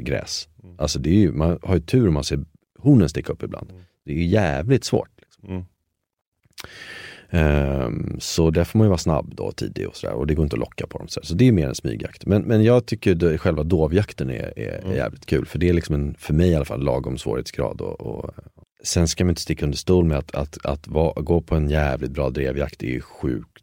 gräs. 0.00 0.48
Mm. 0.62 0.74
Alltså 0.78 0.98
det 0.98 1.10
är 1.10 1.18
ju, 1.18 1.32
man 1.32 1.58
har 1.62 1.74
ju 1.74 1.80
tur 1.80 2.08
om 2.08 2.14
man 2.14 2.24
ser 2.24 2.44
hornen 2.78 3.08
sticka 3.08 3.32
upp 3.32 3.42
ibland. 3.42 3.70
Mm. 3.70 3.82
Det 4.04 4.12
är 4.12 4.16
ju 4.16 4.26
jävligt 4.26 4.84
svårt. 4.84 5.19
Mm. 5.48 5.64
Um, 7.32 8.16
så 8.20 8.50
där 8.50 8.64
får 8.64 8.78
man 8.78 8.84
ju 8.84 8.88
vara 8.88 8.98
snabb 8.98 9.34
då 9.34 9.52
tidig 9.52 9.88
och 9.88 9.96
sådär 9.96 10.14
och 10.14 10.26
det 10.26 10.34
går 10.34 10.42
inte 10.42 10.56
att 10.56 10.60
locka 10.60 10.86
på 10.86 10.98
dem. 10.98 11.08
Så, 11.08 11.20
så 11.22 11.34
det 11.34 11.48
är 11.48 11.52
mer 11.52 11.68
en 11.68 11.74
smygjakt. 11.74 12.26
Men, 12.26 12.42
men 12.42 12.64
jag 12.64 12.86
tycker 12.86 13.14
det, 13.14 13.38
själva 13.38 13.62
dovjakten 13.62 14.30
är, 14.30 14.58
är, 14.58 14.78
mm. 14.78 14.92
är, 14.92 14.96
jävligt 14.96 15.26
kul 15.26 15.46
för 15.46 15.58
det 15.58 15.68
är 15.68 15.72
liksom 15.72 15.94
en, 15.94 16.14
för 16.14 16.34
mig 16.34 16.50
i 16.50 16.54
alla 16.54 16.64
fall, 16.64 16.84
lagom 16.84 17.18
svårighetsgrad. 17.18 17.80
Och, 17.80 18.00
och, 18.00 18.30
sen 18.82 19.08
ska 19.08 19.24
man 19.24 19.30
inte 19.30 19.40
sticka 19.40 19.64
under 19.64 19.78
stol 19.78 20.04
med 20.04 20.18
att, 20.18 20.34
att, 20.34 20.66
att, 20.66 20.88
va, 20.88 21.12
gå 21.16 21.40
på 21.40 21.54
en 21.54 21.70
jävligt 21.70 22.10
bra 22.10 22.30
drevjakt 22.30 22.82
är 22.82 23.00
sjukt 23.00 23.60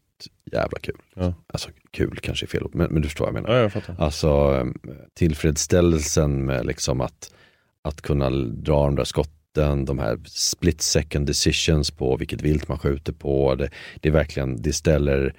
jävla 0.52 0.80
kul. 0.80 1.02
Ja. 1.16 1.34
Alltså 1.48 1.70
kul 1.92 2.20
kanske 2.22 2.46
är 2.46 2.48
fel 2.48 2.64
ord, 2.64 2.76
men, 2.76 2.88
men 2.92 3.02
du 3.02 3.08
förstår 3.08 3.26
vad 3.26 3.36
jag 3.36 3.42
menar. 3.42 3.56
Ja, 3.56 3.62
jag 3.62 3.74
fattar. 3.74 3.96
Alltså 4.00 4.30
ehm, 4.30 4.78
tillfredsställelsen 5.14 6.46
med 6.46 6.66
liksom 6.66 7.02
att, 7.02 7.34
att 7.82 8.02
kunna 8.02 8.30
dra 8.30 8.86
de 8.86 8.96
där 8.96 9.04
skotten 9.04 9.37
skjuten, 9.58 9.86
de 9.86 10.00
här 10.00 10.20
split 10.26 10.82
second 10.82 11.28
decisions 11.28 11.92
på 11.92 12.18
vilket 12.18 12.42
vilt 12.42 12.68
man 12.68 12.80
skjuter 12.80 13.14
på. 13.14 13.56
Det, 13.56 13.70
det 14.02 14.10
är 14.10 14.14
verkligen, 14.14 14.62
det 14.62 14.74
ställer 14.74 15.34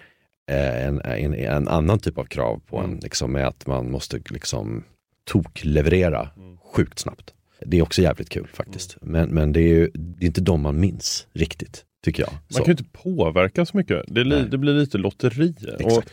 eh, 0.50 0.87
en, 0.87 1.00
en, 1.00 1.35
en, 1.35 1.68
annan 1.68 1.98
typ 1.98 2.18
av 2.18 2.24
krav 2.24 2.61
på 2.66 2.78
mm. 2.78 2.90
en, 2.90 2.98
liksom, 2.98 3.33
med 3.33 3.46
att 3.46 3.66
man 3.66 3.90
måste 3.90 4.20
liksom 4.31 4.85
tokleverera 5.24 6.31
mm. 6.37 6.59
sjukt 6.74 6.98
snabbt. 6.98 7.35
Det 7.66 7.78
är 7.78 7.83
också 7.83 8.02
jävligt 8.02 8.28
kul 8.28 8.48
faktiskt. 8.52 8.96
Mm. 9.02 9.12
Men, 9.12 9.35
men 9.35 9.52
det 9.52 9.61
är 9.61 9.68
ju 9.68 9.90
det 9.94 10.24
är 10.24 10.26
inte 10.26 10.40
de 10.40 10.61
man 10.61 10.81
minns 10.81 11.26
riktigt, 11.33 11.85
tycker 12.04 12.22
jag. 12.22 12.33
Man 12.33 12.40
så. 12.48 12.59
kan 12.59 12.66
ju 12.66 12.72
inte 12.72 12.90
påverka 12.92 13.66
så 13.66 13.76
mycket. 13.76 14.02
Det, 14.09 14.24
li, 14.24 14.44
det 14.50 14.59
blir 14.59 14.72
lite 14.72 14.98
lotteri. 14.98 15.54
Exakt. 15.78 15.96
Och 15.96 16.04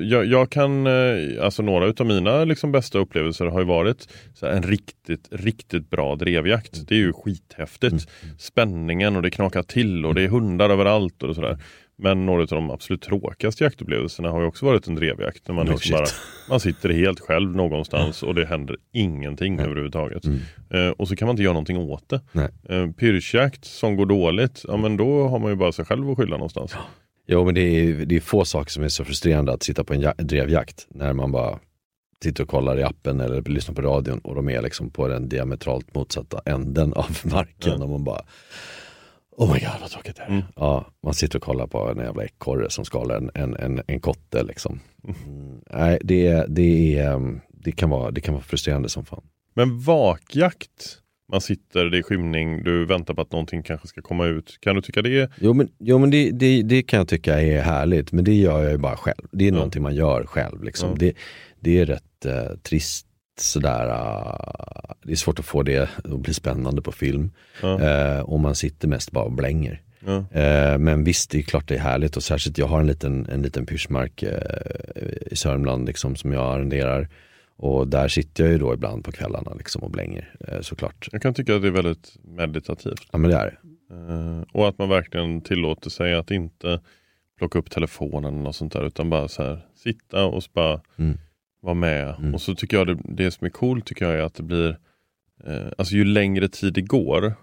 jag, 0.00 0.26
jag, 0.26 0.50
kan, 0.50 0.86
uh, 0.86 1.44
alltså 1.44 1.62
några 1.62 1.86
utav 1.86 2.06
mina 2.06 2.44
liksom, 2.44 2.72
bästa 2.72 2.98
upplevelser 2.98 3.46
har 3.46 3.60
ju 3.60 3.66
varit 3.66 4.08
en 4.42 4.62
riktigt, 4.62 5.28
riktigt 5.30 5.90
bra 5.90 6.16
drevjakt. 6.16 6.74
Mm. 6.74 6.86
Det 6.88 6.94
är 6.94 6.98
ju 6.98 7.12
skithäftigt. 7.12 7.92
Mm. 8.22 8.38
Spänningen 8.38 9.16
och 9.16 9.22
det 9.22 9.30
knakar 9.30 9.62
till 9.62 10.06
och 10.06 10.14
det 10.14 10.22
är 10.22 10.28
hundar 10.28 10.70
överallt 10.70 11.22
och 11.22 11.34
sådär. 11.34 11.58
Men 12.00 12.26
några 12.26 12.42
av 12.42 12.46
de 12.46 12.70
absolut 12.70 13.02
tråkigaste 13.02 13.64
jaktupplevelserna 13.64 14.30
har 14.30 14.40
ju 14.40 14.46
också 14.46 14.66
varit 14.66 14.86
en 14.86 14.94
drevjakt. 14.94 15.48
När 15.48 15.54
man, 15.54 15.66
no 15.66 15.72
liksom 15.72 15.92
bara, 15.92 16.06
man 16.48 16.60
sitter 16.60 16.88
helt 16.88 17.20
själv 17.20 17.56
någonstans 17.56 18.22
och 18.22 18.34
det 18.34 18.46
händer 18.46 18.76
ingenting 18.92 19.56
Nej. 19.56 19.64
överhuvudtaget. 19.64 20.24
Mm. 20.24 20.38
Uh, 20.74 20.90
och 20.90 21.08
så 21.08 21.16
kan 21.16 21.26
man 21.26 21.32
inte 21.32 21.42
göra 21.42 21.52
någonting 21.52 21.76
åt 21.76 22.08
det. 22.08 22.20
Uh, 22.74 22.92
pyrschjakt 22.92 23.64
som 23.64 23.96
går 23.96 24.06
dåligt, 24.06 24.64
ja 24.68 24.76
men 24.76 24.96
då 24.96 25.28
har 25.28 25.38
man 25.38 25.50
ju 25.50 25.56
bara 25.56 25.72
sig 25.72 25.84
själv 25.84 26.10
att 26.10 26.16
skylla 26.16 26.36
någonstans. 26.36 26.76
Jo 27.30 27.44
men 27.44 27.54
det 27.54 27.60
är, 27.60 27.92
det 27.92 28.16
är 28.16 28.20
få 28.20 28.44
saker 28.44 28.70
som 28.70 28.84
är 28.84 28.88
så 28.88 29.04
frustrerande 29.04 29.52
att 29.52 29.62
sitta 29.62 29.84
på 29.84 29.94
en 29.94 30.12
drevjakt 30.18 30.86
när 30.90 31.12
man 31.12 31.32
bara 31.32 31.58
sitter 32.22 32.42
och 32.42 32.48
kollar 32.48 32.78
i 32.78 32.82
appen 32.82 33.20
eller 33.20 33.42
lyssnar 33.42 33.74
på 33.74 33.82
radion 33.82 34.18
och 34.18 34.34
de 34.34 34.48
är 34.48 34.62
liksom 34.62 34.90
på 34.90 35.08
den 35.08 35.28
diametralt 35.28 35.94
motsatta 35.94 36.42
änden 36.44 36.92
av 36.92 37.18
marken 37.24 37.72
mm. 37.72 37.82
och 37.82 37.88
man 37.88 38.04
bara 38.04 38.22
Oh 39.38 39.52
my 39.52 39.60
god 39.60 39.80
vad 39.80 39.90
tråkigt 39.90 40.16
det 40.16 40.22
är. 40.22 40.28
Mm. 40.28 40.42
Ja, 40.56 40.86
man 41.02 41.14
sitter 41.14 41.38
och 41.38 41.42
kollar 41.42 41.66
på 41.66 41.90
en 41.90 41.98
jävla 41.98 42.24
ekorre 42.24 42.70
som 42.70 42.84
skalar 42.84 43.16
en, 43.16 43.30
en, 43.34 43.56
en, 43.56 43.82
en 43.86 44.00
kotte 44.00 44.42
liksom. 44.42 44.80
Mm. 45.04 45.60
Nej, 45.70 45.98
det, 46.04 46.44
det, 46.48 46.98
är, 46.98 47.40
det, 47.48 47.72
kan 47.72 47.90
vara, 47.90 48.10
det 48.10 48.20
kan 48.20 48.34
vara 48.34 48.44
frustrerande 48.44 48.88
som 48.88 49.04
fan. 49.04 49.22
Men 49.54 49.80
vakjakt 49.80 50.98
man 51.32 51.40
sitter, 51.40 51.84
det 51.84 51.98
är 51.98 52.02
skymning, 52.02 52.62
du 52.64 52.86
väntar 52.86 53.14
på 53.14 53.22
att 53.22 53.32
någonting 53.32 53.62
kanske 53.62 53.88
ska 53.88 54.02
komma 54.02 54.26
ut. 54.26 54.58
Kan 54.60 54.74
du 54.76 54.82
tycka 54.82 55.02
det? 55.02 55.30
Jo 55.40 55.54
men, 55.54 55.68
jo, 55.78 55.98
men 55.98 56.10
det, 56.10 56.30
det, 56.30 56.62
det 56.62 56.82
kan 56.82 56.98
jag 56.98 57.08
tycka 57.08 57.40
är 57.40 57.62
härligt, 57.62 58.12
men 58.12 58.24
det 58.24 58.34
gör 58.34 58.62
jag 58.62 58.72
ju 58.72 58.78
bara 58.78 58.96
själv. 58.96 59.28
Det 59.32 59.44
är 59.44 59.48
ja. 59.48 59.54
någonting 59.54 59.82
man 59.82 59.94
gör 59.94 60.24
själv. 60.24 60.64
Liksom. 60.64 60.88
Ja. 60.90 60.96
Det, 60.98 61.14
det 61.60 61.78
är 61.78 61.86
rätt 61.86 62.26
uh, 62.26 62.58
trist 62.62 63.06
sådär, 63.40 63.86
uh, 63.86 64.94
det 65.02 65.12
är 65.12 65.16
svårt 65.16 65.38
att 65.38 65.44
få 65.44 65.62
det 65.62 65.88
att 66.04 66.20
bli 66.20 66.34
spännande 66.34 66.82
på 66.82 66.92
film. 66.92 67.30
Ja. 67.62 68.18
Uh, 68.18 68.20
och 68.20 68.40
man 68.40 68.54
sitter 68.54 68.88
mest 68.88 69.10
bara 69.10 69.24
och 69.24 69.32
blänger. 69.32 69.82
Ja. 70.06 70.16
Uh, 70.16 70.78
men 70.78 71.04
visst, 71.04 71.30
det 71.30 71.38
är 71.38 71.42
klart 71.42 71.68
det 71.68 71.74
är 71.74 71.80
härligt 71.80 72.16
och 72.16 72.22
särskilt 72.22 72.58
jag 72.58 72.66
har 72.66 72.80
en 72.80 72.86
liten, 72.86 73.26
en 73.26 73.42
liten 73.42 73.66
pyschmark 73.66 74.22
i 75.26 75.36
Sörmland 75.36 75.86
liksom, 75.86 76.16
som 76.16 76.32
jag 76.32 76.54
arrenderar. 76.54 77.08
Och 77.58 77.88
där 77.88 78.08
sitter 78.08 78.44
jag 78.44 78.52
ju 78.52 78.58
då 78.58 78.74
ibland 78.74 79.04
på 79.04 79.12
kvällarna 79.12 79.54
liksom 79.54 79.82
och 79.82 79.90
blänger 79.90 80.34
eh, 80.48 80.60
såklart. 80.60 81.08
Jag 81.12 81.22
kan 81.22 81.34
tycka 81.34 81.56
att 81.56 81.62
det 81.62 81.68
är 81.68 81.72
väldigt 81.72 82.16
meditativt. 82.22 83.08
Ja 83.12 83.18
men 83.18 83.30
det 83.30 83.36
är 83.36 83.44
det. 83.44 83.68
Eh, 83.94 84.42
och 84.52 84.68
att 84.68 84.78
man 84.78 84.88
verkligen 84.88 85.40
tillåter 85.40 85.90
sig 85.90 86.14
att 86.14 86.30
inte 86.30 86.80
plocka 87.38 87.58
upp 87.58 87.70
telefonen 87.70 88.46
och 88.46 88.54
sånt 88.54 88.72
där 88.72 88.86
utan 88.86 89.10
bara 89.10 89.28
så 89.28 89.42
här, 89.42 89.66
sitta 89.74 90.24
och 90.24 90.42
bara 90.52 90.80
mm. 90.96 91.18
vara 91.60 91.74
med. 91.74 92.14
Mm. 92.18 92.34
Och 92.34 92.40
så 92.40 92.54
tycker 92.54 92.76
jag 92.76 92.86
det, 92.86 92.98
det 93.04 93.30
som 93.30 93.44
är 93.44 93.50
coolt 93.50 93.86
tycker 93.86 94.04
jag 94.04 94.14
är 94.14 94.22
att 94.22 94.34
det 94.34 94.42
blir, 94.42 94.78
eh, 95.44 95.66
alltså 95.78 95.94
ju 95.94 96.04
längre 96.04 96.48
tid 96.48 96.74
det 96.74 96.82
går 96.82 97.34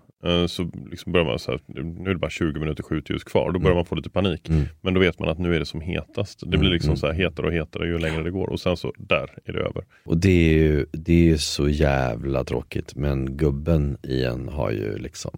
så 0.47 0.71
liksom 0.91 1.11
börjar 1.11 1.25
man 1.25 1.39
så 1.39 1.51
här, 1.51 1.61
nu 1.83 2.09
är 2.09 2.13
det 2.13 2.19
bara 2.19 2.29
20 2.31 2.59
minuter 2.59 2.83
skjutljus 2.83 3.23
kvar. 3.23 3.51
Då 3.51 3.59
börjar 3.59 3.65
Mm. 3.71 3.75
man 3.75 3.85
få 3.85 3.95
lite 3.95 4.09
panik. 4.09 4.49
Mm. 4.49 4.63
Men 4.81 4.93
då 4.93 4.99
vet 4.99 5.19
man 5.19 5.29
att 5.29 5.39
nu 5.39 5.55
är 5.55 5.59
det 5.59 5.65
som 5.65 5.81
hetast. 5.81 6.39
Det 6.39 6.47
blir 6.47 6.59
Mm, 6.59 6.71
liksom 6.71 6.89
mm. 6.89 6.97
så 6.97 7.07
här 7.07 7.13
hetare 7.13 7.47
och 7.47 7.53
hetare 7.53 7.87
ju 7.87 7.97
längre 7.99 8.23
det 8.23 8.31
går. 8.31 8.47
Och 8.49 8.59
sen 8.59 8.77
så, 8.77 8.93
där 8.97 9.37
är 9.45 9.53
det 9.53 9.59
över. 9.59 9.85
Och 10.05 10.17
det 10.17 10.29
är 10.29 10.57
ju 10.57 10.85
det 10.91 11.29
är 11.31 11.37
så 11.37 11.69
jävla 11.69 12.43
tråkigt. 12.43 12.95
Men 12.95 13.37
gubben 13.37 13.97
i 14.03 14.23
en 14.23 14.49
har 14.49 14.71
ju 14.71 14.97
liksom 14.97 15.37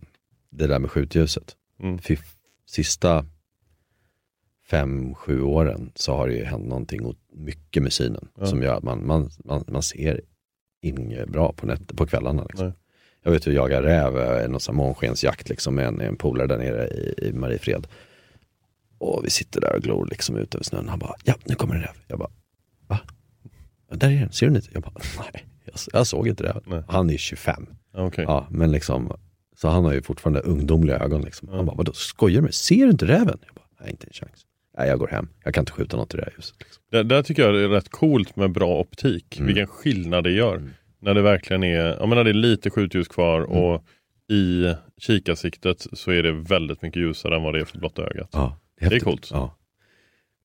det 0.50 0.68
där 0.68 0.80
med 0.80 0.92
skjutljuset. 0.92 1.56
Mm. 1.84 2.00
Fy, 2.00 2.18
sista 2.66 3.26
fem, 4.70 5.14
sju 5.16 5.42
åren 5.42 5.92
så 5.96 6.16
har 6.16 6.28
det 6.28 6.34
ju 6.36 6.44
hänt 6.44 6.68
någonting 6.68 7.14
mycket 7.34 7.84
med 7.84 7.94
synen. 7.94 8.28
Ja. 8.40 8.46
Som 8.46 8.62
gör 8.62 8.76
att 8.78 8.84
man, 8.84 9.08
man, 9.08 9.30
man, 9.46 9.64
man 9.68 9.84
ser 9.84 10.22
inget 10.82 11.30
bra 11.30 11.54
på, 11.54 11.66
nät, 11.66 11.96
på 11.98 12.06
kvällarna. 12.08 12.46
Liksom. 12.50 12.74
Jag 13.24 13.32
vet 13.32 13.48
hur 13.48 13.52
jag 13.52 13.72
jagar 13.72 13.84
räv, 13.84 14.18
eh, 14.18 14.50
någon 14.50 14.60
sån 14.60 14.76
månskensjakt 14.76 15.50
liksom, 15.50 15.76
med 15.76 15.88
en, 15.88 16.02
en 16.02 16.16
polare 16.16 16.48
där 16.48 16.58
nere 16.58 16.88
i, 16.88 17.14
i 17.28 17.34
Mariefred. 17.34 17.88
Och 18.98 19.22
vi 19.26 19.30
sitter 19.30 19.62
där 19.62 19.76
och 19.76 19.82
glor 19.82 20.08
liksom 20.08 20.38
ut 20.38 20.56
över 20.56 20.64
snön. 20.64 20.88
Han 20.90 21.00
bara, 21.00 21.16
ja 21.24 21.34
nu 21.46 21.56
kommer 21.56 21.76
en 21.76 21.82
räv. 21.82 21.96
Jag 22.08 22.20
bara, 22.20 22.32
va? 22.88 23.00
Ja, 23.90 23.96
där 23.96 24.12
är 24.12 24.20
den, 24.20 24.32
ser 24.32 24.46
du 24.46 24.54
den 24.54 24.56
inte? 24.56 24.70
Jag 24.74 24.84
bara, 24.84 24.94
nej, 25.34 25.46
jag, 25.66 25.76
jag 25.94 26.08
såg 26.08 26.28
inte 26.28 26.44
det. 26.44 26.62
Nej. 26.66 26.84
Han 26.88 27.10
är 27.10 27.18
25. 27.18 27.68
Ja, 27.94 28.06
okej. 28.06 28.26
Ja, 28.28 28.48
men 28.50 28.72
liksom, 28.72 29.12
så 29.56 29.68
han 29.68 29.86
har 29.86 29.94
ju 29.94 30.02
fortfarande 30.02 30.40
ungdomliga 30.40 30.98
ögon. 31.00 31.22
Liksom. 31.22 31.50
Han 31.50 31.66
bara, 31.66 31.76
vadå, 31.76 31.94
skojar 31.94 32.36
du 32.36 32.42
med? 32.42 32.54
Ser 32.54 32.86
du 32.86 32.90
inte 32.92 33.06
räven? 33.06 33.40
Jag 33.46 33.56
bara, 33.56 33.66
nej 33.80 33.90
inte 33.90 34.08
en 34.08 34.14
chans. 34.14 34.46
Nej, 34.78 34.90
jag 34.90 35.00
går 35.00 35.08
hem. 35.08 35.30
Jag 35.44 35.54
kan 35.54 35.62
inte 35.62 35.72
skjuta 35.72 35.98
något 35.98 36.14
i 36.14 36.18
det 36.18 36.24
här 36.24 36.34
huset. 36.36 36.56
Liksom. 36.60 36.84
Där, 36.92 37.04
där 37.04 37.24
tycker 37.24 37.44
jag 37.44 37.54
det 37.54 37.60
är 37.62 37.68
rätt 37.68 37.90
coolt 37.90 38.36
med 38.36 38.52
bra 38.52 38.80
optik. 38.80 39.38
Mm. 39.38 39.48
Vilken 39.48 39.68
skillnad 39.68 40.24
det 40.24 40.32
gör. 40.32 40.62
När 41.02 41.14
det 41.14 41.22
verkligen 41.22 41.64
är, 41.64 41.86
jag 42.00 42.10
menar 42.10 42.24
det 42.24 42.30
är 42.30 42.34
lite 42.34 42.70
skjutljus 42.70 43.08
kvar 43.08 43.38
Mm. 43.42 43.50
och 43.58 43.84
i 44.32 44.74
kikarsiktet 45.02 45.88
så 45.94 46.12
är 46.12 46.24
det 46.24 46.32
väldigt 46.32 46.82
mycket 46.82 47.02
ljusare 47.02 47.36
än 47.36 47.44
vad 47.44 47.54
det 47.54 47.60
är 47.60 47.66
för 47.66 47.78
blotta 47.80 48.02
ögat. 48.02 48.30
Ja, 48.34 48.60
Det 48.80 48.86
är 48.86 48.90
häftigt. 48.90 49.04
coolt. 49.04 49.30
Ja. 49.32 49.58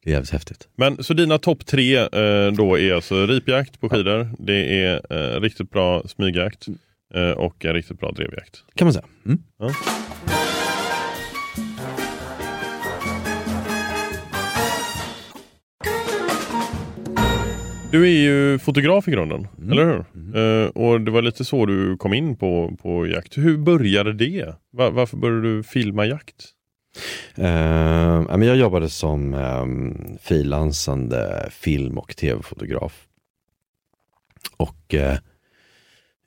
Det 0.05 0.11
är 0.11 0.13
jävligt 0.13 0.31
häftigt. 0.31 0.69
Men 0.77 1.05
så 1.05 1.15
dina 1.15 1.39
topp 1.39 1.67
tre 1.67 1.97
eh, 1.97 2.53
då 2.53 2.79
är 2.79 2.95
alltså 2.95 3.27
ripjakt 3.27 3.81
på 3.81 3.89
skidor, 3.89 4.31
det 4.39 4.83
är 4.85 5.01
eh, 5.11 5.41
riktigt 5.41 5.71
bra 5.71 6.03
smygjakt 6.09 6.67
eh, 7.15 7.31
och 7.31 7.65
en 7.65 7.75
riktigt 7.75 7.99
bra 8.01 8.11
drevjakt. 8.13 8.65
Kan 8.75 8.87
man 8.87 8.93
säga. 8.93 9.05
Mm. 9.27 9.39
Ja. 9.59 9.75
Du 17.93 18.03
är 18.05 18.21
ju 18.23 18.59
fotograf 18.59 19.09
i 19.09 19.11
grunden, 19.11 19.47
Mm. 19.59 19.73
eller 19.73 19.85
hur? 19.87 20.05
Eh, 20.65 20.69
och 20.69 21.01
det 21.01 21.11
var 21.11 21.23
lite 21.23 21.45
så 21.45 21.67
du 21.67 21.97
kom 21.97 22.15
in 22.15 22.37
på, 22.37 22.77
på 22.83 23.07
jakt. 23.07 23.39
Hur 23.39 23.57
började 23.59 24.13
det? 24.13 24.55
Va- 24.73 24.91
varför 24.91 25.17
började 25.17 25.43
du 25.57 25.63
filma 25.63 26.07
jakt? 26.07 26.45
Ja, 27.35 28.37
men 28.37 28.43
jag 28.43 28.57
jobbade 28.57 28.89
som 28.89 29.35
um, 29.35 30.17
frilansande 30.21 31.49
film 31.51 31.99
och 31.99 32.17
tv-fotograf. 32.17 33.07
Och 34.57 34.95
eh, 34.95 35.19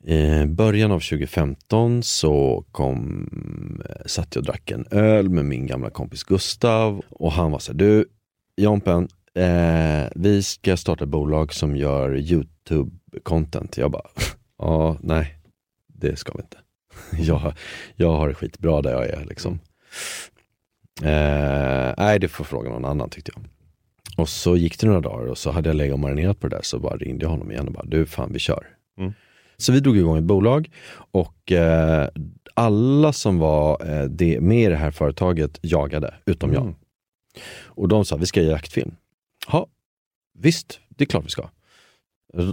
i 0.04 0.46
början 0.46 0.92
av 0.92 1.00
2015 1.00 2.02
så 2.02 2.64
kom, 2.72 3.28
satt 4.06 4.34
jag 4.34 4.42
och 4.42 4.46
drack 4.46 4.70
en 4.70 4.86
öl 4.90 5.28
med 5.28 5.44
min 5.44 5.66
gamla 5.66 5.90
kompis 5.90 6.24
Gustav 6.24 7.02
och 7.10 7.32
han 7.32 7.50
var 7.50 7.58
så 7.58 7.72
här, 7.72 7.78
du 7.78 8.04
Jompen, 8.56 9.08
eh, 9.36 10.08
vi 10.14 10.42
ska 10.42 10.76
starta 10.76 11.04
ett 11.04 11.10
bolag 11.10 11.54
som 11.54 11.76
gör 11.76 12.16
YouTube-content. 12.16 13.80
Jag 13.80 13.90
bara, 13.90 14.06
ja, 14.58 14.96
nej, 15.00 15.38
det 15.86 16.16
ska 16.16 16.32
vi 16.32 16.42
inte. 16.42 16.58
jag, 17.28 17.52
jag 17.96 18.12
har 18.12 18.28
det 18.28 18.34
skitbra 18.34 18.82
där 18.82 18.90
jag 18.90 19.06
är 19.06 19.24
liksom. 19.24 19.58
Eh, 21.02 21.94
nej, 21.98 22.18
det 22.18 22.28
får 22.28 22.44
fråga 22.44 22.70
någon 22.70 22.84
annan 22.84 23.10
tyckte 23.10 23.32
jag. 23.34 23.44
Och 24.16 24.28
så 24.28 24.56
gick 24.56 24.80
det 24.80 24.86
några 24.86 25.00
dagar 25.00 25.26
och 25.26 25.38
så 25.38 25.50
hade 25.50 25.68
jag 25.68 25.76
legat 25.76 25.92
och 25.92 25.98
marinerat 25.98 26.40
på 26.40 26.48
det 26.48 26.56
där 26.56 26.62
så 26.62 26.78
bara 26.78 26.96
ringde 26.96 27.24
jag 27.24 27.30
honom 27.30 27.50
igen 27.50 27.66
och 27.66 27.72
bara, 27.72 27.84
du 27.84 28.06
fan 28.06 28.32
vi 28.32 28.38
kör. 28.38 28.66
Mm. 28.98 29.12
Så 29.56 29.72
vi 29.72 29.80
drog 29.80 29.96
igång 29.96 30.18
ett 30.18 30.24
bolag 30.24 30.70
och 30.94 31.52
eh, 31.52 32.08
alla 32.54 33.12
som 33.12 33.38
var 33.38 33.90
eh, 33.90 34.04
det, 34.04 34.40
med 34.40 34.62
i 34.62 34.66
det 34.66 34.76
här 34.76 34.90
företaget 34.90 35.58
jagade, 35.62 36.14
utom 36.24 36.52
jag. 36.52 36.62
Mm. 36.62 36.74
Och 37.64 37.88
de 37.88 38.04
sa, 38.04 38.16
vi 38.16 38.26
ska 38.26 38.42
göra 38.42 38.52
jaktfilm. 38.52 38.94
Ja, 39.52 39.66
visst, 40.38 40.80
det 40.88 41.04
är 41.04 41.06
klart 41.06 41.24
vi 41.24 41.28
ska. 41.30 41.48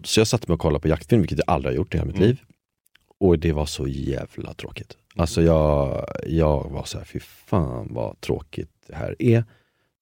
Så 0.03 0.19
jag 0.19 0.27
satte 0.27 0.47
mig 0.47 0.53
och 0.53 0.59
kollade 0.59 0.81
på 0.81 0.87
jaktfilm, 0.87 1.21
vilket 1.21 1.37
jag 1.37 1.49
aldrig 1.49 1.71
har 1.73 1.75
gjort 1.77 1.93
i 1.93 1.97
hela 1.97 2.07
mitt 2.07 2.15
Mm. 2.15 2.27
liv. 2.27 2.41
Och 3.17 3.39
det 3.39 3.51
var 3.51 3.65
så 3.65 3.87
jävla 3.87 4.53
tråkigt. 4.53 4.97
Alltså 5.15 5.41
jag, 5.41 6.05
jag 6.25 6.69
var 6.69 6.83
så 6.83 6.97
här, 6.97 7.05
fy 7.05 7.19
fan 7.19 7.87
vad 7.93 8.21
tråkigt 8.21 8.71
det 8.87 8.95
här 8.95 9.15
är. 9.19 9.43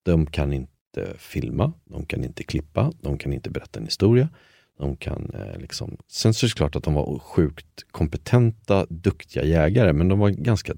De 0.04 0.26
kan 0.26 0.54
inte 0.54 1.14
filma, 1.18 1.74
de 1.86 2.06
kan 2.06 2.24
inte 2.24 2.44
klippa, 2.44 2.92
de 3.02 3.18
kan 3.18 3.34
inte 3.34 3.50
berätta 3.50 3.80
en 3.80 3.86
historia. 3.86 4.30
De 4.78 4.98
kan 4.98 5.32
eh, 5.34 5.58
liksom... 5.60 5.98
Sen 6.08 6.34
så 6.34 6.46
är 6.46 6.48
det 6.50 6.56
klart 6.56 6.76
att 6.76 6.84
de 6.84 6.94
var 6.94 7.20
sjukt 7.20 7.86
kompetenta, 7.92 8.86
duktiga 8.90 9.44
jägare, 9.44 9.94
men 9.94 10.08
de 10.08 10.20
var 10.20 10.30
ganska 10.30 10.74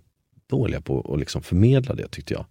dåliga 0.47 0.81
på 0.81 1.13
att 1.13 1.19
liksom 1.19 1.41
förmedla 1.41 1.95
det 1.95 2.07
tyckte 2.07 2.33
jag. 2.33 2.45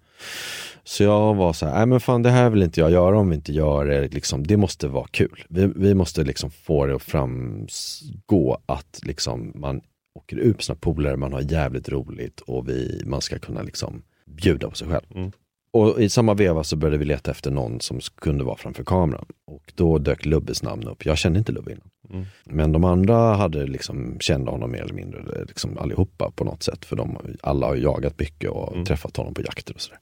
Så 0.85 1.03
jag 1.03 1.35
var 1.35 1.53
så 1.53 1.67
här, 1.67 1.75
nej 1.75 1.87
men 1.87 2.01
fan 2.01 2.23
det 2.23 2.31
här 2.31 2.51
vill 2.51 2.63
inte 2.63 2.81
jag 2.81 2.91
göra 2.91 3.19
om 3.19 3.29
vi 3.31 3.35
inte 3.37 3.53
gör 3.53 3.87
det, 3.87 4.09
liksom, 4.09 4.47
det 4.47 4.57
måste 4.57 4.89
vara 4.89 5.07
kul. 5.11 5.45
Vi, 5.49 5.67
vi 5.77 5.95
måste 5.95 6.25
liksom 6.25 6.51
få 6.51 6.87
det 6.87 6.95
att 6.95 7.03
framgå 7.03 8.59
att 8.67 9.01
liksom 9.03 9.53
man 9.55 9.81
åker 10.19 10.37
ut 10.37 10.57
med 10.57 10.63
sina 10.65 10.77
polare, 10.77 11.17
man 11.17 11.33
har 11.33 11.41
jävligt 11.41 11.89
roligt 11.89 12.41
och 12.41 12.69
vi, 12.69 13.03
man 13.07 13.21
ska 13.21 13.39
kunna 13.39 13.63
liksom 13.63 14.03
bjuda 14.27 14.69
på 14.71 14.75
sig 14.77 14.89
själv. 14.89 15.05
Mm. 15.15 15.33
Och 15.73 16.01
i 16.01 16.09
samma 16.09 16.35
veva 16.35 16.65
så 16.65 16.77
började 16.77 16.99
vi 16.99 17.05
leta 17.05 17.31
efter 17.31 17.51
någon 17.51 17.81
som 17.81 18.01
kunde 18.01 18.45
vara 18.45 18.57
framför 18.57 18.85
kameran. 18.85 19.27
Och 19.47 19.73
då 19.75 19.99
dök 19.99 20.25
Lubbes 20.27 20.63
namn 20.63 20.89
upp. 20.89 21.07
Jag 21.07 21.19
kände 21.19 21.39
inte 21.39 21.53
Lubbe 21.53 21.73
innan. 21.73 21.89
Mm. 22.11 22.27
Men 22.45 22.73
de 22.73 22.85
andra 22.85 23.17
hade 23.17 23.67
liksom, 23.67 24.17
kände 24.21 24.51
honom 24.51 24.71
mer 24.71 24.83
eller 24.83 24.95
mindre 24.95 25.45
liksom 25.47 25.79
allihopa 25.79 26.31
på 26.31 26.45
något 26.45 26.63
sätt. 26.63 26.85
För 26.85 26.97
de, 26.97 27.19
alla 27.41 27.67
har 27.67 27.77
jagat 27.77 28.19
mycket 28.19 28.51
och 28.51 28.73
Mm. 28.73 28.85
träffat 28.85 29.17
honom 29.17 29.35
på 29.35 29.43
jakter 29.43 29.75
och 29.75 29.81
sådär. 29.81 29.99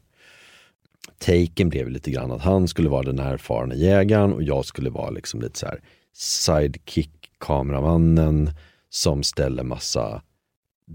Taken 1.19 1.69
blev 1.69 1.89
lite 1.89 2.11
grann 2.11 2.33
att 2.33 2.43
han 2.43 2.69
skulle 2.69 2.89
vara 2.89 3.03
den 3.03 3.19
erfarna 3.19 3.75
jägaren 3.75 4.33
och 4.33 4.43
jag 4.43 4.65
skulle 4.65 4.91
vara 4.91 5.11
liksom 5.11 5.41
lite 5.41 5.59
så 5.59 5.67
här 5.67 5.81
sidekick 6.15 7.11
kameramannen 7.39 8.51
som 8.91 9.23
ställer 9.23 9.63
massa 9.63 10.23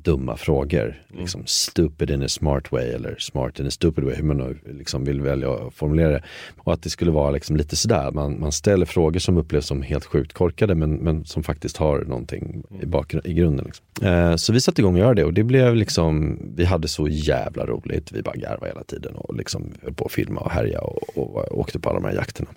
dumma 0.04 0.38
frågor. 0.38 1.02
Mm. 1.10 1.22
Liksom 1.22 1.44
stupid 1.46 2.10
in 2.10 2.24
a 2.24 2.28
smart 2.28 2.72
way 2.72 2.90
eller 2.90 3.16
smart 3.20 3.60
in 3.60 3.68
a 3.68 3.72
stupid 3.72 4.04
way, 4.04 4.16
hur 4.16 4.24
man 4.24 4.38
nu 4.38 4.58
liksom 4.66 5.06
vill 5.06 5.22
välja 5.22 5.54
att 5.54 5.74
formulera 5.74 6.10
det. 6.10 6.24
Och 6.58 6.74
att 6.74 6.84
det 6.84 6.90
skulle 6.90 7.12
vara 7.12 7.32
liksom 7.32 7.56
lite 7.56 7.76
sådär, 7.76 8.12
man, 8.12 8.40
man 8.40 8.52
ställer 8.52 8.86
frågor 8.86 9.20
som 9.20 9.38
upplevs 9.38 9.66
som 9.66 9.82
helt 9.82 10.06
sjukt 10.06 10.34
korkade 10.34 10.76
men, 10.76 10.96
men 10.96 11.26
som 11.26 11.44
faktiskt 11.44 11.78
har 11.78 12.00
någonting 12.00 12.64
i, 12.82 12.86
bakgrund, 12.86 13.26
i 13.26 13.34
grunden. 13.34 13.66
Liksom. 13.66 13.86
Eh, 14.08 14.36
så 14.36 14.54
vi 14.54 14.62
satte 14.62 14.82
igång 14.82 14.94
och 14.94 15.00
göra 15.00 15.14
det 15.14 15.24
och 15.24 15.34
det 15.34 15.44
blev 15.44 15.76
liksom, 15.76 16.40
vi 16.56 16.66
hade 16.66 16.88
så 16.88 17.08
jävla 17.08 17.66
roligt, 17.66 18.12
vi 18.12 18.22
bara 18.22 18.36
garvade 18.36 18.68
hela 18.68 18.84
tiden 18.84 19.16
och 19.16 19.36
liksom 19.36 19.74
höll 19.84 19.94
på 19.94 20.06
att 20.06 20.12
filma 20.12 20.42
och 20.42 20.52
härja 20.52 20.82
och, 20.82 21.18
och, 21.18 21.38
och 21.38 21.60
åkte 21.60 21.80
på 21.80 21.90
alla 21.90 22.00
de 22.00 22.06
här 22.06 22.16
jakterna. 22.16 22.50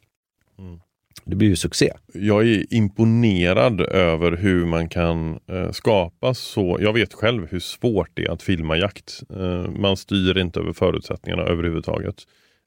Det 1.28 1.36
blev 1.36 1.50
ju 1.50 1.56
succé. 1.56 1.92
Jag 2.14 2.48
är 2.48 2.74
imponerad 2.74 3.80
över 3.80 4.36
hur 4.36 4.66
man 4.66 4.88
kan 4.88 5.38
eh, 5.46 5.70
skapa 5.70 6.34
så. 6.34 6.78
Jag 6.80 6.92
vet 6.92 7.14
själv 7.14 7.46
hur 7.50 7.60
svårt 7.60 8.10
det 8.14 8.24
är 8.24 8.30
att 8.30 8.42
filma 8.42 8.76
jakt. 8.76 9.22
Eh, 9.36 9.70
man 9.70 9.96
styr 9.96 10.38
inte 10.38 10.60
över 10.60 10.72
förutsättningarna 10.72 11.42
överhuvudtaget. 11.42 12.14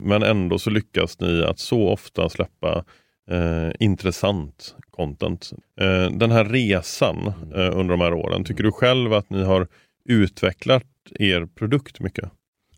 Men 0.04 0.24
ändå 0.24 0.60
så 0.60 0.70
lyckas 0.70 1.20
ni 1.20 1.44
att 1.44 1.60
så 1.60 1.88
ofta 1.88 2.30
släppa 2.30 2.86
eh, 3.32 3.70
intressant 3.80 4.76
content. 4.92 5.52
Eh, 5.82 6.12
den 6.12 6.32
här 6.32 6.46
resan 6.46 7.28
eh, 7.56 7.78
under 7.78 7.90
de 7.90 8.02
här 8.02 8.14
åren, 8.14 8.44
tycker 8.44 8.64
du 8.64 8.72
själv 8.72 9.14
att 9.14 9.30
ni 9.30 9.44
har 9.44 9.68
utvecklat 10.06 10.86
er 11.20 11.46
produkt 11.56 12.00
mycket? 12.00 12.30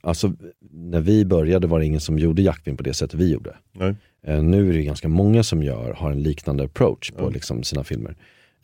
Alltså 0.02 0.34
när 0.72 1.02
vi 1.02 1.26
började 1.26 1.68
var 1.68 1.80
det 1.80 1.86
ingen 1.86 2.02
som 2.02 2.20
gjorde 2.20 2.42
jaktfilm 2.42 2.78
på 2.78 2.84
det 2.84 2.94
sättet 2.94 3.20
vi 3.20 3.32
gjorde. 3.32 3.56
Nej. 3.72 3.96
Eh, 4.24 4.44
Nu 4.44 4.70
är 4.70 4.74
det 4.74 4.84
ganska 4.84 5.08
många 5.08 5.44
som 5.44 5.64
gör, 5.64 5.94
har 5.94 6.12
en 6.12 6.24
liknande 6.24 6.64
approach 6.64 7.12
på 7.12 7.24
Ja. 7.26 7.30
liksom 7.30 7.64
sina 7.64 7.84
filmer. 7.84 8.16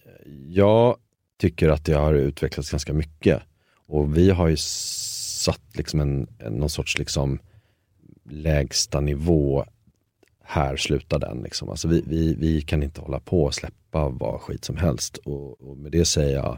Eh, 0.06 0.32
Jag 0.48 0.98
tycker 1.41 1.69
att 1.69 1.86
det 1.86 1.93
har 1.93 2.13
utvecklats 2.13 2.72
ganska 2.72 2.93
mycket. 2.93 3.41
Och 3.88 4.17
vi 4.17 4.30
har 4.30 4.48
ju 4.48 4.58
satt 4.58 5.62
liksom 5.74 6.00
en, 6.00 6.28
någon 6.50 6.69
sorts 6.69 6.98
liksom 6.98 7.39
lägsta 8.30 9.00
nivå. 9.00 9.65
Här 10.43 10.76
slutar 10.78 11.19
den. 11.19 11.41
Liksom. 11.41 11.69
Alltså 11.69 11.88
vi, 11.88 12.04
vi, 12.08 12.34
vi 12.34 12.62
kan 12.62 12.84
inte 12.84 13.02
hålla 13.02 13.19
på 13.19 13.43
och 13.43 13.54
släppa 13.54 14.10
vad 14.10 14.41
skit 14.41 14.65
som 14.65 14.78
helst. 14.78 15.17
Och, 15.17 15.62
och 15.69 15.78
med 15.78 15.91
det 15.91 16.06
säger 16.06 16.36
jag 16.36 16.58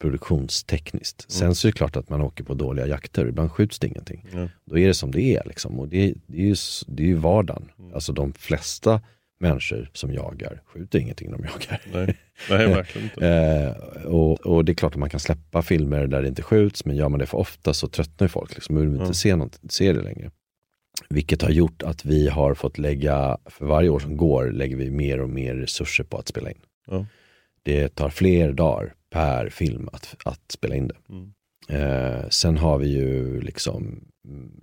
produktionstekniskt. 0.00 1.30
Sen 1.30 1.54
så 1.54 1.68
är 1.68 1.72
det 1.72 1.76
klart 1.76 1.96
att 1.96 2.08
man 2.08 2.20
åker 2.20 2.44
på 2.44 2.54
dåliga 2.54 2.86
jakter, 2.86 3.26
ibland 3.26 3.52
skjuts 3.52 3.78
det 3.78 3.86
ingenting. 3.86 4.26
Ja. 4.32 4.48
Då 4.64 4.78
är 4.78 4.86
det 4.86 4.94
som 4.94 5.10
det 5.10 5.36
är 5.36 5.42
liksom. 5.46 5.80
Och 5.80 5.88
det, 5.88 6.14
det, 6.26 6.38
är, 6.38 6.46
ju, 6.46 6.54
det 6.86 7.02
är 7.02 7.06
ju 7.06 7.14
vardagen. 7.14 7.70
Alltså 7.94 8.12
de 8.12 8.32
flesta 8.32 9.00
människor 9.38 9.90
som 9.92 10.12
jagar 10.12 10.62
skjuter 10.66 10.98
ingenting 10.98 11.30
de 11.30 11.44
jagar. 11.44 11.80
Nej, 11.92 12.16
Nej 12.50 12.66
verkligen 12.74 13.04
inte. 13.04 13.28
Eh, 13.28 14.02
och, 14.02 14.46
och, 14.46 14.64
det 14.64 14.72
är 14.72 14.74
klart 14.74 14.92
att 14.92 14.98
man 14.98 15.10
kan 15.10 15.20
släppa 15.20 15.62
filmer 15.62 16.06
där 16.06 16.22
det 16.22 16.28
inte 16.28 16.42
skjuts, 16.42 16.84
men 16.84 16.96
gör 16.96 17.08
man 17.08 17.20
det 17.20 17.26
för 17.26 17.38
ofta 17.38 17.74
så 17.74 17.88
tröttnar 17.88 18.28
folk. 18.28 18.54
Liksom, 18.54 18.76
och 18.76 18.82
vill 18.82 19.00
inte 19.00 19.14
se, 19.14 19.36
något, 19.36 19.60
se 19.68 19.92
det 19.92 20.02
längre. 20.02 20.30
Vilket 21.08 21.42
har 21.42 21.50
gjort 21.50 21.82
att 21.82 22.04
vi 22.04 22.28
har 22.28 22.54
fått 22.54 22.78
lägga, 22.78 23.38
för 23.46 23.66
varje 23.66 23.88
år 23.88 23.98
som 23.98 24.16
går, 24.16 24.50
lägger 24.50 24.76
vi 24.76 24.90
mer 24.90 25.20
och 25.20 25.30
mer 25.30 25.54
resurser 25.54 26.04
på 26.04 26.18
att 26.18 26.28
spela 26.28 26.50
in. 26.50 26.58
Det 27.62 27.88
tar 27.88 28.10
fler 28.10 28.52
dagar 28.52 28.94
per 29.16 29.48
film 29.48 29.88
att, 29.92 30.16
att 30.24 30.40
spela 30.52 30.74
in 30.74 30.88
det. 30.88 30.96
Mm. 31.08 31.32
Eh, 31.68 32.28
sen 32.28 32.56
har 32.58 32.78
vi 32.78 32.88
ju 32.88 33.40
liksom, 33.40 34.04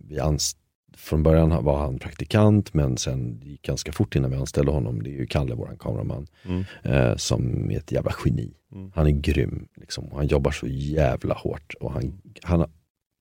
vi 0.09 0.19
anst- 0.19 0.57
från 0.97 1.23
början 1.23 1.63
var 1.63 1.77
han 1.79 1.99
praktikant 1.99 2.73
men 2.73 2.97
sen 2.97 3.39
gick 3.43 3.61
ganska 3.61 3.91
fort 3.91 4.15
innan 4.15 4.31
vi 4.31 4.37
anställde 4.37 4.71
honom. 4.71 5.03
Det 5.03 5.09
är 5.09 5.17
ju 5.19 5.27
Kalle, 5.27 5.55
våran 5.55 5.77
kameraman, 5.77 6.27
Mm. 6.45 6.63
eh, 6.83 7.15
som 7.15 7.71
är 7.71 7.77
ett 7.77 7.91
jävla 7.91 8.11
geni. 8.25 8.53
Mm. 8.75 8.91
Han 8.95 9.07
är 9.07 9.11
grym, 9.11 9.67
liksom. 9.75 10.09
Han 10.13 10.27
jobbar 10.27 10.51
så 10.51 10.67
jävla 10.67 11.33
hårt 11.35 11.73
och 11.79 11.91
han, 11.91 12.21
han 12.43 12.59
har 12.59 12.69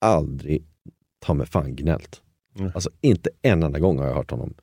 aldrig, 0.00 0.64
ta 1.20 1.34
mig 1.34 1.46
fan 1.46 1.76
gnällt. 1.76 2.22
Mm. 2.58 2.72
Alltså 2.74 2.90
inte 3.00 3.30
en 3.42 3.62
enda 3.62 3.78
gång 3.78 3.98
har 3.98 4.06
jag 4.06 4.14
hört 4.14 4.30
honom 4.30 4.54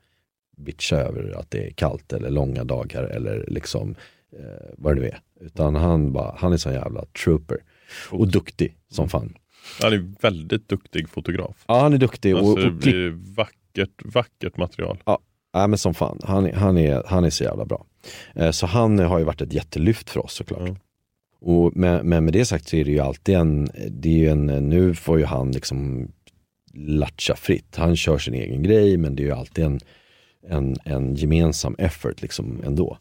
bitcha 0.56 0.96
över 0.96 1.38
att 1.38 1.50
det 1.50 1.66
är 1.66 1.70
kallt 1.70 2.12
eller 2.12 2.30
långa 2.30 2.64
dagar 2.64 3.02
eller 3.04 3.44
liksom 3.48 3.94
eh, 4.32 4.74
vad 4.78 4.96
det 4.96 5.00
nu 5.00 5.06
är. 5.08 5.20
Utan 5.40 5.74
han, 5.74 6.12
bara, 6.12 6.34
han 6.38 6.52
är 6.52 6.56
sån 6.56 6.72
jävla 6.72 7.04
trooper. 7.24 7.58
Och 8.10 8.28
duktig 8.28 8.76
som 8.88 9.08
fan. 9.08 9.34
Han 9.82 9.92
är 9.92 10.22
väldigt 10.22 10.68
duktig 10.68 11.08
fotograf. 11.08 11.64
Ja 11.68 11.80
han 11.80 11.92
är 11.92 11.98
duktig 11.98 12.34
och, 12.36 12.40
Alltså, 12.40 12.54
det 12.56 12.66
och 12.66 12.82
klipp, 12.82 12.94
blir 12.94 13.34
vackert, 13.34 14.14
vackert 14.14 14.56
material. 14.56 14.98
ja, 15.52 15.66
men 15.66 15.78
som 15.78 15.94
fan. 15.94 16.20
Han, 16.24 16.52
han, 16.54 16.78
är, 16.78 17.02
han 17.06 17.24
är 17.24 17.30
så 17.30 17.44
jävla 17.44 17.64
bra. 17.64 17.86
Eh, 18.34 18.50
så 18.50 18.66
han 18.66 18.98
har 18.98 19.18
ju 19.18 19.24
varit 19.24 19.40
ett 19.40 19.52
jättelyft 19.52 20.10
för 20.10 20.24
oss 20.24 20.34
såklart. 20.34 20.68
Ja. 20.68 20.76
Och 21.42 21.76
med, 21.76 22.04
men 22.04 22.24
med 22.24 22.32
det 22.32 22.44
sagt 22.44 22.68
så 22.68 22.76
är 22.76 22.84
det 22.84 22.90
ju 22.90 22.98
alltid 22.98 23.34
en, 23.34 23.68
det 23.90 24.26
är 24.26 24.30
en 24.32 24.46
nu 24.46 24.94
får 24.94 25.18
ju 25.18 25.24
han 25.24 25.52
liksom 25.52 26.08
latcha 26.74 27.36
fritt. 27.36 27.76
Han 27.76 27.96
kör 27.96 28.18
sin 28.18 28.34
egen 28.34 28.62
grej 28.62 28.96
men 28.96 29.16
det 29.16 29.22
är 29.22 29.24
ju 29.24 29.32
alltid 29.32 29.64
en, 29.64 29.80
en, 30.48 30.76
en 30.84 31.14
gemensam 31.14 31.74
effort 31.78 32.22
liksom 32.22 32.62
ändå. 32.66 32.98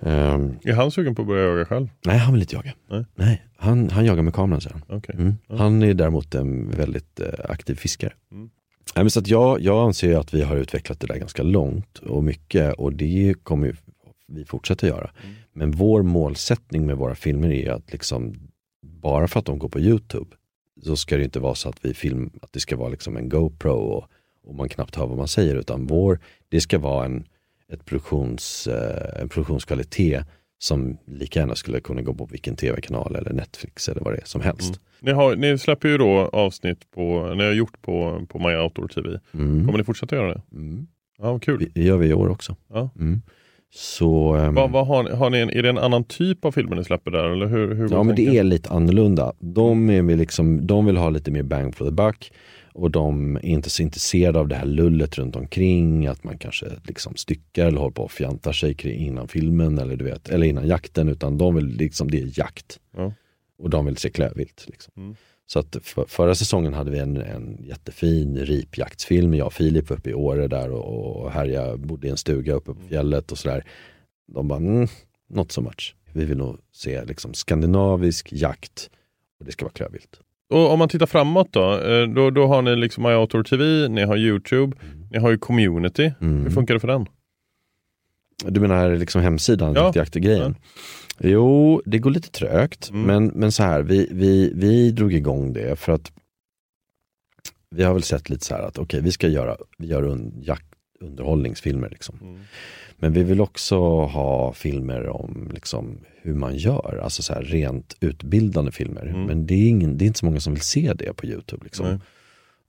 Ehm, 0.00 0.58
Är 0.62 0.72
han 0.72 0.90
sugen 0.90 1.14
på 1.14 1.22
att 1.22 1.28
börja 1.28 1.44
jaga 1.44 1.64
själv? 1.64 1.88
nej 2.04 2.18
han 2.18 2.32
vill 2.32 2.42
inte 2.42 2.56
jaga. 2.56 2.72
Nej. 3.14 3.42
han, 3.56 3.90
han 3.90 4.04
jagar 4.04 4.22
med 4.22 4.34
kameran 4.34 4.60
säger 4.60 4.76
han. 4.88 4.98
Okej. 4.98 5.14
Mm. 5.18 5.34
Ja. 5.46 5.56
Han 5.56 5.82
är 5.82 5.94
däremot 5.94 6.34
en 6.34 6.70
väldigt 6.70 7.20
eh, 7.20 7.26
aktiv 7.48 7.74
fiskare. 7.74 8.12
Mm. 8.32 8.50
Nej, 8.94 9.04
men 9.04 9.10
så 9.10 9.20
att 9.20 9.28
jag, 9.28 9.60
jag 9.60 9.86
anser 9.86 10.18
att 10.18 10.34
vi 10.34 10.42
har 10.42 10.56
utvecklat 10.56 11.00
det 11.00 11.06
där 11.06 11.18
ganska 11.18 11.42
långt 11.42 11.98
och 11.98 12.24
mycket 12.24 12.74
och 12.74 12.92
det 12.92 13.34
kommer 13.42 13.66
ju 13.66 13.74
vi 14.28 14.44
fortsätta 14.44 14.86
göra. 14.86 15.10
Mm. 15.24 15.34
Men 15.52 15.70
vår 15.70 16.02
målsättning 16.02 16.86
med 16.86 16.96
våra 16.96 17.14
filmer 17.14 17.52
är 17.52 17.70
att 17.70 17.92
liksom, 17.92 18.34
bara 18.82 19.28
för 19.28 19.40
att 19.40 19.46
de 19.46 19.58
går 19.58 19.68
på 19.68 19.80
Youtube 19.80 20.36
så 20.82 20.96
ska 20.96 21.16
det 21.16 21.24
inte 21.24 21.40
vara 21.40 21.54
så 21.54 21.68
att 21.68 21.84
vi 21.84 21.94
film, 21.94 22.30
att 22.42 22.52
det 22.52 22.60
ska 22.60 22.76
vara 22.76 22.88
liksom 22.88 23.16
en 23.16 23.28
GoPro 23.28 23.72
och, 23.72 24.04
och 24.44 24.54
man 24.54 24.68
knappt 24.68 24.96
hör 24.96 25.06
vad 25.06 25.18
man 25.18 25.28
säger 25.28 25.56
utan 25.56 25.86
vår, 25.86 26.20
det 26.48 26.60
ska 26.60 26.78
vara 26.78 27.04
en, 27.04 27.24
ett 27.72 27.84
produktions, 27.84 28.66
eh, 28.66 29.22
en 29.22 29.28
produktionskvalitet 29.28 30.24
som 30.58 30.98
lika 31.06 31.40
gärna 31.40 31.54
skulle 31.54 31.80
kunna 31.80 32.02
gå 32.02 32.14
på 32.14 32.26
vilken 32.26 32.56
tv-kanal 32.56 33.16
eller 33.16 33.32
Netflix 33.32 33.88
eller 33.88 34.00
vad 34.00 34.14
det 34.14 34.18
är 34.18 34.26
som 34.26 34.40
helst. 34.40 34.68
Mm. 34.68 34.80
Ni, 35.00 35.12
har, 35.12 35.36
ni 35.36 35.58
släpper 35.58 35.88
ju 35.88 35.98
då 35.98 36.30
avsnitt 36.32 36.90
på, 36.90 37.34
ni 37.34 37.44
har 37.44 37.52
gjort 37.52 37.82
på, 37.82 38.26
på 38.28 38.38
My 38.38 38.56
Outdoor 38.56 38.88
TV. 38.88 39.20
Mm. 39.34 39.66
Kommer 39.66 39.78
ni 39.78 39.84
fortsätta 39.84 40.16
göra 40.16 40.34
det? 40.34 40.42
Mm. 40.52 40.86
Ja, 41.18 41.38
kul. 41.38 41.70
Det 41.74 41.82
gör 41.82 41.96
vi 41.96 42.08
i 42.08 42.14
år 42.14 42.28
också. 42.28 42.56
Ja. 42.68 42.90
Mm. 42.98 43.22
Så, 43.74 44.34
ehm, 44.34 44.54
Vad, 44.54 44.70
vad 44.70 44.86
har, 44.86 45.02
ni, 45.02 45.10
har 45.10 45.30
ni 45.30 45.38
en, 45.38 45.50
är 45.50 45.62
det 45.62 45.68
en 45.68 45.78
annan 45.78 46.04
typ 46.04 46.44
av 46.44 46.52
filmer 46.52 46.76
ni 46.76 46.84
släpper 46.84 47.10
där? 47.10 47.24
Eller 47.24 47.46
hur, 47.46 47.74
hur 47.74 47.90
ja 47.90 48.02
men 48.02 48.16
det 48.16 48.24
tanken? 48.24 48.40
är 48.40 48.44
lite 48.44 48.70
annorlunda. 48.70 49.32
De, 49.38 49.90
är 49.90 50.16
liksom, 50.16 50.66
de 50.66 50.86
vill 50.86 50.96
ha 50.96 51.10
lite 51.10 51.30
mer 51.30 51.42
bang 51.42 51.74
for 51.74 51.84
the 51.84 51.90
buck 51.90 52.32
och 52.72 52.90
de 52.90 53.36
är 53.36 53.44
inte 53.44 53.70
så 53.70 53.82
intresserade 53.82 54.38
av 54.38 54.48
det 54.48 54.54
här 54.54 54.66
lullet 54.66 55.18
runt 55.18 55.36
omkring, 55.36 56.06
att 56.06 56.24
man 56.24 56.38
kanske 56.38 56.66
liksom 56.84 57.16
styckar 57.16 57.66
eller 57.66 57.78
håller 57.78 57.94
på 57.94 58.02
och 58.02 58.12
fjantar 58.12 58.52
sig 58.52 58.76
innan 58.82 59.28
filmen 59.28 59.78
eller, 59.78 59.96
du 59.96 60.04
vet, 60.04 60.28
eller 60.28 60.46
innan 60.46 60.66
jakten, 60.66 61.08
utan 61.08 61.38
de 61.38 61.54
vill 61.54 61.66
liksom, 61.66 62.10
det 62.10 62.20
är 62.20 62.38
jakt. 62.38 62.80
Ja. 62.96 63.12
Och 63.58 63.70
de 63.70 63.86
vill 63.86 63.96
se 63.96 64.10
klövvilt. 64.10 64.64
Liksom. 64.68 64.92
Mm. 64.96 65.16
Så 65.46 65.58
att 65.58 65.76
för, 65.82 66.04
förra 66.08 66.34
säsongen 66.34 66.74
hade 66.74 66.90
vi 66.90 66.98
en, 66.98 67.16
en 67.16 67.64
jättefin 67.64 68.38
ripjaktsfilm. 68.38 69.34
Jag 69.34 69.46
och 69.46 69.52
Filip 69.52 69.90
uppe 69.90 70.10
i 70.10 70.14
Åre 70.14 70.48
där 70.48 70.70
och, 70.70 71.22
och 71.22 71.30
härja, 71.30 71.76
bodde 71.76 72.06
i 72.06 72.10
en 72.10 72.16
stuga 72.16 72.54
uppe 72.54 72.74
på 72.74 72.80
fjället 72.88 73.32
och 73.32 73.38
sådär. 73.38 73.64
De 74.26 74.48
bara, 74.48 74.58
mm, 74.58 74.88
not 75.28 75.52
so 75.52 75.60
much. 75.60 75.96
Vi 76.12 76.24
vill 76.24 76.38
nog 76.38 76.58
se 76.72 77.04
liksom 77.04 77.34
skandinavisk 77.34 78.32
jakt 78.32 78.90
och 79.38 79.44
det 79.44 79.52
ska 79.52 79.64
vara 79.64 79.72
klövvilt. 79.72 80.20
Och 80.52 80.70
om 80.72 80.78
man 80.78 80.88
tittar 80.88 81.06
framåt 81.06 81.48
då, 81.52 81.78
eh, 81.80 82.08
då, 82.08 82.30
då 82.30 82.46
har 82.46 82.62
ni 82.62 82.76
liksom 82.76 83.06
Outdoor 83.06 83.42
TV, 83.42 83.88
ni 83.88 84.02
har 84.02 84.16
Youtube, 84.16 84.76
ni 85.10 85.18
har 85.18 85.30
ju 85.30 85.38
Community. 85.38 86.12
Mm. 86.20 86.42
Hur 86.42 86.50
funkar 86.50 86.74
det 86.74 86.80
för 86.80 86.88
den? 86.88 87.06
Du 88.44 88.60
menar 88.60 88.96
liksom 88.96 89.22
hemsidan, 89.22 89.74
Ja. 89.74 89.84
jaktjaktegrejen? 89.84 90.56
Jo, 91.18 91.82
det 91.84 91.98
går 91.98 92.10
lite 92.10 92.30
trögt. 92.30 92.90
Mm. 92.90 93.02
Men, 93.02 93.26
men 93.26 93.52
så 93.52 93.62
här, 93.62 93.82
vi, 93.82 94.08
vi, 94.10 94.52
vi 94.54 94.90
drog 94.90 95.14
igång 95.14 95.52
det 95.52 95.78
för 95.78 95.92
att 95.92 96.12
vi 97.70 97.82
har 97.84 97.92
väl 97.92 98.02
sett 98.02 98.30
lite 98.30 98.44
så 98.44 98.54
här 98.54 98.62
att 98.62 98.78
okej, 98.78 99.00
vi 99.00 99.12
ska 99.12 99.28
göra, 99.28 99.56
vi 99.78 99.86
gör 99.86 100.02
un, 100.02 100.32
jakt, 100.42 100.66
underhållningsfilmer. 101.02 101.90
Liksom. 101.90 102.18
Mm. 102.22 102.40
Men 102.96 103.12
vi 103.12 103.22
vill 103.22 103.40
också 103.40 103.76
ha 104.04 104.52
filmer 104.52 105.08
om 105.08 105.50
liksom, 105.54 105.98
hur 106.22 106.34
man 106.34 106.56
gör, 106.56 107.00
alltså 107.04 107.22
så 107.22 107.34
här, 107.34 107.42
rent 107.42 107.96
utbildande 108.00 108.72
filmer. 108.72 109.06
Mm. 109.06 109.22
Men 109.22 109.46
det 109.46 109.54
är, 109.54 109.68
ingen, 109.68 109.98
det 109.98 110.04
är 110.04 110.06
inte 110.06 110.18
så 110.18 110.26
många 110.26 110.40
som 110.40 110.52
vill 110.54 110.62
se 110.62 110.92
det 110.92 111.12
på 111.16 111.26
Youtube. 111.26 111.64
Liksom. 111.64 112.00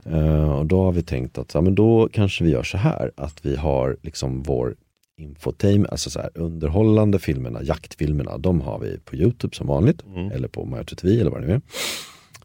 Eh, 0.06 0.52
och 0.60 0.66
då 0.66 0.84
har 0.84 0.92
vi 0.92 1.04
tänkt 1.04 1.38
att 1.38 1.54
ja, 1.54 1.62
men 1.62 1.76
då 1.76 2.10
kanske 2.14 2.44
vi 2.44 2.50
gör 2.50 2.64
så 2.64 2.78
här, 2.78 3.12
att 3.18 3.46
vi 3.46 3.56
har 3.56 3.98
liksom 4.02 4.44
vår 4.44 4.76
infotainment, 5.18 5.92
alltså 5.92 6.10
så 6.10 6.20
här, 6.20 6.30
underhållande 6.36 7.20
filmerna, 7.20 7.64
jaktfilmerna, 7.64 8.38
de 8.38 8.62
har 8.62 8.80
vi 8.80 9.00
på 9.00 9.16
Youtube 9.16 9.56
som 9.56 9.68
vanligt, 9.68 10.04
Mm. 10.16 10.32
eller 10.32 10.48
på 10.48 10.66
Mario 10.66 10.84
TV 10.96 11.20
eller 11.22 11.32
vad 11.32 11.42
det 11.42 11.48
nu 11.48 11.54
är. 11.54 11.62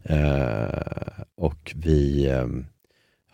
Eh, 0.03 1.23
och 1.37 1.73
vi 1.75 2.29
ehm, 2.29 2.65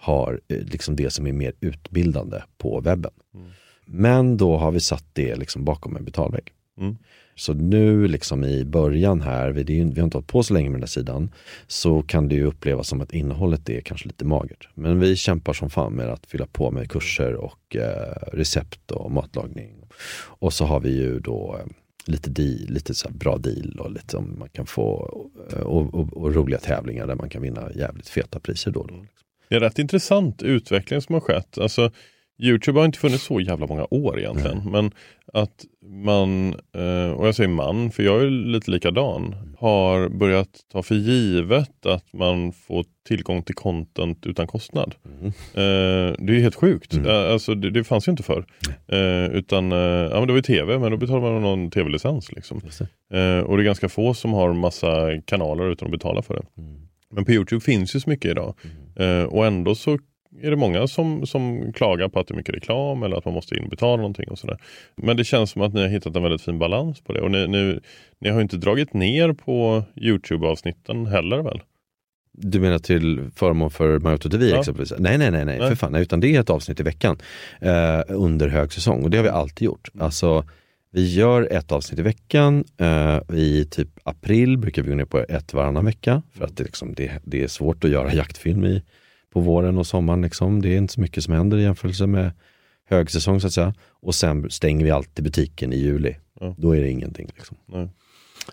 har 0.05 0.41
eh, 0.47 0.57
liksom 0.57 0.95
det 0.95 1.09
som 1.09 1.27
är 1.27 1.33
mer 1.33 1.53
utbildande 1.59 2.41
på 2.57 2.79
webben. 2.79 3.11
Mm. 3.35 3.47
Men 3.85 4.37
då 4.37 4.57
har 4.57 4.71
vi 4.71 4.79
satt 4.79 5.05
det 5.13 5.35
liksom 5.35 5.65
bakom 5.65 5.95
en 5.95 6.05
betalvägg. 6.05 6.51
Mm. 6.79 6.97
Så 7.35 7.53
nu 7.53 8.07
liksom 8.07 8.43
i 8.43 8.65
början 8.65 9.21
här, 9.21 9.49
vi, 9.51 9.73
ju- 9.73 9.91
vi 9.93 9.99
har 9.99 10.05
inte 10.05 10.17
hållit 10.17 10.27
på 10.27 10.43
så 10.43 10.53
länge 10.53 10.69
med 10.69 10.75
den 10.75 10.81
här 10.81 10.87
sidan, 10.87 11.31
så 11.67 12.01
kan 12.01 12.29
det 12.29 12.35
ju 12.35 12.43
upplevas 12.45 12.87
som 12.87 13.01
att 13.01 13.13
innehållet 13.13 13.69
är 13.69 13.81
kanske 13.81 14.07
lite 14.07 14.25
magert. 14.25 14.69
Men 14.73 14.99
vi 14.99 15.15
kämpar 15.15 15.53
som 15.53 15.69
fan 15.69 15.93
med 15.93 16.09
att 16.09 16.25
fylla 16.25 16.45
på 16.45 16.71
med 16.71 16.89
kurser 16.91 17.33
och 17.33 17.75
eh, 17.75 18.27
recept 18.33 18.91
och 18.91 19.11
matlagning. 19.11 19.75
Och 20.39 20.53
så 20.53 20.65
har 20.65 20.79
vi 20.79 20.89
ju 20.97 21.19
då 21.19 21.57
eh, 21.59 21.65
lite, 22.05 22.29
deal, 22.29 22.65
lite 22.69 22.93
så 22.93 23.09
bra 23.09 23.37
deal 23.37 23.79
och 23.79 23.91
lite 23.91 24.09
som 24.11 24.39
man 24.39 24.49
kan 24.49 24.65
få 24.65 25.17
eh, 25.53 25.59
och, 25.59 25.93
och, 25.93 26.13
och 26.17 26.35
roliga 26.35 26.59
tävlingar 26.59 27.07
där 27.07 27.15
man 27.15 27.29
kan 27.29 27.41
vinna 27.41 27.71
jävligt 27.75 28.07
feta 28.09 28.39
priser 28.39 28.71
då. 28.71 28.83
då. 28.83 29.05
Det 29.49 29.55
är 29.55 29.59
rätt 29.59 29.79
intressant 29.79 30.43
utveckling 30.43 31.01
som 31.01 31.13
har 31.13 31.19
skett. 31.19 31.57
Alltså, 31.57 31.91
Youtube 32.39 32.79
har 32.79 32.85
inte 32.85 32.99
funnits 32.99 33.23
så 33.23 33.39
jävla 33.39 33.67
många 33.67 33.87
år 33.89 34.19
egentligen. 34.19 34.71
Men 34.71 34.91
att 35.33 35.65
man, 36.05 36.47
eh, 36.53 37.11
och 37.11 37.27
jag 37.27 37.35
säger 37.35 37.49
man, 37.49 37.91
för 37.91 38.03
jag 38.03 38.21
är 38.21 38.29
lite 38.29 38.71
likadan, 38.71 39.35
har 39.59 40.09
börjat 40.09 40.49
ta 40.71 40.83
för 40.83 40.95
givet 40.95 41.85
att 41.85 42.13
man 42.13 42.51
får 42.51 42.85
tillgång 43.07 43.43
till 43.43 43.55
content 43.55 44.25
utan 44.25 44.47
kostnad. 44.47 44.95
Mm. 45.05 45.25
Eh, 45.27 46.15
det 46.19 46.35
är 46.35 46.39
helt 46.39 46.55
sjukt. 46.55 46.93
Mm. 46.93 47.05
Eh, 47.05 47.31
Alltså, 47.31 47.55
det, 47.55 47.71
det 47.71 47.83
fanns 47.83 48.07
ju 48.07 48.11
inte 48.11 48.23
förr. 48.23 48.45
Utan, 49.31 49.71
ja 49.71 50.19
men 50.19 50.27
det 50.27 50.33
var 50.33 50.35
ju 50.35 50.41
tv, 50.41 50.79
men 50.79 50.91
då 50.91 50.97
betalar 50.97 51.31
man 51.31 51.41
någon 51.41 51.71
tv-licens. 51.71 52.31
Liksom. 52.31 52.57
Och 53.45 53.57
det 53.57 53.63
är 53.63 53.63
ganska 53.63 53.89
få 53.89 54.13
som 54.13 54.33
har 54.33 54.53
massa 54.53 55.21
kanaler 55.25 55.71
utan 55.71 55.85
att 55.85 55.91
betala 55.91 56.21
för 56.21 56.33
det. 56.33 56.45
Mm. 57.11 57.15
Men 57.15 57.25
på 57.25 57.31
Youtube 57.31 57.61
finns 57.61 57.95
ju 57.95 57.99
så 57.99 58.09
mycket 58.09 58.31
idag. 58.31 58.55
Eh, 58.95 59.23
och 59.23 59.45
ändå 59.45 59.75
så 59.75 59.97
är 60.41 60.49
det 60.49 60.55
många 60.55 60.87
som, 60.87 61.25
som 61.25 61.73
klagar 61.73 62.09
på 62.09 62.19
att 62.19 62.27
det 62.27 62.33
är 62.33 62.35
mycket 62.35 62.55
reklam 62.55 63.03
eller 63.03 63.17
att 63.17 63.25
man 63.25 63.33
måste 63.33 63.55
in 63.55 63.63
och 63.63 63.69
betala 63.69 63.95
någonting 63.97 64.29
och 64.29 64.39
sådär. 64.39 64.57
Men 64.95 65.17
det 65.17 65.23
känns 65.23 65.51
som 65.51 65.61
att 65.61 65.73
ni 65.73 65.81
har 65.81 65.87
hittat 65.87 66.15
en 66.15 66.23
väldigt 66.23 66.41
fin 66.41 66.59
balans 66.59 67.01
på 67.01 67.13
det. 67.13 67.21
Och 67.21 67.31
ni, 67.31 67.47
ni, 67.47 67.79
ni 68.19 68.29
har 68.29 68.35
ju 68.37 68.41
inte 68.41 68.57
dragit 68.57 68.93
ner 68.93 69.33
på 69.33 69.83
Youtube-avsnitten 69.95 71.05
heller 71.05 71.41
väl? 71.41 71.61
Du 72.37 72.59
menar 72.59 72.79
till 72.79 73.29
förmån 73.35 73.71
för 73.71 73.99
Majoto 73.99 74.29
TV 74.29 74.49
Ja. 74.49 74.59
exempelvis? 74.59 74.93
Nej, 74.99 75.17
nej, 75.17 75.31
nej, 75.31 75.45
nej, 75.45 75.59
Nej. 75.59 75.69
för 75.69 75.75
fan, 75.75 75.91
nej, 75.91 76.01
utan 76.01 76.19
det 76.19 76.35
är 76.35 76.39
ett 76.39 76.49
avsnitt 76.49 76.79
i 76.79 76.83
veckan 76.83 77.17
eh, 77.61 78.01
under 78.07 78.47
högsäsong 78.47 79.03
och 79.03 79.09
det 79.09 79.17
har 79.17 79.23
vi 79.23 79.29
alltid 79.29 79.65
gjort. 79.65 79.89
Alltså, 79.99 80.45
vi 80.95 81.13
gör 81.13 81.47
ett 81.51 81.71
avsnitt 81.71 81.99
i 81.99 82.03
veckan, 82.03 82.63
eh, 82.77 83.37
i 83.37 83.67
typ 83.71 83.89
april 84.03 84.57
brukar 84.57 84.83
vi 84.83 84.89
gå 84.89 84.95
ner 84.95 85.05
på 85.05 85.19
ett 85.19 85.53
varannan 85.53 85.85
vecka 85.85 86.21
för 86.31 86.45
att 86.45 86.57
det, 86.57 86.63
liksom, 86.63 86.93
det, 86.93 87.11
det 87.23 87.43
är 87.43 87.47
svårt 87.47 87.83
att 87.83 87.89
göra 87.89 88.13
jaktfilm 88.13 88.65
i, 88.65 88.83
på 89.33 89.39
våren 89.39 89.77
och 89.77 89.87
sommaren. 89.87 90.21
Liksom. 90.21 90.61
Det 90.61 90.69
är 90.69 90.77
inte 90.77 90.93
så 90.93 91.01
mycket 91.01 91.23
som 91.23 91.33
händer 91.33 91.57
i 91.57 91.61
jämförelse 91.61 92.07
med 92.07 92.31
högsäsong 92.89 93.39
så 93.39 93.47
att 93.47 93.53
säga. 93.53 93.73
Och 93.89 94.15
sen 94.15 94.49
stänger 94.51 94.85
vi 94.85 94.91
alltid 94.91 95.25
butiken 95.25 95.73
i 95.73 95.77
juli. 95.77 96.15
Ja. 96.39 96.55
Då 96.57 96.75
är 96.75 96.81
det 96.81 96.89
ingenting. 96.89 97.29
Liksom. 97.35 97.57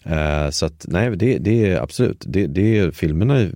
Eh, 0.04 0.50
så 0.50 0.66
att 0.66 0.86
nej, 0.88 1.16
det, 1.16 1.38
det 1.38 1.70
är 1.70 1.80
absolut, 1.80 2.24
det, 2.26 2.46
det, 2.46 2.96
filmerna 2.96 3.50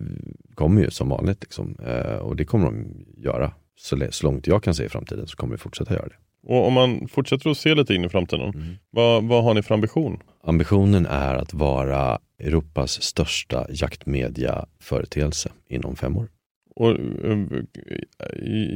kommer 0.55 0.83
ju 0.83 0.91
som 0.91 1.09
vanligt 1.09 1.43
liksom. 1.43 1.77
Eh, 1.87 2.17
och 2.17 2.37
det 2.37 2.45
kommer 2.45 2.65
de 2.65 2.87
göra. 3.17 3.53
Så, 3.79 4.09
så 4.11 4.27
långt 4.27 4.47
jag 4.47 4.63
kan 4.63 4.75
se 4.75 4.85
i 4.85 4.89
framtiden 4.89 5.27
så 5.27 5.37
kommer 5.37 5.53
vi 5.53 5.59
fortsätta 5.59 5.95
göra 5.95 6.09
det. 6.09 6.26
Och 6.47 6.67
om 6.67 6.73
man 6.73 7.09
fortsätter 7.09 7.51
att 7.51 7.59
se 7.59 7.75
lite 7.75 7.95
in 7.95 8.05
i 8.05 8.09
framtiden, 8.09 8.79
vad, 8.91 9.25
vad 9.25 9.45
har 9.45 9.55
ni 9.55 9.63
för 9.63 9.75
ambition? 9.75 10.19
Ambitionen 10.45 11.07
är 11.07 11.35
att 11.35 11.55
vara 11.55 12.19
Europas 12.39 13.03
största 13.03 13.67
jaktmedia-företeelse 13.71 15.49
inom 15.69 15.97
fem 15.97 16.17
år. 16.17 16.29
Och, 16.77 16.91
eh, 16.91 16.99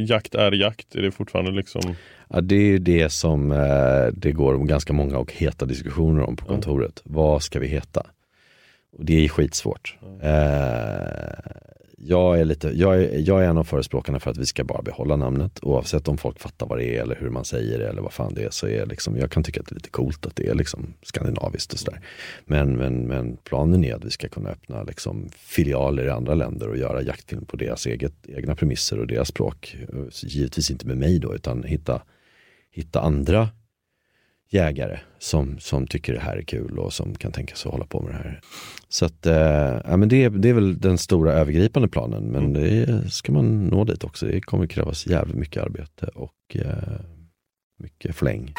jakt 0.08 0.34
är 0.34 0.52
jakt, 0.52 0.94
är 0.94 1.02
det 1.02 1.10
fortfarande 1.10 1.50
liksom... 1.50 1.94
Ja, 2.28 2.40
det 2.40 2.54
är 2.54 2.66
ju 2.66 2.78
det 2.78 3.10
som 3.10 3.52
eh, 3.52 4.06
det 4.12 4.32
går 4.32 4.58
ganska 4.58 4.92
många 4.92 5.18
och 5.18 5.32
heta 5.32 5.66
diskussioner 5.66 6.22
om 6.22 6.36
på 6.36 6.46
kontoret. 6.46 7.02
Vad 7.04 7.42
ska 7.42 7.58
vi 7.58 7.66
heta? 7.66 8.06
Och 8.92 9.04
det 9.04 9.24
är 9.24 9.28
skitsvårt. 9.28 9.98
Eh, 10.22 10.30
jag, 12.02 12.40
är 12.40 12.44
lite, 12.44 12.68
jag, 12.68 13.02
är, 13.02 13.18
jag 13.18 13.44
är 13.44 13.48
en 13.48 13.58
av 13.58 13.64
förespråkarna 13.64 14.20
för 14.20 14.30
att 14.30 14.36
vi 14.36 14.46
ska 14.46 14.64
bara 14.64 14.82
behålla 14.82 15.16
namnet 15.16 15.58
oavsett 15.62 16.08
om 16.08 16.18
folk 16.18 16.40
fattar 16.40 16.66
vad 16.66 16.78
det 16.78 16.96
är 16.96 17.02
eller 17.02 17.16
hur 17.16 17.30
man 17.30 17.44
säger 17.44 17.78
det 17.78 17.88
eller 17.88 18.02
vad 18.02 18.12
fan 18.12 18.34
det 18.34 18.42
är. 18.42 18.50
Så 18.50 18.68
är 18.68 18.86
liksom, 18.86 19.16
jag 19.16 19.30
kan 19.30 19.42
tycka 19.42 19.60
att 19.60 19.66
det 19.66 19.72
är 19.72 19.74
lite 19.74 19.90
coolt 19.90 20.26
att 20.26 20.36
det 20.36 20.48
är 20.48 20.54
liksom 20.54 20.94
skandinaviskt 21.02 21.72
och 21.72 21.78
sådär. 21.78 22.00
Men, 22.44 22.76
men, 22.76 23.06
men 23.06 23.36
planen 23.36 23.84
är 23.84 23.94
att 23.94 24.04
vi 24.04 24.10
ska 24.10 24.28
kunna 24.28 24.50
öppna 24.50 24.82
liksom 24.82 25.28
filialer 25.36 26.04
i 26.04 26.10
andra 26.10 26.34
länder 26.34 26.68
och 26.68 26.76
göra 26.76 27.02
jaktfilm 27.02 27.44
på 27.44 27.56
deras 27.56 27.86
eget, 27.86 28.14
egna 28.28 28.54
premisser 28.54 28.98
och 28.98 29.06
deras 29.06 29.28
språk. 29.28 29.76
Eh, 29.92 30.04
så 30.10 30.26
givetvis 30.26 30.70
inte 30.70 30.86
med 30.86 30.98
mig 30.98 31.18
då 31.18 31.34
utan 31.34 31.62
hitta 31.62 32.02
hitta 32.72 33.00
andra 33.00 33.48
jägare 34.52 34.98
som, 35.18 35.58
som 35.58 35.86
tycker 35.86 36.12
det 36.14 36.20
här 36.20 36.36
är 36.36 36.42
kul 36.42 36.78
och 36.78 36.92
som 36.92 37.14
kan 37.14 37.32
tänka 37.32 37.54
sig 37.54 37.68
att 37.68 37.72
hålla 37.72 37.86
på 37.86 38.00
med 38.02 38.12
det 38.12 38.16
här. 38.18 38.40
Så 38.88 39.04
att, 39.04 39.26
eh, 39.26 39.80
ja, 39.84 39.96
men 39.96 40.08
det, 40.08 40.24
är- 40.24 40.30
det 40.30 40.48
är 40.48 40.52
väl 40.54 40.78
den 40.80 40.98
stora 40.98 41.32
övergripande 41.32 41.88
planen 41.88 42.22
men 42.24 42.52
det 42.52 43.02
ska 43.12 43.32
man 43.32 43.66
nå 43.66 43.84
dit 43.84 44.04
också. 44.04 44.26
Det 44.26 44.40
kommer 44.40 44.66
krävas 44.66 45.06
jävligt 45.06 45.36
mycket 45.36 45.62
arbete 45.62 46.06
och 46.14 46.56
eh, 46.56 47.00
mycket 47.78 48.16
fläng. 48.16 48.54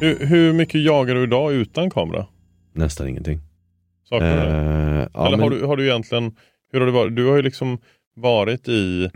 Hur, 0.00 0.26
hur 0.26 0.52
mycket 0.52 0.80
jagar 0.84 1.14
du 1.14 1.22
idag 1.22 1.52
utan 1.52 1.90
kamera? 1.90 2.26
Nästan 2.72 3.08
ingenting. 3.08 3.40
Saknar 4.08 4.46
du 4.46 4.52
det? 4.52 4.56
Eh, 5.02 5.08
ja, 5.14 5.26
Eller 5.26 5.36
men- 5.36 5.40
har, 5.40 5.50
du, 5.50 5.64
har 5.64 5.76
du 5.76 5.86
egentligen, 5.88 6.36
hur 6.72 6.80
har 6.80 6.86
det 6.86 6.92
varit? 6.92 7.16
Du 7.16 7.26
har 7.26 7.36
ju 7.36 7.42
liksom 7.42 7.78
varit 8.14 8.68
i 8.68 9.10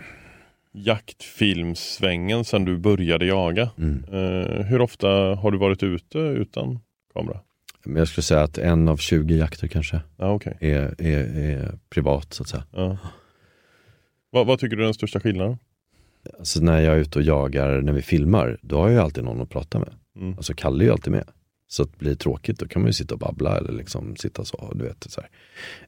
jaktfilmsvängen 0.73 2.45
sedan 2.45 2.65
du 2.65 2.79
började 2.79 3.27
jaga. 3.27 3.71
Mm. 3.79 4.05
Eh, 4.13 4.67
hur 4.67 4.81
ofta 4.81 5.09
har 5.09 5.51
du 5.51 5.59
varit 5.59 5.83
ute 5.83 6.19
utan 6.19 6.79
kamera? 7.15 7.41
Men 7.85 7.97
jag 7.97 8.09
skulle 8.09 8.23
säga 8.23 8.43
att 8.43 8.59
en 8.59 8.89
av 8.89 8.97
20 8.97 9.37
jakter 9.37 9.69
kanske 9.69 10.01
Ja, 10.17 10.31
okej. 10.33 10.57
är, 10.61 10.95
är, 10.99 11.39
är 11.39 11.79
privat 11.91 12.33
så 12.35 12.43
att 12.43 12.49
säga. 12.49 12.65
Ja. 12.73 12.99
Vad, 14.31 14.47
vad 14.47 14.59
tycker 14.59 14.77
du 14.77 14.83
är 14.83 14.85
den 14.87 14.95
största 14.95 15.21
skillnaden? 15.21 15.59
Alltså 16.39 16.61
när 16.61 16.81
jag 16.81 16.95
är 16.95 16.99
ute 16.99 17.19
och 17.19 17.25
jagar, 17.25 17.81
när 17.81 17.93
vi 17.93 18.03
filmar, 18.03 18.59
då 18.63 18.77
har 18.79 18.87
jag 18.89 18.95
ju 18.95 19.01
alltid 19.01 19.25
någon 19.25 19.41
att 19.41 19.51
prata 19.51 19.79
med. 19.79 19.91
Mm. 20.17 20.35
Alltså 20.37 20.55
Kalle 20.55 20.85
är 20.85 20.87
ju 20.87 20.93
alltid 20.93 21.13
med. 21.13 21.25
Så 21.75 21.83
att 21.83 21.99
blir 21.99 22.11
det 22.11 22.17
tråkigt 22.17 22.59
då 22.59 22.69
kan 22.69 22.83
man 22.83 22.89
ju 22.89 22.93
sitta 22.93 23.15
och 23.15 23.21
babbla 23.21 23.59
eller 23.59 23.73
liksom 23.73 24.17
sitta 24.17 24.45
så, 24.45 24.73
du 24.75 24.85
vet. 24.85 25.07
Så 25.09 25.21
här. 25.21 25.31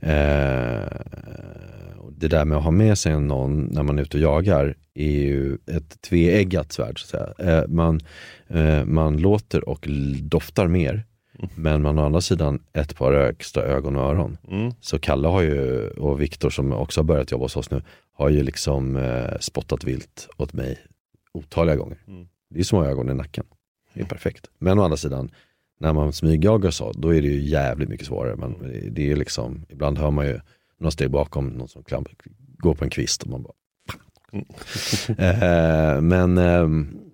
Eh, 0.00 1.98
och 1.98 2.12
det 2.12 2.28
där 2.28 2.44
med 2.44 2.58
att 2.58 2.64
ha 2.64 2.70
med 2.70 2.98
sig 2.98 3.20
någon 3.20 3.64
när 3.64 3.82
man 3.82 3.98
är 3.98 4.02
ute 4.02 4.16
och 4.16 4.22
jagar 4.22 4.76
är 4.94 5.10
ju 5.10 5.58
ett 5.66 6.00
tveeggat 6.00 6.72
svärd. 6.72 7.00
Så 7.00 7.16
att 7.16 7.36
säga. 7.36 7.58
Eh, 7.58 7.68
man, 7.68 8.00
eh, 8.48 8.84
man 8.84 9.16
låter 9.16 9.68
och 9.68 9.88
doftar 10.22 10.66
mer. 10.66 11.04
Men 11.54 11.82
man 11.82 11.96
har 11.96 12.04
å 12.04 12.06
andra 12.06 12.20
sidan 12.20 12.62
ett 12.72 12.96
par 12.96 13.12
extra 13.12 13.62
ögon 13.62 13.96
och 13.96 14.02
öron. 14.02 14.38
Mm. 14.50 14.72
Så 14.80 14.98
Kalle 14.98 15.28
har 15.28 15.42
ju, 15.42 15.88
och 15.88 16.20
Viktor 16.20 16.50
som 16.50 16.72
också 16.72 17.00
har 17.00 17.04
börjat 17.04 17.30
jobba 17.30 17.44
hos 17.44 17.56
oss 17.56 17.70
nu, 17.70 17.82
har 18.12 18.28
ju 18.28 18.42
liksom 18.42 18.96
eh, 18.96 19.38
spottat 19.40 19.84
vilt 19.84 20.28
åt 20.36 20.52
mig 20.52 20.78
otaliga 21.32 21.76
gånger. 21.76 21.98
Mm. 22.08 22.28
Det 22.50 22.60
är 22.60 22.64
små 22.64 22.84
ögon 22.84 23.10
i 23.10 23.14
nacken. 23.14 23.44
Det 23.94 24.00
är 24.00 24.04
perfekt. 24.04 24.50
Men 24.58 24.78
å 24.78 24.84
andra 24.84 24.96
sidan, 24.96 25.30
när 25.78 25.92
man 25.92 26.12
smygjagar 26.12 26.70
så, 26.70 26.92
då 26.92 27.14
är 27.14 27.22
det 27.22 27.28
ju 27.28 27.40
jävligt 27.40 27.88
mycket 27.88 28.06
svårare. 28.06 28.36
Men 28.36 28.54
det 28.90 29.10
är 29.10 29.16
liksom, 29.16 29.64
ibland 29.68 29.98
hör 29.98 30.10
man 30.10 30.26
ju 30.26 30.40
några 30.78 30.90
steg 30.90 31.10
bakom, 31.10 31.48
någon 31.48 31.68
som 31.68 31.82
klam, 31.82 32.04
går 32.58 32.74
på 32.74 32.84
en 32.84 32.90
kvist 32.90 33.22
och 33.22 33.28
man 33.28 33.42
bara 33.42 33.52
eh, 35.08 36.00
men 36.00 36.38
eh, 36.38 36.68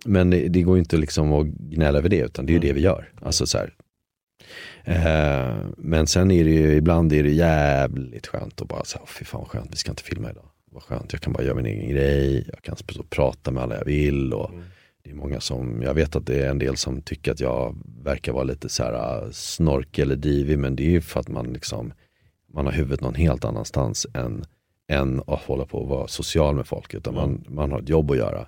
men 0.05 0.31
det, 0.31 0.63
går 0.63 0.77
ju 0.77 0.79
inte 0.79 0.97
liksom 0.97 1.33
att 1.33 1.47
gnälla 1.47 1.99
över 1.99 2.09
det, 2.09 2.21
utan 2.21 2.47
det 2.47 2.51
är 2.51 2.55
ju 2.55 2.61
det 2.61 2.73
vi 2.73 2.81
gör. 2.81 3.13
Alltså 3.21 3.47
så. 3.47 3.59
Eh, 4.85 5.57
men 5.77 6.07
sen 6.07 6.31
är 6.31 6.45
det 6.45 6.51
ju, 6.51 6.75
ibland 6.75 7.13
är 7.13 7.23
det 7.23 7.31
jävligt 7.31 8.27
skönt 8.27 8.63
att 8.63 8.69
bara 8.69 8.85
säga, 8.85 9.03
fy 9.07 9.25
fan 9.25 9.41
vad 9.41 9.51
skönt, 9.51 9.73
vi 9.73 9.77
ska 9.77 9.91
inte 9.91 10.03
filma 10.03 10.31
idag. 10.31 10.49
Vad 10.71 10.83
skönt, 10.83 11.13
jag 11.13 11.23
kan 11.23 11.33
bara 11.33 11.43
göra 11.43 11.55
min 11.55 11.67
egen 11.67 11.91
grej, 11.91 12.45
jag 12.49 12.63
kan 12.63 12.77
prata 13.09 13.51
med 13.51 13.63
alla 13.63 13.77
jag 13.77 13.85
vill. 13.85 14.33
Och 14.33 14.51
Det 15.05 15.11
är 15.11 15.15
många 15.15 15.41
som, 15.41 15.83
jag 15.83 15.95
vet 15.95 16.17
att 16.17 16.27
det 16.27 16.47
är 16.47 16.51
en 16.51 16.59
del 16.59 16.77
som 16.77 17.03
tycker 17.03 17.33
att 17.33 17.41
jag 17.41 17.77
verkar 18.03 18.33
vara 18.33 18.45
lite 18.45 18.69
så 18.69 18.83
här 18.83 19.31
snorkig 19.33 20.03
eller 20.03 20.17
divig, 20.17 20.59
men 20.59 20.77
det 20.77 20.83
är 20.83 20.91
ju 20.91 21.01
för 21.01 21.21
att 21.21 21.29
man 21.29 21.53
liksom, 21.53 21.93
man 22.53 22.67
har 22.67 22.73
huvudet 22.73 23.01
någon 23.01 23.15
helt 23.15 23.45
annanstans 23.45 24.07
än, 24.15 24.45
än 24.89 25.23
att 25.27 25.43
hålla 25.43 25.67
på 25.67 25.79
och 25.79 25.89
vara 25.89 26.09
social 26.09 26.55
med 26.55 26.67
folk. 26.67 26.95
Utan 26.95 27.15
man, 27.15 27.45
man 27.49 27.73
har 27.73 27.81
ett 27.81 27.89
jobb 27.89 28.11
att 28.11 28.17
göra 28.17 28.47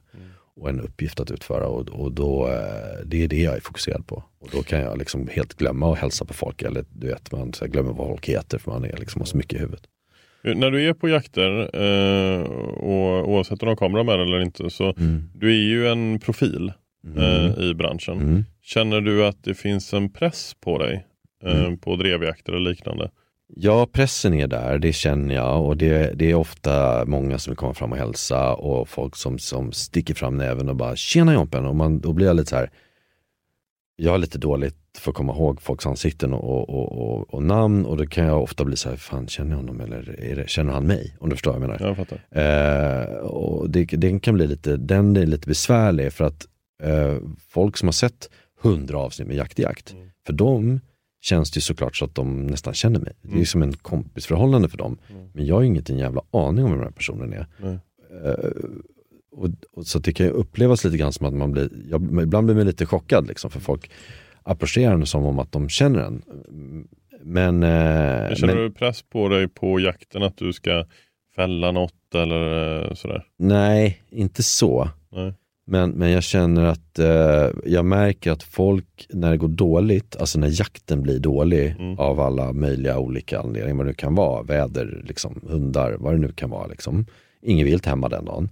och 0.57 0.69
en 0.69 0.81
uppgift 0.81 1.21
att 1.21 1.31
utföra 1.31 1.69
och, 1.69 1.89
och 1.89 2.13
då, 2.13 2.49
eh, 2.49 3.07
det 3.07 3.25
är 3.25 3.29
det 3.29 3.43
jag 3.43 3.57
är 3.57 3.61
fokuserad 3.61 4.07
på. 4.07 4.25
Och 4.39 4.49
då 4.53 4.63
kan 4.63 4.81
jag 4.81 4.99
liksom 4.99 5.29
helt 5.29 5.55
glömma 5.55 5.93
att 5.93 5.99
hälsa 5.99 6.25
på 6.25 6.35
folk 6.35 6.63
eller 6.63 6.85
du 6.93 7.07
vet, 7.07 7.33
man 7.33 7.53
så 7.53 7.67
glömmer 7.67 7.93
vad 7.93 8.09
folk 8.09 8.29
heter 8.29 8.59
för 8.59 8.71
man 8.71 8.85
är 8.85 8.97
liksom 8.97 9.21
har 9.21 9.27
så 9.27 9.37
mycket 9.37 9.53
i 9.53 9.59
huvudet. 9.59 9.83
När 10.45 10.71
du 10.71 10.89
är 10.89 10.93
på 10.95 11.09
jakter, 11.09 11.51
eh, 11.83 12.41
och 12.73 13.29
oavsett 13.29 13.63
om 13.63 13.67
du 13.67 13.71
har 13.71 13.77
kamera 13.77 14.03
med 14.03 14.21
eller 14.21 14.41
inte, 14.41 14.71
så 14.71 14.95
du 15.35 15.51
är 15.51 15.63
ju 15.69 15.89
en 15.89 16.19
profil 16.21 16.73
eh, 17.17 17.65
i 17.65 17.75
branschen. 17.75 18.21
Mm. 18.21 18.45
Känner 18.63 19.01
du 19.01 19.27
att 19.27 19.45
det 19.45 19.55
finns 19.55 19.95
en 19.95 20.13
press 20.13 20.55
på 20.61 20.79
dig 20.79 21.07
eh, 21.45 21.65
Mm. 21.65 21.79
på 21.79 21.97
drevjakter 21.97 22.55
och 22.55 22.61
liknande? 22.61 23.11
Ja, 23.57 23.87
pressen 23.93 24.35
är 24.35 24.47
där, 24.47 24.79
det 24.79 24.93
känner 24.93 25.35
jag 25.35 25.65
och 25.67 25.77
det, 25.77 26.13
det 26.19 26.31
är 26.31 26.35
ofta 26.35 27.05
många 27.07 27.39
som 27.39 27.57
komma 27.57 27.75
fram 27.75 27.93
och 27.93 27.99
hälsa 27.99 28.55
och 28.55 28.89
folk 28.89 29.17
som, 29.17 29.39
som 29.39 29.73
sticker 29.73 30.15
fram 30.15 30.37
näven 30.37 30.69
och 30.69 30.77
bara 30.77 30.97
“tjena 30.97 31.35
Jompen” 31.35 31.67
och 31.67 31.77
man, 31.77 32.01
då 32.01 32.13
blir 32.13 32.27
jag 32.27 32.37
lite 32.37 32.49
så 32.51 32.57
här. 32.57 32.71
Jag 33.97 34.11
har 34.11 34.19
lite 34.19 34.39
dåligt 34.39 34.77
för 34.99 35.11
att 35.11 35.17
komma 35.17 35.33
ihåg 35.33 35.63
folks 35.63 35.87
ansikten 35.87 36.33
och, 36.33 36.69
och, 36.69 36.93
och, 36.93 37.35
och 37.35 37.43
namn 37.43 37.85
och 37.87 37.97
då 37.97 38.07
kan 38.07 38.27
jag 38.27 38.43
ofta 38.43 38.65
bli 38.65 38.77
så 38.77 38.89
här, 38.89 38.97
fan 38.97 39.29
känner 39.29 39.51
jag 39.51 39.57
honom 39.57 39.81
eller 39.81 40.35
det, 40.37 40.49
känner 40.49 40.73
han 40.73 40.87
mig? 40.87 41.17
Om 41.19 41.29
du 41.31 41.37
förstår 41.37 41.53
vad 41.53 41.63
jag 41.63 41.69
menar. 41.69 42.07
Jag. 42.31 43.07
Eh, 43.13 43.17
och 43.17 43.71
det, 43.71 43.85
den 43.85 44.21
kan 44.21 44.35
bli 44.35 44.47
lite, 44.47 44.77
den 44.77 45.17
är 45.17 45.27
lite 45.27 45.49
besvärlig 45.49 46.13
för 46.13 46.25
att 46.25 46.47
eh, 46.83 47.17
folk 47.49 47.77
som 47.77 47.89
har 47.89 47.93
sett 47.93 48.31
hundra 48.63 48.99
avsnitt 48.99 49.29
med 49.29 49.37
Jakt 49.37 49.59
i 49.59 49.63
jakt, 49.63 49.95
för 50.27 50.33
dem 50.33 50.81
känns 51.21 51.51
det 51.51 51.57
ju 51.57 51.63
såklart 51.63 51.97
så 51.97 52.05
att 52.05 52.15
de 52.15 52.47
nästan 52.47 52.75
känner 52.75 53.01
mig. 53.01 53.13
Det 53.23 53.35
är 53.35 53.39
ju 53.39 53.47
som 53.47 53.63
en 53.63 53.73
kompisförhållande 53.73 54.69
för 54.69 54.79
dem. 54.79 54.99
Men 55.33 55.47
jag 55.47 55.55
har 55.55 55.63
ju 55.63 55.69
inte 55.69 55.93
en 55.93 55.99
jävla 55.99 56.23
aning 56.31 56.65
om 56.65 56.71
vem 56.71 56.79
den 56.79 56.87
här 56.89 56.91
personen 56.91 57.33
är. 57.33 57.47
Eh, 58.25 58.51
och, 59.37 59.49
och 59.73 59.87
så 59.87 59.99
det 59.99 60.13
kan 60.13 60.27
ju 60.27 60.33
upplevas 60.33 60.85
lite 60.85 60.97
grann 60.97 61.13
som 61.13 61.27
att 61.27 61.35
man 61.35 61.53
blir, 61.53 61.71
jag, 61.91 62.23
ibland 62.23 62.47
blir 62.47 62.57
man 62.57 62.67
lite 62.67 62.87
chockad 62.87 63.29
liksom, 63.29 63.51
för 63.51 63.61
folk 63.61 63.91
approcherar 64.45 64.93
en 64.95 65.07
som 65.07 65.25
om 65.25 65.39
att 65.39 65.53
de 65.53 65.69
känner 65.69 66.01
en. 66.01 66.23
Men, 67.23 67.63
eh, 67.63 67.69
Men 67.69 68.37
känner 68.37 68.55
men 68.55 68.63
du 68.65 68.71
press 68.71 69.03
på 69.03 69.29
dig 69.29 69.49
på 69.49 69.81
jakten 69.81 70.23
att 70.23 70.37
du 70.37 70.53
ska 70.53 70.85
fälla 71.37 71.73
något 71.73 72.15
eller 72.15 72.83
eh, 72.89 72.95
sådär? 72.95 73.25
nej, 73.39 74.03
inte 74.11 74.43
så. 74.43 74.89
Nej. 75.13 75.33
Men, 75.67 75.91
men 75.91 76.11
jag 76.11 76.23
känner 76.23 76.65
att 76.65 76.99
eh, 76.99 77.49
jag 77.65 77.85
märker 77.85 78.31
att 78.33 78.43
folk, 78.43 79.07
när 79.11 79.31
det 79.31 79.37
går 79.37 79.49
dåligt, 79.49 80.17
alltså 80.17 80.39
när 80.39 80.61
jakten 80.61 81.03
blir 81.03 81.19
dålig 81.19 81.77
Mm. 81.79 81.99
av 81.99 82.21
alla 82.21 82.53
möjliga 82.53 82.99
olika 82.99 83.39
anledningar, 83.41 83.77
vad 83.77 83.87
det 83.87 83.91
nu 83.91 83.95
kan 83.95 84.15
vara, 84.15 84.43
väder, 84.43 85.03
liksom, 85.05 85.41
hundar, 85.49 85.97
vad 85.99 86.15
det 86.15 86.19
nu 86.19 86.33
kan 86.33 86.51
vara. 86.51 86.67
Liksom. 86.67 87.07
Inget 87.43 87.67
vilt 87.67 87.87
hemma 87.87 88.09
den 88.09 88.25
dagen. 88.25 88.49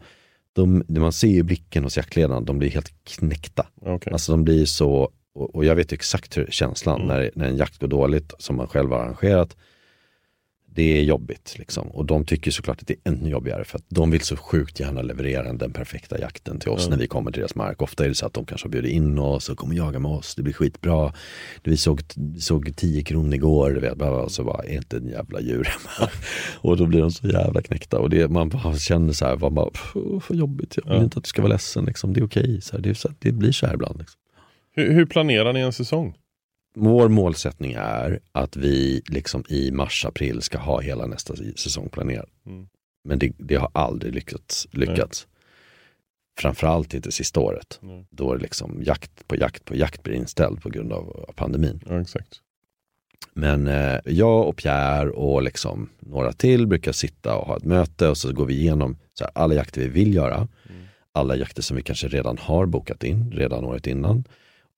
De, 0.52 0.84
man 0.88 1.12
ser 1.12 1.28
ju 1.28 1.42
blicken 1.42 1.84
hos 1.84 1.96
jaktledarna, 1.96 2.40
de 2.40 2.58
blir 2.58 2.70
helt 2.70 2.92
knäckta. 3.04 3.66
Okej. 3.80 4.12
Alltså 4.12 4.32
de 4.32 4.44
blir 4.44 4.64
så, 4.64 5.10
och, 5.34 5.54
och 5.54 5.64
jag 5.64 5.74
vet 5.76 5.92
exakt 5.92 6.36
hur 6.38 6.46
känslan 6.50 6.96
Mm. 7.02 7.08
när, 7.08 7.30
när 7.34 7.46
en 7.48 7.56
jakt 7.56 7.78
går 7.78 7.88
dåligt, 7.88 8.32
som 8.38 8.56
man 8.56 8.66
själv 8.68 8.90
har 8.90 8.98
arrangerat. 8.98 9.56
Det 10.74 10.98
är 10.98 11.02
jobbigt 11.02 11.54
liksom. 11.58 11.88
och 11.88 12.06
de 12.06 12.24
tycker 12.26 12.50
såklart 12.50 12.80
att 12.82 12.86
det 12.86 12.94
är 13.04 13.10
ännu 13.12 13.30
jobbigare 13.30 13.64
för 13.64 13.78
att 13.78 13.84
de 13.88 14.10
vill 14.10 14.20
så 14.20 14.36
sjukt 14.36 14.80
gärna 14.80 15.02
leverera 15.02 15.52
den 15.52 15.72
perfekta 15.72 16.18
jakten 16.20 16.58
till 16.60 16.68
oss 16.68 16.80
Mm. 16.86 16.90
när 16.90 16.98
vi 17.02 17.06
kommer 17.08 17.32
till 17.32 17.40
deras 17.40 17.54
mark. 17.54 17.82
Ofta 17.82 18.04
är 18.04 18.08
det 18.08 18.14
så 18.14 18.26
att 18.26 18.32
de 18.32 18.44
kanske 18.46 18.68
bjudit 18.68 18.92
in 18.92 19.18
oss 19.18 19.48
och 19.48 19.58
kommer 19.58 19.74
jaga 19.74 19.98
med 19.98 20.10
oss, 20.10 20.34
det 20.34 20.42
blir 20.42 20.52
skitbra. 20.54 21.12
Vi 21.64 21.76
såg, 21.76 22.00
vi 22.16 22.40
såg 22.40 22.76
10 22.76 23.02
kronor 23.02 23.34
igår, 23.34 23.70
du 23.70 23.80
vet, 23.80 24.02
och 24.02 24.32
så 24.32 24.44
bara, 24.44 24.62
är 24.64 24.76
inte 24.76 24.96
en 24.96 25.08
jävla 25.08 25.40
djur 25.40 25.64
hemma. 25.64 26.10
och 26.60 26.76
då 26.76 26.86
blir 26.86 27.00
de 27.00 27.10
så 27.12 27.26
jävla 27.28 27.62
knäckta 27.62 27.98
och 27.98 28.10
det, 28.10 28.28
man 28.30 28.48
bara 28.48 28.76
känner 28.76 29.12
så 29.12 29.24
här, 29.26 29.36
man 29.36 29.54
bara, 29.54 29.70
"Pff, 29.70 29.92
vad 30.28 30.38
jobbigt, 30.38 30.78
jag 30.84 30.94
vill 30.94 31.02
inte 31.02 31.18
att 31.18 31.24
du 31.24 31.28
ska 31.28 31.42
vara 31.42 31.52
ledsen, 31.52 31.84
liksom. 31.84 32.12
det 32.12 32.20
är 32.20 32.24
okej, 32.26 32.60
så 32.60 32.76
här, 32.76 32.82
det, 32.82 32.90
är 32.90 32.94
så 32.94 33.08
här, 33.08 33.16
det 33.18 33.32
blir 33.32 33.52
så 33.52 33.66
här 33.66 33.74
ibland. 33.74 33.98
Liksom. 33.98 34.18
Hur, 34.72 34.92
hur 34.92 35.06
planerar 35.06 35.52
ni 35.52 35.60
en 35.60 35.72
säsong? 35.72 36.16
Vår 36.74 37.08
målsättning 37.08 37.72
är 37.78 38.20
att 38.32 38.56
vi 38.56 39.02
liksom 39.06 39.44
i 39.48 39.70
mars-april 39.70 40.42
ska 40.42 40.58
ha 40.58 40.80
hela 40.80 41.06
nästa 41.06 41.36
säsong 41.36 41.88
planerad. 41.88 42.28
Mm. 42.46 42.68
Men 43.04 43.18
det, 43.18 43.32
det 43.38 43.54
har 43.54 43.70
aldrig 43.74 44.14
lyckats. 44.14 44.68
lyckats. 44.70 45.26
Framförallt 46.38 46.94
inte 46.94 47.12
sista 47.12 47.40
året. 47.40 47.78
Nej. 47.82 48.06
Då 48.10 48.32
är 48.32 48.36
det 48.36 48.42
liksom 48.42 48.82
jakt 48.82 49.28
på 49.28 49.36
jakt 49.36 49.64
på 49.64 49.76
jakt 49.76 50.02
blir 50.02 50.14
inställd 50.14 50.62
på 50.62 50.68
grund 50.68 50.92
av 50.92 51.30
pandemin. 51.36 51.80
Ja, 51.88 52.00
exakt. 52.00 52.40
Men 53.34 53.66
eh, 53.66 53.98
jag 54.04 54.48
och 54.48 54.56
Pierre 54.56 55.10
och 55.10 55.42
liksom 55.42 55.88
några 56.00 56.32
till 56.32 56.66
brukar 56.66 56.92
sitta 56.92 57.36
och 57.36 57.46
ha 57.46 57.56
ett 57.56 57.64
möte 57.64 58.08
och 58.08 58.18
så 58.18 58.32
går 58.32 58.46
vi 58.46 58.54
igenom 58.54 58.96
här, 59.20 59.30
alla 59.34 59.54
jakter 59.54 59.80
vi 59.80 59.88
vill 59.88 60.14
göra. 60.14 60.36
Mm. 60.36 60.82
Alla 61.12 61.36
jakter 61.36 61.62
som 61.62 61.76
vi 61.76 61.82
kanske 61.82 62.08
redan 62.08 62.38
har 62.38 62.66
bokat 62.66 63.04
in 63.04 63.32
redan 63.32 63.64
året 63.64 63.86
innan. 63.86 64.24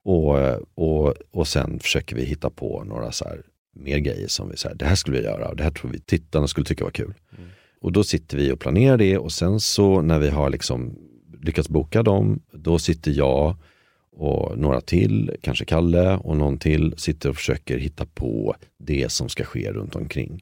Och, 0.05 0.37
och, 0.75 1.13
och 1.31 1.47
sen 1.47 1.79
försöker 1.79 2.15
vi 2.15 2.25
hitta 2.25 2.49
på 2.49 2.83
några 2.83 3.11
så 3.11 3.25
här, 3.25 3.41
mer 3.75 3.97
grejer 3.97 4.27
som 4.27 4.49
vi 4.49 4.57
säger, 4.57 4.75
det 4.75 4.85
här 4.85 4.95
skulle 4.95 5.17
vi 5.17 5.23
göra 5.23 5.49
och 5.49 5.55
det 5.55 5.63
här 5.63 5.71
tror 5.71 5.91
vi 5.91 5.99
tittarna 5.99 6.47
skulle 6.47 6.65
tycka 6.65 6.83
var 6.83 6.91
kul. 6.91 7.13
Mm. 7.37 7.49
Och 7.81 7.91
då 7.91 8.03
sitter 8.03 8.37
vi 8.37 8.51
och 8.51 8.59
planerar 8.59 8.97
det 8.97 9.17
och 9.17 9.31
sen 9.31 9.59
så 9.59 10.01
när 10.01 10.19
vi 10.19 10.29
har 10.29 10.49
liksom 10.49 10.97
lyckats 11.41 11.69
boka 11.69 12.03
dem, 12.03 12.41
då 12.51 12.79
sitter 12.79 13.11
jag 13.11 13.55
och 14.11 14.57
några 14.57 14.81
till, 14.81 15.31
kanske 15.41 15.65
Kalle 15.65 16.15
och 16.15 16.37
någon 16.37 16.57
till, 16.57 16.93
sitter 16.97 17.29
och 17.29 17.35
försöker 17.35 17.77
hitta 17.77 18.05
på 18.05 18.55
det 18.77 19.11
som 19.11 19.29
ska 19.29 19.43
ske 19.43 19.71
runt 19.71 19.95
omkring. 19.95 20.41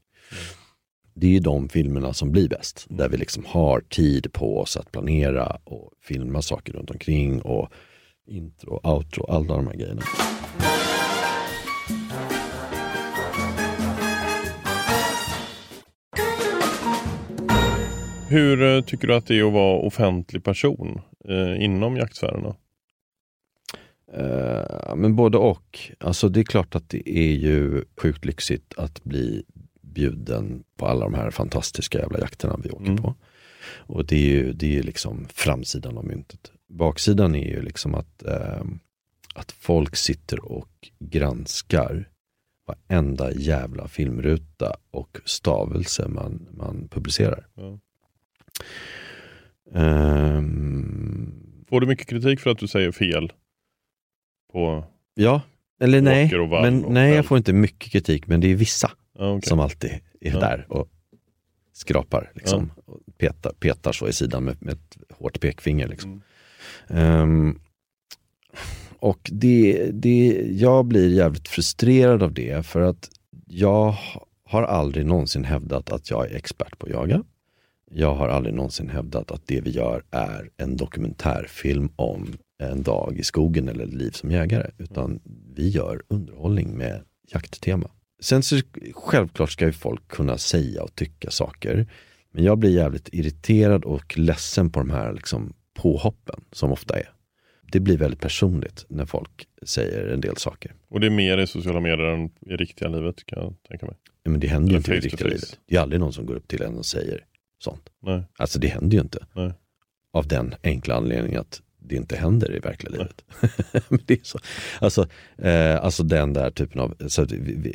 Det 1.13 1.27
är 1.27 1.31
ju 1.31 1.39
de 1.39 1.69
filmerna 1.69 2.13
som 2.13 2.31
blir 2.31 2.49
bäst, 2.49 2.85
där 2.89 3.09
vi 3.09 3.17
liksom 3.17 3.45
har 3.47 3.81
tid 3.81 4.33
på 4.33 4.59
oss 4.59 4.77
att 4.77 4.91
planera 4.91 5.57
och 5.63 5.91
filma 6.01 6.41
saker 6.41 6.73
runt 6.73 6.91
omkring 6.91 7.41
och 7.41 7.69
intro, 8.27 8.79
outro, 8.83 9.25
alla 9.29 9.55
de 9.55 9.67
här 9.67 9.73
grejerna. 9.75 10.01
Hur 18.29 18.61
eh, 18.63 18.81
tycker 18.81 19.07
du 19.07 19.15
att 19.15 19.25
det 19.27 19.39
är 19.39 19.47
att 19.47 19.53
vara 19.53 19.77
offentlig 19.79 20.43
person 20.43 21.01
eh, 21.29 21.63
inom 21.63 21.97
jaktsfärerna? 21.97 22.55
Eh, 24.13 24.95
men 24.95 25.15
både 25.15 25.37
och. 25.37 25.79
Alltså 25.99 26.29
det 26.29 26.39
är 26.39 26.43
klart 26.43 26.75
att 26.75 26.89
det 26.89 27.09
är 27.09 27.33
ju 27.33 27.83
sjukt 27.97 28.25
lyxigt 28.25 28.73
att 28.77 29.03
bli 29.03 29.43
bjuden 29.81 30.63
på 30.77 30.85
alla 30.87 31.05
de 31.05 31.13
här 31.13 31.31
fantastiska 31.31 31.99
jävla 31.99 32.19
jakterna 32.19 32.59
vi 32.63 32.69
åker 32.69 32.85
Mm. 32.85 32.97
på. 32.97 33.15
Och 33.75 34.05
det 34.05 34.15
är 34.15 34.29
ju 34.29 34.53
det 34.53 34.77
är 34.77 34.83
liksom 34.83 35.27
framsidan 35.33 35.97
av 35.97 36.05
myntet. 36.05 36.51
Baksidan 36.77 37.35
är 37.35 37.47
ju 37.47 37.61
liksom 37.61 37.95
att, 37.95 38.23
eh, 38.23 38.63
att 39.35 39.51
folk 39.51 39.95
sitter 39.95 40.45
och 40.51 40.89
granskar 40.99 42.09
varenda 42.67 43.31
jävla 43.31 43.87
filmruta 43.87 44.75
och 44.91 45.17
stavelse 45.25 46.07
man, 46.07 46.47
man 46.51 46.87
publicerar. 46.91 47.47
Ja. 47.53 47.79
Ehm, 50.23 51.65
Får 51.69 51.81
du 51.81 51.87
mycket 51.87 52.07
kritik 52.07 52.39
för 52.39 52.49
att 52.49 52.57
du 52.57 52.67
säger 52.67 52.91
fel? 52.91 53.31
På... 54.51 54.85
ja, 55.13 55.41
eller 55.79 56.01
nej. 56.01 56.31
Men, 56.61 56.79
nej, 56.89 57.13
jag 57.15 57.25
får 57.25 57.37
inte 57.37 57.53
mycket 57.53 57.91
kritik, 57.91 58.27
men 58.27 58.41
det 58.41 58.47
är 58.51 58.55
vissa 58.55 58.91
Ja, 59.17 59.31
okej. 59.31 59.49
som 59.49 59.59
alltid 59.59 59.91
är 60.21 60.31
Ja. 60.33 60.39
där 60.39 60.65
och 60.69 60.89
skrapar. 61.73 62.31
Liksom, 62.35 62.71
och 62.85 62.99
petar, 63.17 63.53
petar 63.59 63.91
så 63.91 64.07
i 64.07 64.13
sidan 64.13 64.43
med, 64.43 64.61
med 64.61 64.73
ett 64.73 64.97
hårt 65.11 65.39
pekfinger. 65.39 65.87
Liksom. 65.87 66.11
Mm. 66.11 66.23
Um, 66.87 67.59
och 68.99 69.29
det, 69.33 69.89
det, 69.93 70.47
jag 70.51 70.85
blir 70.85 71.09
jävligt 71.09 71.47
frustrerad 71.47 72.23
av 72.23 72.33
det 72.33 72.65
för 72.65 72.81
att 72.81 73.09
jag 73.47 73.95
har 74.45 74.63
aldrig 74.63 75.05
någonsin 75.05 75.43
hävdat 75.43 75.91
att 75.91 76.09
jag 76.09 76.31
är 76.31 76.35
expert 76.35 76.79
på 76.79 76.85
att 76.85 76.91
jaga. 76.91 77.23
Jag 77.91 78.15
har 78.15 78.27
aldrig 78.27 78.55
någonsin 78.55 78.89
hävdat 78.89 79.31
att 79.31 79.47
det 79.47 79.61
vi 79.61 79.69
gör 79.69 80.03
är 80.11 80.49
en 80.57 80.77
dokumentärfilm 80.77 81.89
om 81.95 82.33
en 82.59 82.83
dag 82.83 83.17
i 83.17 83.23
skogen 83.23 83.69
eller 83.69 83.83
ett 83.83 83.93
liv 83.93 84.11
som 84.11 84.31
jägare. 84.31 84.71
Utan 84.77 85.19
vi 85.55 85.69
gör 85.69 86.01
underhållning 86.07 86.77
med 86.77 87.01
jakttema. 87.27 87.89
Sen 88.21 88.43
så 88.43 88.61
självklart 88.93 89.51
ska 89.51 89.65
ju 89.65 89.73
folk 89.73 90.07
kunna 90.07 90.37
säga 90.37 90.83
och 90.83 90.95
tycka 90.95 91.31
saker. 91.31 91.87
Men 92.31 92.43
jag 92.43 92.57
blir 92.57 92.75
jävligt 92.75 93.09
irriterad 93.11 93.85
och 93.85 94.17
ledsen 94.17 94.69
på 94.71 94.79
de 94.79 94.89
här 94.89 95.13
liksom 95.13 95.53
påhoppen 95.73 96.43
som 96.51 96.71
ofta 96.71 96.99
är. 96.99 97.09
Det 97.71 97.79
blir 97.79 97.97
väldigt 97.97 98.19
personligt 98.19 98.85
när 98.87 99.05
folk 99.05 99.47
säger 99.63 100.07
en 100.07 100.21
del 100.21 100.37
saker. 100.37 100.73
Och 100.89 100.99
det 100.99 101.07
är 101.07 101.11
mer 101.11 101.37
i 101.37 101.47
sociala 101.47 101.79
medier 101.79 102.05
än 102.05 102.25
i 102.25 102.55
riktiga 102.55 102.89
livet 102.89 103.25
kan 103.25 103.43
jag 103.43 103.55
tänka 103.67 103.85
mig. 103.85 103.95
Men 104.25 104.39
det 104.39 104.47
händer 104.47 104.71
ju 104.71 104.77
inte 104.77 104.93
i 104.93 104.99
riktiga 104.99 105.27
livet. 105.27 105.59
Det 105.65 105.75
är 105.75 105.79
aldrig 105.79 105.99
någon 105.99 106.13
som 106.13 106.25
går 106.25 106.35
upp 106.35 106.47
till 106.47 106.61
en 106.61 106.77
och 106.77 106.85
säger 106.85 107.25
sånt. 107.59 107.89
Nej. 108.01 108.23
Alltså 108.37 108.59
det 108.59 108.67
händer 108.67 108.97
ju 108.97 109.01
inte. 109.01 109.25
Nej. 109.33 109.53
Av 110.11 110.27
den 110.27 110.55
enkla 110.63 110.95
anledningen 110.95 111.41
att 111.41 111.61
det 111.85 111.95
inte 111.95 112.15
händer 112.15 112.55
i 112.55 112.59
verkliga 112.59 112.91
livet. 112.91 113.25
Det 114.05 114.13
är 114.13 114.23
så. 114.23 114.39
Alltså, 114.81 115.07
eh, 115.37 115.83
alltså 115.83 116.03
den 116.03 116.33
där 116.33 116.51
typen 116.51 116.81
av 116.81 116.95
så 117.07 117.27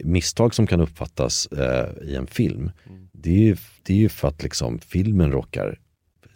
misstag 0.04 0.54
som 0.54 0.66
kan 0.66 0.80
uppfattas 0.80 1.46
eh, 1.46 2.08
i 2.08 2.16
en 2.16 2.26
film. 2.26 2.70
Mm. 2.86 3.08
Det, 3.12 3.30
är 3.30 3.44
ju, 3.44 3.56
det 3.82 3.92
är 3.92 3.96
ju 3.98 4.08
för 4.08 4.28
att 4.28 4.42
liksom 4.42 4.78
filmen 4.78 5.32
råkar 5.32 5.78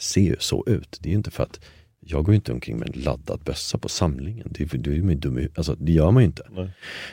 se 0.02 0.20
ju 0.20 0.36
så 0.38 0.64
ut. 0.66 0.98
Det 1.00 1.08
är 1.08 1.10
ju 1.10 1.16
inte 1.16 1.30
för 1.30 1.42
att 1.42 1.60
jag 2.00 2.24
går 2.24 2.32
ju 2.32 2.36
inte 2.36 2.52
omkring 2.52 2.78
med 2.78 2.88
en 2.96 3.02
laddad 3.02 3.40
bössa 3.44 3.78
på 3.78 3.88
samlingen. 3.88 4.48
Det, 4.50 4.74
är- 4.74 4.78
det, 4.78 4.90
är 4.90 4.94
ju 4.94 5.14
dum, 5.14 5.48
alltså, 5.54 5.74
det 5.74 5.92
gör 5.92 6.10
man 6.10 6.22
ju 6.22 6.26
inte. 6.26 6.70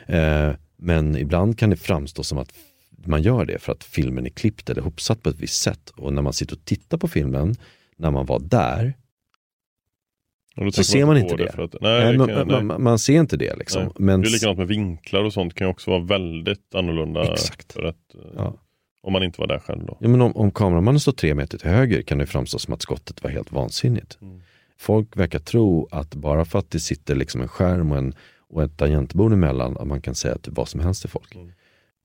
Eh, 0.07 0.55
men 0.77 1.17
ibland 1.17 1.57
kan 1.59 1.69
det 1.69 1.75
framstå 1.77 2.23
som 2.23 2.37
att 2.37 2.53
man 3.05 3.21
gör 3.21 3.45
det 3.45 3.59
för 3.59 3.71
att 3.71 3.83
filmen 3.83 4.25
är 4.25 4.29
klippt 4.29 4.69
eller 4.69 4.81
hopsatt 4.81 5.23
på 5.23 5.29
ett 5.29 5.39
visst 5.39 5.61
sätt. 5.61 5.89
Och 5.89 6.13
när 6.13 6.21
man 6.21 6.33
sitter 6.33 6.55
och 6.55 6.65
tittar 6.65 6.97
på 6.97 7.07
filmen, 7.07 7.55
när 7.97 8.11
man 8.11 8.25
var 8.25 8.39
där, 8.39 8.93
Så 10.73 10.83
ser 10.83 11.05
man 11.05 11.17
inte 11.17 11.35
det. 11.35 11.51
För 11.51 11.63
att, 11.63 11.75
nej, 11.81 12.17
nej, 12.17 12.45
det 12.45 12.61
man, 12.79 12.99
ser 12.99 13.13
inte 13.19 13.37
det 13.37 13.55
liksom. 13.55 13.83
Nej. 13.83 13.91
Men, 13.99 14.21
Det 14.21 14.27
är 14.27 14.31
likadant 14.31 14.57
med 14.57 14.67
vinklar 14.67 15.23
och 15.23 15.33
sånt 15.33 15.53
kan 15.53 15.67
ju 15.67 15.71
också 15.71 15.91
vara 15.91 16.03
väldigt 16.03 16.75
annorlunda. 16.75 17.33
Exakt. 17.33 17.73
För 17.73 17.83
att, 17.83 18.15
eh, 18.15 18.21
Ja. 18.35 18.57
Om 19.01 19.13
man 19.13 19.23
inte 19.23 19.41
var 19.41 19.47
där 19.47 19.59
själv 19.59 19.85
då. 19.85 19.97
ja, 19.99 20.07
men 20.07 20.21
om, 20.21 20.37
om 20.37 20.51
kameramannen 20.51 20.99
står 20.99 21.11
tre 21.11 21.35
meter 21.35 21.57
till 21.57 21.69
höger 21.69 22.01
kan 22.01 22.17
det 22.17 22.25
framstå 22.25 22.59
som 22.59 22.73
att 22.73 22.81
skottet 22.81 23.23
var 23.23 23.29
helt 23.29 23.51
vansinnigt. 23.51 24.17
Mm. 24.21 24.41
Folk 24.77 25.17
verkar 25.17 25.39
tro 25.39 25.87
att 25.91 26.15
bara 26.15 26.45
för 26.45 26.59
att 26.59 26.71
det 26.71 26.79
sitter 26.79 27.15
liksom 27.15 27.41
en 27.41 27.47
skärm 27.47 27.91
och, 27.91 27.97
en, 27.97 28.13
och 28.37 28.63
ett 28.63 28.77
tangentbord 28.77 29.33
emellan, 29.33 29.77
att 29.77 29.87
man 29.87 30.01
kan 30.01 30.15
säga 30.15 30.37
typ 30.37 30.57
vad 30.57 30.67
som 30.67 30.79
helst 30.79 31.01
till 31.01 31.09
folk. 31.09 31.35
Mm. 31.35 31.51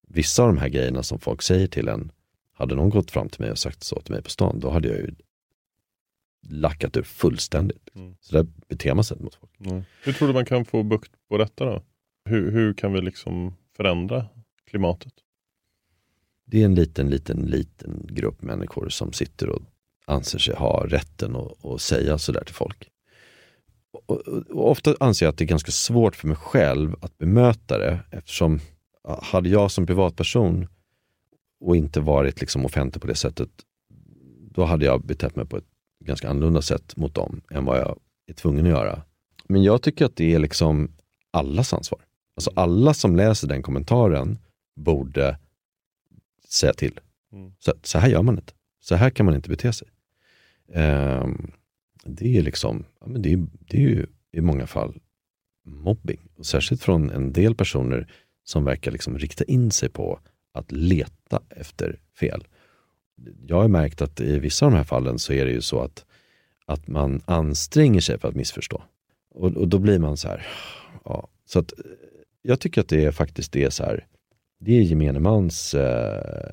Vissa 0.08 0.42
av 0.42 0.48
de 0.48 0.58
här 0.58 0.68
grejerna 0.68 1.02
som 1.02 1.18
folk 1.18 1.42
säger 1.42 1.66
till 1.66 1.88
en, 1.88 2.12
hade 2.52 2.74
någon 2.74 2.90
gått 2.90 3.10
fram 3.10 3.28
till 3.28 3.40
mig 3.40 3.50
och 3.50 3.58
sagt 3.58 3.82
så 3.82 4.00
till 4.00 4.12
mig 4.12 4.22
på 4.22 4.30
stan, 4.30 4.60
då 4.60 4.70
hade 4.70 4.88
jag 4.88 4.96
ju 4.96 5.14
lackat 6.48 6.96
ur 6.96 7.02
fullständigt. 7.02 7.88
Mm. 7.94 8.16
Så 8.20 8.36
där 8.36 8.46
beter 8.68 8.94
man 8.94 9.04
sig 9.04 9.14
inte 9.14 9.24
mot 9.24 9.34
folk. 9.34 9.52
Nej. 9.58 9.82
Hur 10.04 10.12
tror 10.12 10.28
du 10.28 10.34
man 10.34 10.44
kan 10.44 10.64
få 10.64 10.82
bukt 10.82 11.12
på 11.28 11.38
detta 11.38 11.64
då? 11.64 11.82
Hur, 12.24 12.50
hur 12.50 12.74
kan 12.74 12.92
vi 12.92 13.00
liksom 13.00 13.54
förändra 13.76 14.26
klimatet? 14.70 15.12
Det 16.46 16.60
är 16.60 16.64
en 16.64 16.74
liten, 16.74 17.10
liten, 17.10 17.46
liten 17.46 18.06
grupp 18.08 18.42
människor 18.42 18.88
som 18.88 19.12
sitter 19.12 19.48
och 19.48 19.62
anser 20.06 20.38
sig 20.38 20.54
ha 20.56 20.86
rätten 20.86 21.36
att, 21.36 21.64
att 21.64 21.80
säga 21.80 22.18
sådär 22.18 22.44
till 22.44 22.54
folk. 22.54 22.88
Och, 23.92 24.10
och, 24.10 24.36
och 24.50 24.70
ofta 24.70 24.94
anser 25.00 25.26
jag 25.26 25.32
att 25.32 25.38
det 25.38 25.44
är 25.44 25.48
ganska 25.48 25.72
svårt 25.72 26.16
för 26.16 26.28
mig 26.28 26.36
själv 26.36 26.96
att 27.00 27.18
bemöta 27.18 27.78
det 27.78 28.00
eftersom 28.10 28.60
hade 29.22 29.48
jag 29.48 29.70
som 29.70 29.86
privatperson 29.86 30.66
och 31.60 31.76
inte 31.76 32.00
varit 32.00 32.40
liksom 32.40 32.64
offentlig 32.64 33.02
på 33.02 33.08
det 33.08 33.14
sättet, 33.14 33.48
då 34.50 34.64
hade 34.64 34.84
jag 34.84 35.04
betett 35.04 35.36
mig 35.36 35.46
på 35.46 35.56
ett 35.56 35.64
ganska 36.04 36.30
annorlunda 36.30 36.62
sätt 36.62 36.96
mot 36.96 37.14
dem 37.14 37.40
än 37.50 37.64
vad 37.64 37.78
jag 37.78 37.98
är 38.26 38.34
tvungen 38.34 38.64
att 38.64 38.70
göra. 38.70 39.02
Men 39.48 39.62
jag 39.62 39.82
tycker 39.82 40.04
att 40.04 40.16
det 40.16 40.34
är 40.34 40.38
liksom 40.38 40.92
allas 41.30 41.72
ansvar. 41.72 42.00
Alltså 42.36 42.50
alla 42.54 42.94
som 42.94 43.16
läser 43.16 43.48
den 43.48 43.62
kommentaren 43.62 44.38
borde 44.76 45.38
säga 46.54 46.72
till. 46.72 47.00
Mm. 47.32 47.52
Så, 47.58 47.72
så 47.82 47.98
här 47.98 48.08
gör 48.08 48.22
man 48.22 48.34
inte. 48.34 48.52
Så 48.80 48.94
här 48.94 49.10
kan 49.10 49.26
man 49.26 49.34
inte 49.34 49.48
bete 49.48 49.72
sig. 49.72 49.88
Ehm, 50.72 51.50
det 52.04 52.38
är 52.38 52.42
liksom, 52.42 52.84
ja, 53.00 53.06
men 53.06 53.22
det 53.22 53.32
är, 53.32 53.46
det 53.58 53.76
är 53.76 53.80
ju 53.80 54.06
i 54.32 54.40
många 54.40 54.66
fall 54.66 55.00
mobbing. 55.64 56.20
Och 56.36 56.46
särskilt 56.46 56.82
från 56.82 57.10
en 57.10 57.32
del 57.32 57.54
personer 57.54 58.12
som 58.44 58.64
verkar 58.64 58.90
liksom 58.90 59.18
rikta 59.18 59.44
in 59.44 59.70
sig 59.70 59.88
på 59.88 60.20
att 60.52 60.72
leta 60.72 61.42
efter 61.50 62.00
fel. 62.20 62.44
Jag 63.46 63.56
har 63.56 63.68
märkt 63.68 64.02
att 64.02 64.20
i 64.20 64.38
vissa 64.38 64.66
av 64.66 64.72
de 64.72 64.76
här 64.76 64.84
fallen 64.84 65.18
så 65.18 65.32
är 65.32 65.44
det 65.44 65.52
ju 65.52 65.60
så 65.60 65.80
att, 65.80 66.04
att 66.66 66.88
man 66.88 67.22
anstränger 67.24 68.00
sig 68.00 68.18
för 68.18 68.28
att 68.28 68.34
missförstå. 68.34 68.82
Och, 69.30 69.56
och 69.56 69.68
då 69.68 69.78
blir 69.78 69.98
man 69.98 70.16
så 70.16 70.28
här, 70.28 70.46
ja. 71.04 71.28
Så 71.46 71.58
att 71.58 71.72
jag 72.42 72.60
tycker 72.60 72.80
att 72.80 72.88
det 72.88 73.04
är 73.04 73.12
faktiskt 73.12 73.52
det 73.52 73.64
är 73.64 73.70
så 73.70 73.84
här, 73.84 74.06
det 74.64 74.78
är 74.78 74.80
gemene 74.82 75.20
mans 75.20 75.74
eh, 75.74 76.52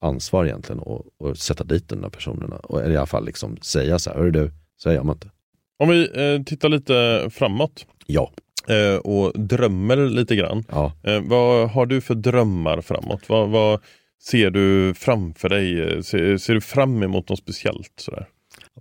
ansvar 0.00 0.44
egentligen 0.44 0.80
att, 0.80 1.38
sätta 1.38 1.64
dit 1.64 1.88
de 1.88 2.00
där 2.00 2.08
personerna. 2.08 2.56
Och, 2.56 2.80
i 2.80 2.96
alla 2.96 3.06
fall 3.06 3.24
liksom 3.26 3.56
säga 3.56 3.98
så 3.98 4.10
här, 4.10 4.16
hörru 4.16 4.30
du, 4.30 4.50
så 4.76 4.92
gör 4.92 5.02
man 5.02 5.16
inte. 5.16 5.30
Om 5.78 5.88
vi 5.88 6.08
eh, 6.14 6.42
tittar 6.42 6.68
lite 6.68 7.28
framåt 7.30 7.86
Ja. 8.06 8.32
eh, 8.68 8.96
och 8.96 9.40
drömmer 9.40 9.96
lite 9.96 10.36
grann. 10.36 10.64
Ja. 10.68 10.92
Eh, 11.02 11.20
vad 11.20 11.70
har 11.70 11.86
du 11.86 12.00
för 12.00 12.14
drömmar 12.14 12.80
framåt? 12.80 13.28
Vad, 13.28 13.48
vad 13.48 13.80
ser 14.22 14.50
du 14.50 14.94
framför 14.94 15.48
dig? 15.48 16.02
Ser, 16.04 16.36
ser 16.38 16.54
du 16.54 16.60
fram 16.60 17.02
emot 17.02 17.28
något 17.28 17.38
speciellt? 17.38 17.92
Sådär? 17.96 18.26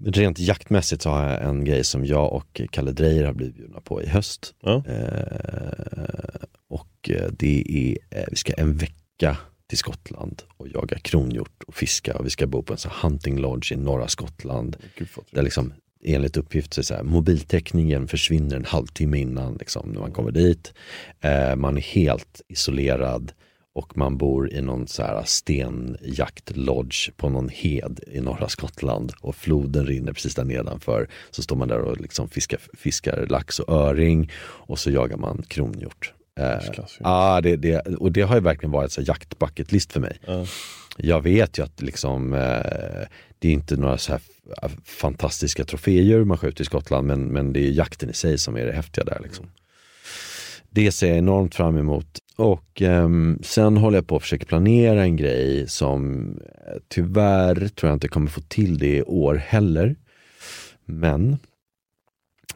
Rent 0.06 0.40
jaktmässigt 0.40 1.02
så 1.02 1.10
har 1.10 1.30
jag 1.30 1.44
en 1.44 1.66
grej 1.66 1.84
som 1.84 2.06
jag 2.06 2.34
och 2.34 2.62
Kalle 2.72 2.92
Drejer 2.92 3.26
har 3.26 3.34
blivit 3.34 3.56
bjudna 3.56 3.82
på 3.82 4.02
i 4.04 4.08
höst. 4.08 4.54
Ja. 4.62 4.84
Eh, 4.88 6.44
och 6.70 6.85
eh, 7.10 7.28
det 7.32 7.64
är, 7.68 8.20
eh, 8.20 8.26
vi 8.32 8.36
ska 8.36 8.54
en 8.54 8.78
vecka 8.78 9.38
till 9.68 9.78
Skottland 9.78 10.42
och 10.58 10.68
jaga 10.68 11.00
kronhjort 11.00 11.64
och 11.68 11.76
fiska 11.76 12.18
och 12.18 12.26
vi 12.26 12.30
ska 12.30 12.48
bo 12.48 12.64
på 12.64 12.74
en 12.74 12.80
sån 12.80 12.92
hunting 13.02 13.40
lodge 13.40 13.72
i 13.72 13.76
norra 13.76 14.08
Skottland. 14.08 14.78
Gud, 14.98 15.08
Där 15.32 15.44
liksom 15.44 15.74
enligt 16.04 16.38
uppgift 16.38 16.74
så 16.74 16.84
så 16.84 16.94
här, 16.94 17.04
mobiltäckningen 17.04 18.08
försvinner 18.08 18.56
en 18.56 18.66
halvtimme 18.66 19.18
innan 19.18 19.56
liksom, 19.56 19.90
när 19.90 20.00
man 20.00 20.12
kommer 20.12 20.32
dit. 20.32 20.74
Eh, 21.22 21.56
man 21.56 21.78
är 21.78 21.82
helt 21.82 22.42
isolerad 22.48 23.32
och 23.74 23.98
man 23.98 24.18
bor 24.18 24.54
i 24.54 24.62
någon 24.62 24.88
så 24.88 25.04
här 25.04 25.24
stenjaktlodge 25.26 27.12
på 27.18 27.30
någon 27.30 27.50
hed 27.50 28.00
i 28.08 28.20
norra 28.20 28.50
Skottland 28.50 29.14
och 29.22 29.36
floden 29.36 29.86
rinner 29.86 30.14
precis 30.14 30.36
där 30.36 30.44
nedanför. 30.44 31.10
Så 31.32 31.42
står 31.42 31.56
man 31.56 31.68
där 31.68 31.80
och 31.80 32.02
liksom 32.02 32.30
fiskar, 32.30 32.60
fiskar 32.74 33.28
lax 33.30 33.60
och 33.60 33.74
öring 33.74 34.32
och 34.38 34.80
så 34.80 34.92
jagar 34.92 35.18
man 35.18 35.44
kronhjort. 35.48 36.14
Eh, 36.40 36.60
ja, 37.00 37.42
det, 37.42 37.56
det, 37.56 37.80
och 37.80 38.12
det 38.12 38.22
har 38.22 38.36
ju 38.36 38.42
verkligen 38.42 38.72
varit 38.72 38.92
så 38.92 39.02
här 39.02 39.08
jaktbucketlist 39.08 39.94
för 39.94 40.00
mig. 40.00 40.18
Ja. 40.26 40.46
Jag 40.98 41.22
vet 41.22 41.60
ju 41.60 41.64
att 41.64 41.82
liksom, 41.82 42.34
eh, 42.34 43.08
det 43.40 43.48
är 43.48 43.52
inte 43.54 43.76
några 43.76 43.98
så 43.98 44.12
här 44.12 44.22
f- 44.64 44.78
fantastiska 44.84 45.64
troféer 45.66 46.24
man 46.24 46.38
skjuter 46.38 46.62
i 46.62 46.66
Skottland, 46.66 47.08
men, 47.08 47.24
men 47.28 47.54
det 47.54 47.60
är 47.60 47.72
jakten 47.72 48.10
i 48.10 48.14
sig 48.14 48.38
som 48.38 48.58
är 48.58 48.66
det 48.66 48.72
häftiga 48.74 49.04
där. 49.04 49.20
Liksom. 49.24 49.46
Det 50.70 50.92
ser 50.92 51.08
jag 51.08 51.18
enormt 51.18 51.56
fram 51.56 51.78
emot. 51.78 52.08
Och 52.38 52.82
ehm, 52.82 53.40
sen 53.44 53.78
håller 53.78 53.98
jag 53.98 54.08
på 54.08 54.16
att 54.16 54.22
försöka 54.22 54.46
planera 54.46 55.04
en 55.04 55.16
grej 55.16 55.68
som 55.68 56.28
eh, 56.68 56.74
tyvärr 56.88 57.56
tror 57.68 57.90
jag 57.90 57.96
inte 57.96 58.08
kommer 58.08 58.28
få 58.30 58.42
till 58.42 58.78
det 58.78 58.98
i 58.98 59.04
år 59.04 59.36
heller. 59.36 59.96
Men 60.86 61.38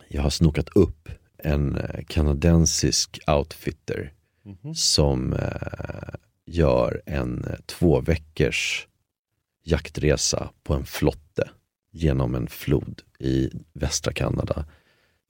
jag 0.07 0.21
har 0.21 0.29
snokat 0.29 0.69
upp 0.75 1.09
en 1.43 1.75
eh, 1.75 2.03
kanadensisk 2.07 3.19
outfitter 3.27 4.13
som 4.75 5.33
eh, 5.33 6.13
gör 6.45 7.01
en 7.05 7.45
eh, 7.45 7.55
två 7.65 8.01
veckors 8.01 8.87
jaktresa 9.63 10.49
på 10.63 10.73
en 10.73 10.85
flotte 10.85 11.49
genom 11.91 12.35
en 12.35 12.47
flod 12.47 13.01
i 13.19 13.49
västra 13.73 14.13
Kanada 14.13 14.65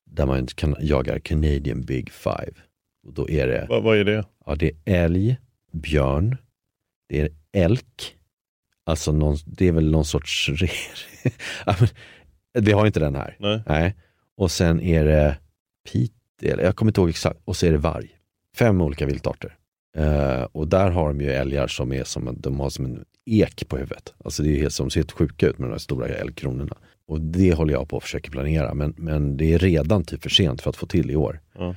där 0.05 0.26
man 0.26 0.47
kan, 0.47 0.76
jagar 0.80 1.20
Canadian 1.20 1.82
Big 1.82 2.12
Five. 2.12 2.53
Och 3.07 3.14
då 3.14 3.30
är 3.30 3.47
det, 3.47 3.66
Vad, 3.70 3.84
vad 3.84 3.97
är 3.97 4.03
det? 4.03 4.26
ja, 4.45 4.55
det 4.55 4.72
är 4.86 5.03
älg, 5.05 5.38
björn, 5.72 6.38
det 7.10 7.22
är 7.22 7.30
elk, 7.51 8.18
alltså 8.84 9.12
någon, 9.12 9.38
det 9.45 9.68
är 9.68 9.72
väl 9.72 9.91
någon 9.91 10.05
sorts... 10.05 10.49
Vi 12.53 12.72
har 12.72 12.86
inte 12.86 12.99
den 12.99 13.16
här. 13.16 13.36
Nej. 13.39 13.62
Nej. 13.66 13.95
Och 14.36 14.51
sen 14.51 14.82
är 14.82 15.05
det 15.05 15.38
pit, 15.91 16.13
eller 16.41 16.63
jag 16.63 16.75
kommer 16.75 16.89
inte 16.89 17.01
ihåg 17.01 17.09
exakt, 17.09 17.39
och 17.45 17.55
så 17.55 17.65
är 17.65 17.71
det 17.71 17.77
varg. 17.77 18.09
Fem 18.57 18.82
olika 18.82 19.05
viltarter. 19.05 19.55
Eh, 19.97 20.43
och 20.51 20.67
där 20.67 20.89
har 20.89 21.07
de 21.07 21.21
ju 21.21 21.32
älgar 21.32 21.67
som 21.67 21.93
är 21.93 22.03
som, 22.03 22.36
de 22.39 22.59
har 22.59 22.69
som 22.69 22.86
en 22.86 23.05
ek 23.25 23.67
på 23.67 23.77
huvudet. 23.77 24.13
Alltså 24.23 24.43
det 24.43 24.49
är 24.49 24.61
helt, 24.61 24.73
som 24.73 24.89
ser 24.89 24.99
helt 24.99 25.11
sjuka 25.11 25.47
ut 25.47 25.57
med 25.57 25.69
de 25.69 25.71
här 25.71 25.80
stora 25.80 26.07
älgkronorna. 26.07 26.77
Och 27.07 27.21
det 27.21 27.53
håller 27.53 27.73
jag 27.73 27.89
på 27.89 27.97
att 27.97 28.03
försöka 28.03 28.32
planera, 28.32 28.73
men, 28.73 28.93
men 28.97 29.38
det 29.38 29.53
är 29.53 29.59
redan 29.59 30.03
typ 30.03 30.23
för 30.23 30.30
sent 30.30 30.61
för 30.61 30.69
att 30.69 30.75
få 30.75 30.86
till 30.86 31.11
i 31.11 31.15
år. 31.15 31.39
Ja. 31.57 31.75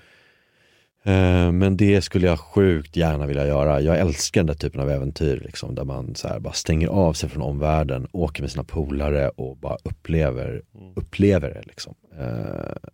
Eh, 1.05 1.53
Men 1.53 1.77
det 1.77 2.03
skulle 2.03 2.27
jag 2.27 2.41
sjukt 2.41 2.97
gärna 2.97 3.27
vilja 3.27 3.47
göra. 3.47 3.81
Jag 3.81 3.99
älskar 3.99 4.41
den 4.41 4.47
där 4.47 4.55
typen 4.55 4.81
av 4.81 4.91
äventyr, 4.91 5.43
liksom, 5.45 5.75
där 5.75 5.85
man 5.85 6.15
så 6.15 6.29
bara 6.41 6.53
stänger 6.53 6.89
av 6.89 7.13
sig 7.13 7.29
från 7.29 7.43
omvärlden, 7.43 8.07
åker 8.13 8.43
med 8.43 8.51
sina 8.51 8.65
polare 8.65 9.29
och 9.29 9.57
bara 9.57 9.77
upplever, 9.85 10.63
upplever 10.97 11.49
det. 11.49 11.63
Liksom. 11.67 11.95
Eh, 12.19 12.91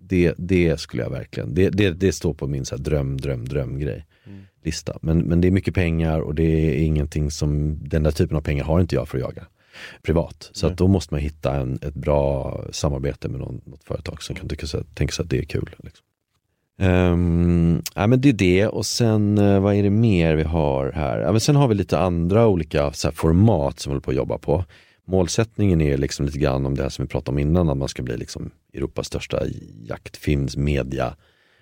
Det, 0.00 0.34
det 0.38 0.80
skulle 0.80 1.02
jag 1.02 1.10
verkligen, 1.10 1.54
det, 1.54 1.70
det, 1.70 1.90
det 1.90 2.12
står 2.12 2.34
på 2.34 2.46
min 2.46 2.64
så 2.64 2.76
dröm, 2.76 3.16
dröm, 3.16 3.44
drömgrej 3.44 4.04
lista. 4.68 4.98
Men, 5.02 5.18
men 5.18 5.40
det 5.40 5.48
är 5.48 5.52
mycket 5.52 5.74
pengar 5.74 6.20
och 6.20 6.34
det 6.34 6.42
är 6.42 6.84
ingenting 6.84 7.30
som, 7.30 7.78
den 7.88 8.02
där 8.02 8.10
typen 8.10 8.36
av 8.36 8.40
pengar 8.40 8.64
har 8.64 8.80
inte 8.80 8.94
jag 8.94 9.08
för 9.08 9.18
att 9.18 9.22
jaga 9.22 9.46
privat. 10.02 10.50
Så 10.52 10.66
att 10.66 10.76
då 10.76 10.88
måste 10.88 11.14
man 11.14 11.20
hitta 11.20 11.54
en, 11.54 11.78
ett 11.82 11.94
bra 11.94 12.60
samarbete 12.72 13.28
med 13.28 13.40
någon, 13.40 13.60
något 13.64 13.84
företag 13.84 14.22
som 14.22 14.36
kan 14.36 14.48
tycka 14.48 14.66
sig, 14.66 14.84
tänka 14.94 15.12
sig 15.12 15.22
att 15.22 15.30
det 15.30 15.38
är 15.38 15.44
kul. 15.44 15.76
Liksom. 15.78 16.04
Um, 16.80 17.82
ja, 17.94 18.06
men 18.06 18.20
det 18.20 18.28
är 18.28 18.32
det 18.32 18.66
och 18.66 18.86
sen 18.86 19.38
eh, 19.38 19.60
vad 19.60 19.74
är 19.74 19.82
det 19.82 19.90
mer 19.90 20.34
vi 20.34 20.42
har 20.42 20.92
här? 20.92 21.18
Ja, 21.18 21.32
men 21.32 21.40
sen 21.40 21.56
har 21.56 21.68
vi 21.68 21.74
lite 21.74 21.98
andra 21.98 22.46
olika 22.46 22.92
så 22.92 23.08
här, 23.08 23.14
format 23.14 23.80
som 23.80 23.90
vi 23.90 23.94
håller 23.94 24.00
på 24.00 24.10
att 24.10 24.16
jobba 24.16 24.38
på. 24.38 24.64
Målsättningen 25.06 25.80
är 25.80 25.96
liksom 25.96 26.26
lite 26.26 26.38
grann 26.38 26.66
om 26.66 26.74
det 26.74 26.82
här 26.82 26.88
som 26.88 27.04
vi 27.04 27.08
pratade 27.08 27.34
om 27.34 27.38
innan, 27.38 27.68
att 27.68 27.76
man 27.76 27.88
ska 27.88 28.02
bli 28.02 28.16
liksom 28.16 28.50
Europas 28.74 29.06
största 29.06 29.42
jaktfilmsmedia 29.82 31.16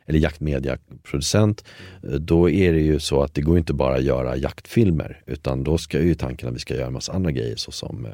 eller 0.07 0.19
jaktmediaproducent. 0.19 1.65
Eh, 2.03 2.11
Då 2.11 2.51
är 2.51 2.73
det 2.73 2.81
ju 2.81 2.99
så 3.01 3.23
att 3.23 3.35
det 3.35 3.41
går 3.43 3.59
inte 3.59 3.73
bara 3.75 3.97
att 3.97 4.03
göra 4.03 4.37
jaktfilmer 4.37 5.23
utan 5.27 5.65
då 5.65 5.79
ska 5.79 6.01
ju 6.03 6.15
tanken 6.15 6.49
att 6.49 6.55
vi 6.55 6.59
ska 6.59 6.75
göra 6.75 6.87
en 6.87 6.93
massa 6.93 7.13
andra 7.13 7.31
grejer 7.31 7.57
såsom 7.57 8.07
eh, 8.07 8.13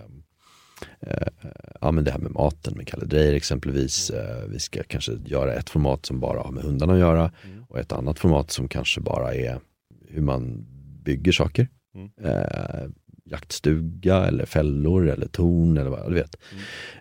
eh, 1.01 1.29
ja, 1.81 1.91
men 1.93 2.05
det 2.05 2.11
här 2.11 2.19
med 2.19 2.33
maten 2.33 2.77
med 2.77 2.87
Kalle 2.89 3.05
Dreyer 3.07 3.35
exempelvis. 3.35 4.11
Eh, 4.11 4.45
vi 4.49 4.59
ska 4.59 4.83
kanske 4.83 5.13
göra 5.25 5.55
ett 5.55 5.71
format 5.71 6.07
som 6.07 6.21
bara 6.21 6.41
har 6.41 6.53
med 6.53 6.63
hundarna 6.65 6.93
att 6.93 6.99
göra 6.99 7.33
och 7.69 7.79
ett 7.79 7.93
annat 7.93 8.19
format 8.19 8.51
som 8.51 8.69
kanske 8.69 9.01
bara 9.01 9.35
är 9.35 9.61
hur 10.09 10.23
man 10.23 10.67
bygger 11.05 11.33
saker. 11.33 11.69
Eh, 12.25 12.89
jaktstuga 13.33 14.27
eller 14.27 14.47
fällor 14.47 15.09
eller 15.09 15.27
torn 15.27 15.79
eller 15.79 15.91
vad 15.91 16.09
du 16.09 16.15
vet. 16.15 16.37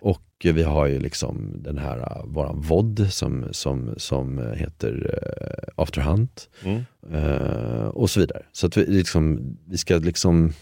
Och 0.00 0.22
eh, 0.44 0.54
vi 0.54 0.62
har 0.62 0.86
ju 0.86 0.98
liksom 0.98 1.62
den 1.62 1.78
här 1.78 1.98
uh, 1.98 2.26
våran 2.26 2.60
VOD 2.60 3.06
som, 3.10 3.48
som, 3.50 3.94
som 3.96 4.38
heter 4.56 4.92
uh, 4.92 5.82
After 5.82 6.00
Hunt. 6.00 6.48
Mm. 6.64 6.82
Eh, 7.10 7.84
och 7.84 8.10
så 8.10 8.20
vidare. 8.20 8.42
Så 8.52 8.66
att 8.66 8.76
vi, 8.76 8.86
liksom, 8.86 9.56
vi 9.66 9.78
ska 9.78 9.96
liksom 9.96 10.52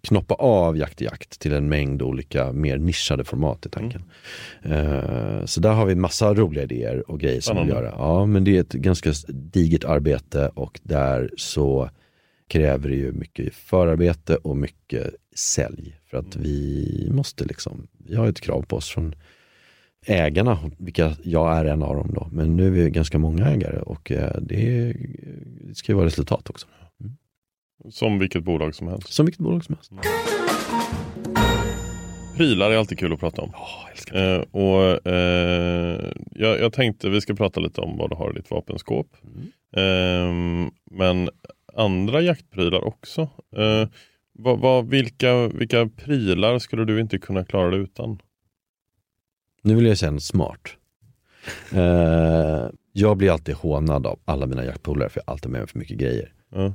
knoppa 0.00 0.34
av 0.34 0.76
jakt 0.76 1.02
i 1.02 1.04
jakt 1.04 1.40
till 1.40 1.52
en 1.52 1.68
mängd 1.68 2.02
olika 2.02 2.52
mer 2.52 2.78
nischade 2.78 3.24
format 3.24 3.66
i 3.66 3.68
tanken. 3.68 4.02
Eh, 4.62 5.44
så 5.44 5.60
där 5.60 5.72
har 5.72 5.86
vi 5.86 5.94
massa 5.94 6.34
roliga 6.34 6.62
idéer 6.64 7.10
och 7.10 7.20
grejer 7.20 7.40
som 7.40 7.66
vi 7.66 7.72
göra. 7.72 7.94
Ja, 7.98 8.26
men 8.26 8.44
det 8.44 8.56
är 8.56 8.60
ett 8.60 8.72
ganska 8.72 9.12
digert 9.28 9.84
arbete 9.84 10.50
och 10.54 10.80
där 10.82 11.30
så 11.36 11.90
kräver 12.52 12.88
det 12.88 12.94
ju 12.94 13.12
mycket 13.12 13.54
förarbete 13.54 14.36
och 14.36 14.56
mycket 14.56 15.14
sälj. 15.34 15.96
För 16.10 16.18
att 16.18 16.36
vi 16.36 17.08
måste 17.10 17.44
liksom, 17.44 17.88
vi 17.98 18.16
har 18.16 18.26
ett 18.26 18.40
krav 18.40 18.62
på 18.62 18.76
oss 18.76 18.90
från 18.90 19.14
ägarna, 20.06 20.70
vilka 20.78 21.16
jag 21.22 21.58
är 21.58 21.64
en 21.64 21.82
av 21.82 21.96
dem 21.96 22.10
då. 22.14 22.28
Men 22.32 22.56
nu 22.56 22.66
är 22.66 22.70
vi 22.70 22.90
ganska 22.90 23.18
många 23.18 23.46
ägare 23.46 23.80
och 23.80 24.12
eh, 24.12 24.36
det, 24.40 24.94
ska 25.74 25.92
ju 25.92 25.96
vara 25.96 26.06
resultat 26.06 26.50
också. 26.50 26.66
Som 27.90 28.18
vilket 28.18 28.44
bolag 28.44 28.74
som 28.74 28.88
helst. 28.88 29.12
Som 29.12 29.26
vilket 29.26 29.42
bolag 29.42 29.64
som 29.64 29.74
helst. 29.74 29.92
Prylar 32.36 32.70
är 32.70 32.76
alltid 32.76 32.98
kul 32.98 33.12
att 33.12 33.20
prata 33.20 33.42
om. 33.42 33.52
Det. 34.12 34.34
Eh, 34.34 34.40
och 34.40 35.06
eh, 35.06 36.12
jag, 36.30 36.60
jag 36.60 36.72
tänkte 36.72 37.08
vi 37.08 37.20
ska 37.20 37.34
prata 37.34 37.60
lite 37.60 37.80
om 37.80 37.96
vad 37.98 38.10
du 38.10 38.16
har 38.16 38.30
i 38.30 38.34
ditt 38.34 38.50
vapenskåp. 38.50 39.06
Eh, 39.76 40.32
men 40.90 41.30
andra 41.74 42.20
jaktprylar 42.20 42.84
också. 42.84 43.20
Eh, 43.56 43.88
vad, 44.32 44.58
vad, 44.58 44.88
vilka, 44.88 45.48
vilka 45.48 45.86
prylar 45.86 46.58
skulle 46.58 46.84
du 46.84 47.00
inte 47.00 47.18
kunna 47.18 47.44
klara 47.44 47.70
dig 47.70 47.80
utan? 47.80 48.18
Nu 49.62 49.74
vill 49.74 49.86
jag 49.86 49.98
säga 49.98 50.10
något 50.10 50.22
smart. 50.22 50.76
Eh, 51.72 52.68
jag 52.92 53.16
blir 53.16 53.30
alltid 53.30 53.54
hånad 53.54 54.06
av 54.06 54.18
alla 54.24 54.46
mina 54.46 54.64
jaktpolare 54.64 55.08
för 55.08 55.20
jag 55.20 55.24
har 55.26 55.32
alltid 55.32 55.50
med 55.50 55.60
mig 55.60 55.68
för 55.68 55.78
mycket 55.78 55.98
grejer. 55.98 56.32
Ja. 56.50 56.72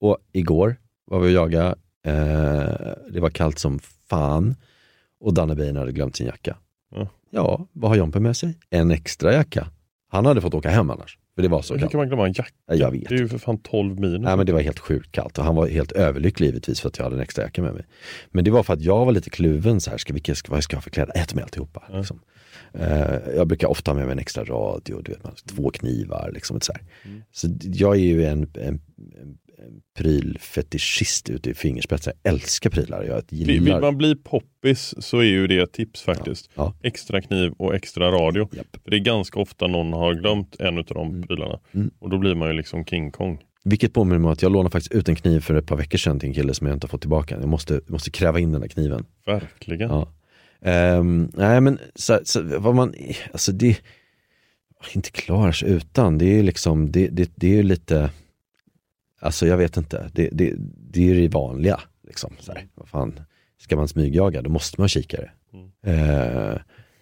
Och 0.00 0.18
igår 0.32 0.76
var 1.04 1.20
vi 1.20 1.26
och 1.28 1.32
jagade. 1.32 1.74
Eh, 2.04 2.92
det 3.10 3.20
var 3.20 3.30
kallt 3.30 3.58
som 3.58 3.78
fan. 3.78 4.54
Och 5.20 5.34
Danne 5.34 5.54
Bein 5.54 5.76
hade 5.76 5.92
glömt 5.92 6.16
sin 6.16 6.26
jacka. 6.26 6.56
Ja. 6.90 7.08
Ja, 7.30 7.66
vad 7.72 7.90
har 7.90 7.96
Jompe 7.96 8.20
med 8.20 8.36
sig? 8.36 8.58
En 8.70 8.90
extra 8.90 9.32
jacka. 9.32 9.68
Han 10.08 10.26
hade 10.26 10.40
fått 10.40 10.54
åka 10.54 10.70
hem 10.70 10.90
annars. 10.90 11.18
För 11.38 11.42
det 11.42 11.48
var 11.48 11.62
så 11.62 11.74
Hur 11.74 11.80
kallt. 11.80 11.90
kan 11.92 11.98
man 11.98 12.08
glömma 12.08 12.26
en 12.26 12.32
jacka? 12.32 12.50
Ja, 12.66 12.74
Jag 12.74 12.90
vet. 12.90 13.08
Det 13.08 13.14
är 13.14 13.18
ju 13.18 13.28
för 13.28 13.38
fan 13.38 13.58
12 13.58 14.00
minus. 14.00 14.20
Nej 14.20 14.36
men 14.36 14.46
det 14.46 14.52
var 14.52 14.60
helt 14.60 14.78
sjukt 14.78 15.12
kallt 15.12 15.38
och 15.38 15.44
han 15.44 15.54
var 15.54 15.66
helt 15.66 15.92
överlycklig 15.92 16.46
givetvis 16.46 16.80
för 16.80 16.88
att 16.88 16.98
jag 16.98 17.04
hade 17.04 17.16
en 17.16 17.22
extra 17.22 17.44
jacka 17.44 17.62
med 17.62 17.74
mig. 17.74 17.84
Men 18.30 18.44
det 18.44 18.50
var 18.50 18.62
för 18.62 18.72
att 18.72 18.80
jag 18.80 19.04
var 19.04 19.12
lite 19.12 19.30
kluven 19.30 19.80
så 19.80 19.90
här, 19.90 19.98
ska, 19.98 20.12
vilka, 20.12 20.34
ska, 20.34 20.52
vad 20.52 20.62
ska 20.62 20.74
jag 20.74 20.78
ha 20.78 20.82
för 20.82 20.90
kläder? 20.90 21.12
Ät 21.16 21.34
med 21.34 21.44
alltihopa. 21.44 21.82
Liksom. 21.92 22.20
Eh, 22.72 23.14
jag 23.36 23.46
brukar 23.46 23.68
ofta 23.68 23.90
ha 23.90 23.96
med 23.96 24.04
mig 24.06 24.12
en 24.12 24.18
extra 24.18 24.44
radio, 24.44 25.00
du 25.02 25.12
vet, 25.12 25.24
man, 25.24 25.34
två 25.46 25.70
knivar. 25.70 26.30
Liksom, 26.34 26.60
så 26.60 26.72
här. 26.72 26.82
så 27.32 27.48
jag 27.62 27.94
är 27.96 28.00
ju 28.00 28.24
en, 28.24 28.42
en, 28.54 28.80
en 29.22 29.38
prylfetischist 29.98 31.30
ute 31.30 31.50
i 31.50 31.54
fingerspetsar. 31.54 32.12
Jag 32.22 32.32
älskar 32.34 32.70
prylar. 32.70 33.02
Jag 33.02 33.22
Vill 33.28 33.46
vill 33.46 33.64
gillar... 33.64 33.80
man 33.80 33.96
bli 33.96 34.16
poppis 34.16 34.94
så 34.98 35.18
är 35.18 35.24
ju 35.24 35.46
det 35.46 35.58
ett 35.58 35.72
tips 35.72 36.02
faktiskt. 36.02 36.50
Ja. 36.54 36.74
Extra 36.82 37.20
kniv 37.22 37.52
och 37.52 37.74
extra 37.74 38.10
radio. 38.10 38.48
Japp. 38.52 38.76
För 38.84 38.90
det 38.90 38.96
är 38.96 39.00
ganska 39.00 39.40
ofta 39.40 39.66
någon 39.66 39.92
har 39.92 40.14
glömt 40.14 40.56
en 40.58 40.78
av 40.78 40.84
de 40.84 41.22
prylarna. 41.22 41.60
Mm. 41.72 41.90
Och 41.98 42.10
då 42.10 42.18
blir 42.18 42.34
man 42.34 42.48
ju 42.48 42.54
liksom 42.54 42.84
King 42.84 43.10
Kong. 43.10 43.38
Vilket 43.64 43.92
påminner 43.92 44.18
mig 44.18 44.26
om 44.26 44.32
att 44.32 44.42
jag 44.42 44.52
lånade 44.52 44.70
faktiskt 44.70 44.92
ut 44.92 45.08
en 45.08 45.16
kniv 45.16 45.40
för 45.40 45.54
ett 45.54 45.66
par 45.66 45.76
veckor 45.76 45.98
sedan 45.98 46.20
till 46.20 46.28
en 46.28 46.34
kille 46.34 46.54
som 46.54 46.66
jag 46.66 46.76
inte 46.76 46.84
har 46.84 46.88
fått 46.88 47.00
tillbaka. 47.00 47.36
Jag 47.40 47.48
måste, 47.48 47.80
måste 47.86 48.10
kräva 48.10 48.40
in 48.40 48.52
den 48.52 48.60
där 48.60 48.68
kniven. 48.68 49.06
Verkligen. 49.26 49.90
Ja. 49.90 50.08
Ehm, 50.62 51.30
nej 51.34 51.60
men 51.60 51.78
så, 51.94 52.20
så, 52.24 52.42
vad 52.42 52.74
man, 52.74 52.94
alltså 53.32 53.52
det, 53.52 53.80
inte 54.94 55.10
klarar 55.10 55.52
sig 55.52 55.70
utan, 55.70 56.18
det 56.18 56.24
är 56.24 56.34
ju 56.34 56.42
liksom, 56.42 56.92
det, 56.92 57.08
det, 57.08 57.30
det 57.34 57.46
är 57.46 57.56
ju 57.56 57.62
lite, 57.62 58.10
alltså 59.18 59.46
jag 59.46 59.56
vet 59.56 59.76
inte, 59.76 60.10
det, 60.12 60.28
det, 60.32 60.54
det 60.90 61.00
är 61.00 61.14
ju 61.14 61.20
det 61.20 61.34
vanliga. 61.34 61.80
Liksom, 62.06 62.34
så 62.40 62.52
här. 62.52 62.68
Vad 62.74 62.88
fan, 62.88 63.20
ska 63.58 63.76
man 63.76 63.88
smygjaga 63.88 64.42
då 64.42 64.50
måste 64.50 64.80
man 64.80 64.88
kikare. 64.88 65.30
Eh, 65.86 66.58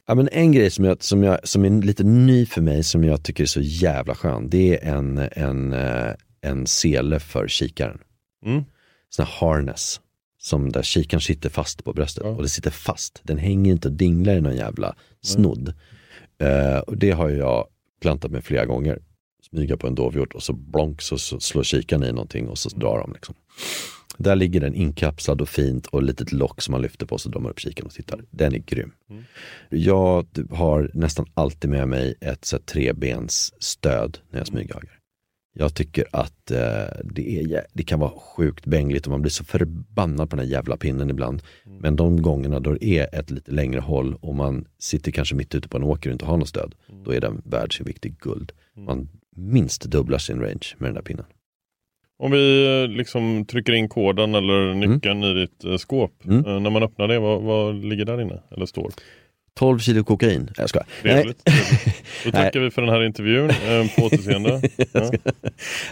ja, 0.06 0.14
men 0.14 0.28
en 0.32 0.52
grej 0.52 0.70
som, 0.70 0.84
jag, 0.84 1.02
som, 1.02 1.22
jag, 1.22 1.48
som 1.48 1.64
är 1.64 1.82
lite 1.82 2.04
ny 2.04 2.46
för 2.46 2.60
mig 2.60 2.82
som 2.84 3.04
jag 3.04 3.22
tycker 3.22 3.42
är 3.44 3.46
så 3.46 3.60
jävla 3.60 4.14
skön, 4.14 4.50
det 4.50 4.84
är 4.84 4.94
en, 4.94 5.28
en, 5.32 5.72
eh, 5.72 6.14
en 6.40 6.66
sele 6.66 7.18
för 7.18 7.48
kikaren. 7.48 7.98
Mm. 8.46 8.64
Sån 9.08 9.26
här 9.26 9.48
harness. 9.48 10.00
Som 10.38 10.72
där 10.72 10.82
kikaren 10.82 11.20
sitter 11.20 11.48
fast 11.48 11.84
på 11.84 11.92
bröstet. 11.92 12.24
Ja. 12.24 12.30
Och 12.30 12.42
det 12.42 12.48
sitter 12.48 12.70
fast. 12.70 13.20
Den 13.22 13.38
hänger 13.38 13.72
inte 13.72 13.88
och 13.88 13.94
dinglar 13.94 14.34
i 14.34 14.40
någon 14.40 14.56
jävla 14.56 14.96
snodd. 15.22 15.74
Eh, 16.38 16.78
och 16.78 16.96
det 16.96 17.10
har 17.10 17.30
jag 17.30 17.66
plantat 18.00 18.30
med 18.30 18.44
flera 18.44 18.64
gånger. 18.64 18.98
Smyga 19.50 19.76
på 19.76 19.86
en 19.86 19.94
dovhjort 19.94 20.34
och 20.34 20.42
så 20.42 20.52
blonk 20.52 21.02
så, 21.02 21.18
så 21.18 21.40
slår 21.40 21.62
kikaren 21.62 22.04
i 22.04 22.12
någonting 22.12 22.48
och 22.48 22.58
så 22.58 22.68
drar 22.68 22.98
de. 22.98 23.12
Liksom. 23.12 23.34
Där 24.18 24.36
ligger 24.36 24.60
den 24.60 24.74
inkapslad 24.74 25.40
och 25.40 25.48
fint 25.48 25.86
och 25.86 25.98
ett 25.98 26.06
litet 26.06 26.32
lock 26.32 26.62
som 26.62 26.72
man 26.72 26.82
lyfter 26.82 27.06
på 27.06 27.18
så 27.18 27.28
drar 27.28 27.40
man 27.40 27.50
upp 27.50 27.58
kikaren 27.60 27.86
och 27.86 27.92
tittar. 27.92 28.20
Den 28.30 28.54
är 28.54 28.58
grym. 28.58 28.92
Jag 29.68 30.26
har 30.50 30.90
nästan 30.94 31.26
alltid 31.34 31.70
med 31.70 31.88
mig 31.88 32.14
ett 32.20 32.44
så 32.44 32.56
här, 32.56 32.62
trebens 32.62 33.62
stöd 33.62 34.18
när 34.30 34.38
jag 34.38 34.46
smygjagar. 34.46 34.98
Jag 35.58 35.74
tycker 35.74 36.04
att 36.12 36.50
eh, 36.50 36.84
det, 37.04 37.40
är, 37.40 37.66
det 37.72 37.82
kan 37.82 38.00
vara 38.00 38.10
sjukt 38.10 38.66
bängligt 38.66 39.06
och 39.06 39.10
man 39.10 39.20
blir 39.20 39.30
så 39.30 39.44
förbannad 39.44 40.30
på 40.30 40.36
den 40.36 40.44
här 40.44 40.52
jävla 40.52 40.76
pinnen 40.76 41.10
ibland. 41.10 41.42
Men 41.80 41.96
de 41.96 42.22
gångerna 42.22 42.60
då 42.60 42.72
det 42.72 42.84
är 42.84 43.18
ett 43.18 43.30
lite 43.30 43.52
längre 43.52 43.80
håll 43.80 44.14
och 44.20 44.34
man 44.34 44.66
sitter 44.78 45.12
kanske 45.12 45.34
mitt 45.34 45.54
ute 45.54 45.68
på 45.68 45.76
en 45.76 45.82
åker 45.82 46.10
och 46.10 46.12
inte 46.12 46.24
har 46.24 46.36
något 46.36 46.48
stöd, 46.48 46.74
då 47.04 47.10
är 47.10 47.20
den 47.20 47.42
värd 47.44 47.76
sin 47.76 47.86
viktig 47.86 48.18
guld. 48.18 48.52
Man 48.74 49.08
minst 49.36 49.82
dubblar 49.82 50.18
sin 50.18 50.40
range 50.40 50.74
med 50.78 50.88
den 50.88 50.94
där 50.94 51.02
pinnen. 51.02 51.24
Om 52.18 52.30
vi 52.30 52.66
eh, 52.82 52.88
liksom 52.96 53.44
trycker 53.44 53.72
in 53.72 53.88
koden 53.88 54.34
eller 54.34 54.74
nyckeln 54.74 55.24
i 55.24 55.34
ditt 55.34 55.64
eh, 55.64 55.76
skåp. 55.76 56.24
Mm. 56.24 56.46
Eh, 56.46 56.60
när 56.60 56.70
man 56.70 56.82
öppnar 56.82 57.08
det, 57.08 57.18
vad, 57.18 57.42
vad 57.42 57.84
ligger 57.84 58.04
där 58.04 58.20
inne? 58.20 58.40
Eller 58.50 58.66
står? 58.66 58.90
12 59.54 59.78
kilo 59.78 60.04
kokain. 60.04 60.50
Jag 60.56 60.68
skojar. 60.68 60.86
Trevligt. 61.02 61.50
Då 62.24 62.30
tackar 62.32 62.60
vi 62.60 62.70
för 62.70 62.82
den 62.82 62.90
här 62.90 63.04
intervjun. 63.04 63.50
På 63.96 64.02
återseende. 64.02 64.62
Ja. 64.92 65.10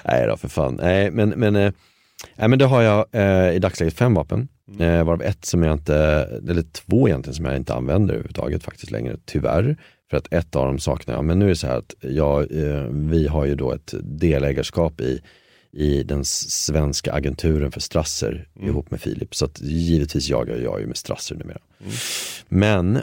Nej 0.04 0.26
då 0.26 0.36
för 0.36 0.48
fan. 0.48 0.78
Nej 0.82 1.10
men, 1.10 1.28
men, 1.28 1.52
nej, 1.52 2.48
men 2.48 2.58
det 2.58 2.64
har 2.64 2.82
jag 2.82 3.06
eh, 3.12 3.56
i 3.56 3.58
dagsläget 3.58 3.94
fem 3.94 4.14
vapen. 4.14 4.48
Eh, 4.80 5.04
varav 5.04 5.22
ett 5.22 5.44
som 5.44 5.62
jag 5.62 5.72
inte, 5.72 5.94
eller 6.48 6.62
två 6.62 7.08
egentligen 7.08 7.34
som 7.34 7.44
jag 7.44 7.56
inte 7.56 7.74
använder 7.74 8.14
överhuvudtaget 8.14 8.64
faktiskt 8.64 8.90
längre, 8.90 9.16
tyvärr. 9.24 9.76
För 10.10 10.16
att 10.16 10.32
ett 10.32 10.56
av 10.56 10.66
dem 10.66 10.78
saknar 10.78 11.14
jag. 11.14 11.24
Men 11.24 11.38
nu 11.38 11.44
är 11.44 11.48
det 11.48 11.56
så 11.56 11.66
här 11.66 11.78
att 11.78 11.94
jag, 12.00 12.52
eh, 12.52 12.82
vi 12.90 13.26
har 13.26 13.44
ju 13.44 13.54
då 13.54 13.72
ett 13.72 13.94
delägarskap 14.02 15.00
i, 15.00 15.20
i 15.72 16.02
den 16.02 16.24
svenska 16.24 17.12
agenturen 17.12 17.72
för 17.72 17.80
Strasser 17.80 18.48
ihop 18.60 18.90
med 18.90 19.00
Filip. 19.00 19.34
Så 19.34 19.44
att 19.44 19.60
givetvis 19.60 20.28
jagar 20.28 20.56
jag 20.56 20.80
ju 20.80 20.86
med 20.86 20.96
Strasser 20.96 21.34
numera. 21.36 21.58
Men 22.48 23.02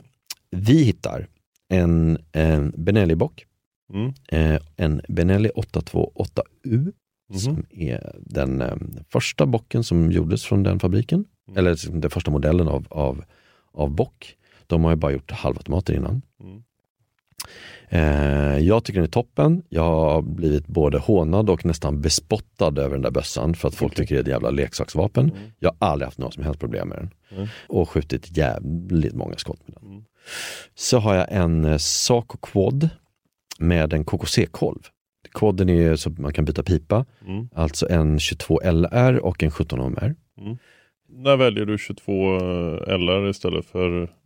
vi 0.52 0.84
hittar 0.84 1.28
en, 1.70 2.18
en 2.32 2.74
Benelli-bock 2.78 3.46
Mm. 3.94 4.14
eh, 4.28 4.62
en 4.76 5.02
Benelli 5.08 5.50
828U 5.56 6.92
Mhm. 7.30 7.40
som 7.40 7.66
är 7.70 8.16
den 8.20 8.62
eh, 8.62 8.76
första 9.10 9.46
bocken 9.46 9.84
som 9.84 10.12
gjordes 10.12 10.46
från 10.46 10.64
den 10.64 10.80
fabriken. 10.80 11.26
Mm. 11.48 11.58
Eller 11.58 12.00
den 12.02 12.10
första 12.12 12.32
modellen 12.32 12.68
av, 12.68 12.88
av, 12.90 13.24
av 13.72 13.90
bock. 13.90 14.36
De 14.68 14.84
har 14.84 14.92
ju 14.92 14.96
bara 14.98 15.12
gjort 15.12 15.32
halvautomater 15.32 15.94
innan. 15.94 16.22
Mm. 16.44 16.64
Eh, 17.90 18.58
jag 18.58 18.84
tycker 18.84 19.00
den 19.00 19.08
är 19.08 19.12
toppen. 19.12 19.64
Jag 19.70 19.84
har 19.84 20.22
blivit 20.22 20.68
både 20.68 20.98
hånad 20.98 21.50
och 21.50 21.66
nästan 21.66 22.02
bespottad 22.02 22.78
över 22.82 22.90
den 22.90 23.02
där 23.02 23.12
bössan 23.12 23.54
för 23.54 23.68
att 23.68 23.76
folk 23.76 23.96
tycker 23.96 24.16
det 24.16 24.20
är 24.20 24.24
ett 24.24 24.28
jävla 24.28 24.50
leksaksvapen. 24.50 25.32
Jag 25.60 25.76
har 25.80 25.88
aldrig 25.90 26.08
haft 26.08 26.18
några 26.18 26.32
som 26.32 26.44
helst 26.44 26.60
problem 26.60 26.88
med 26.90 26.98
den. 26.98 27.10
Mm. 27.38 27.48
Och 27.68 27.90
skjutit 27.90 28.38
jävligt 28.38 29.16
många 29.16 29.36
skott 29.38 29.60
med 29.68 29.78
den. 29.82 29.92
Mm. 29.92 30.04
Så 30.76 30.98
har 31.00 31.16
jag 31.16 31.28
en 31.32 31.66
eh, 31.66 31.78
Saco 31.78 32.38
Quad 32.38 32.90
med 33.60 33.94
en 33.94 34.06
KKC-kolv. 34.06 34.80
Koden 35.32 35.70
är 35.70 35.96
så 35.96 36.10
man 36.10 36.34
kan 36.34 36.46
byta 36.46 36.64
pipa, 36.64 37.06
Mm. 37.28 37.50
alltså 37.56 37.90
en 37.90 38.20
22 38.20 38.60
LR 38.64 39.20
och 39.20 39.44
en 39.44 39.52
17 39.52 39.80
HMR. 39.80 40.16
När 41.10 41.38
väljer 41.38 41.66
du 41.66 41.78
22 41.78 42.38
LR 42.88 43.30
istället 43.30 43.66
för 43.66 43.90
Men 43.90 44.08
17 44.08 44.21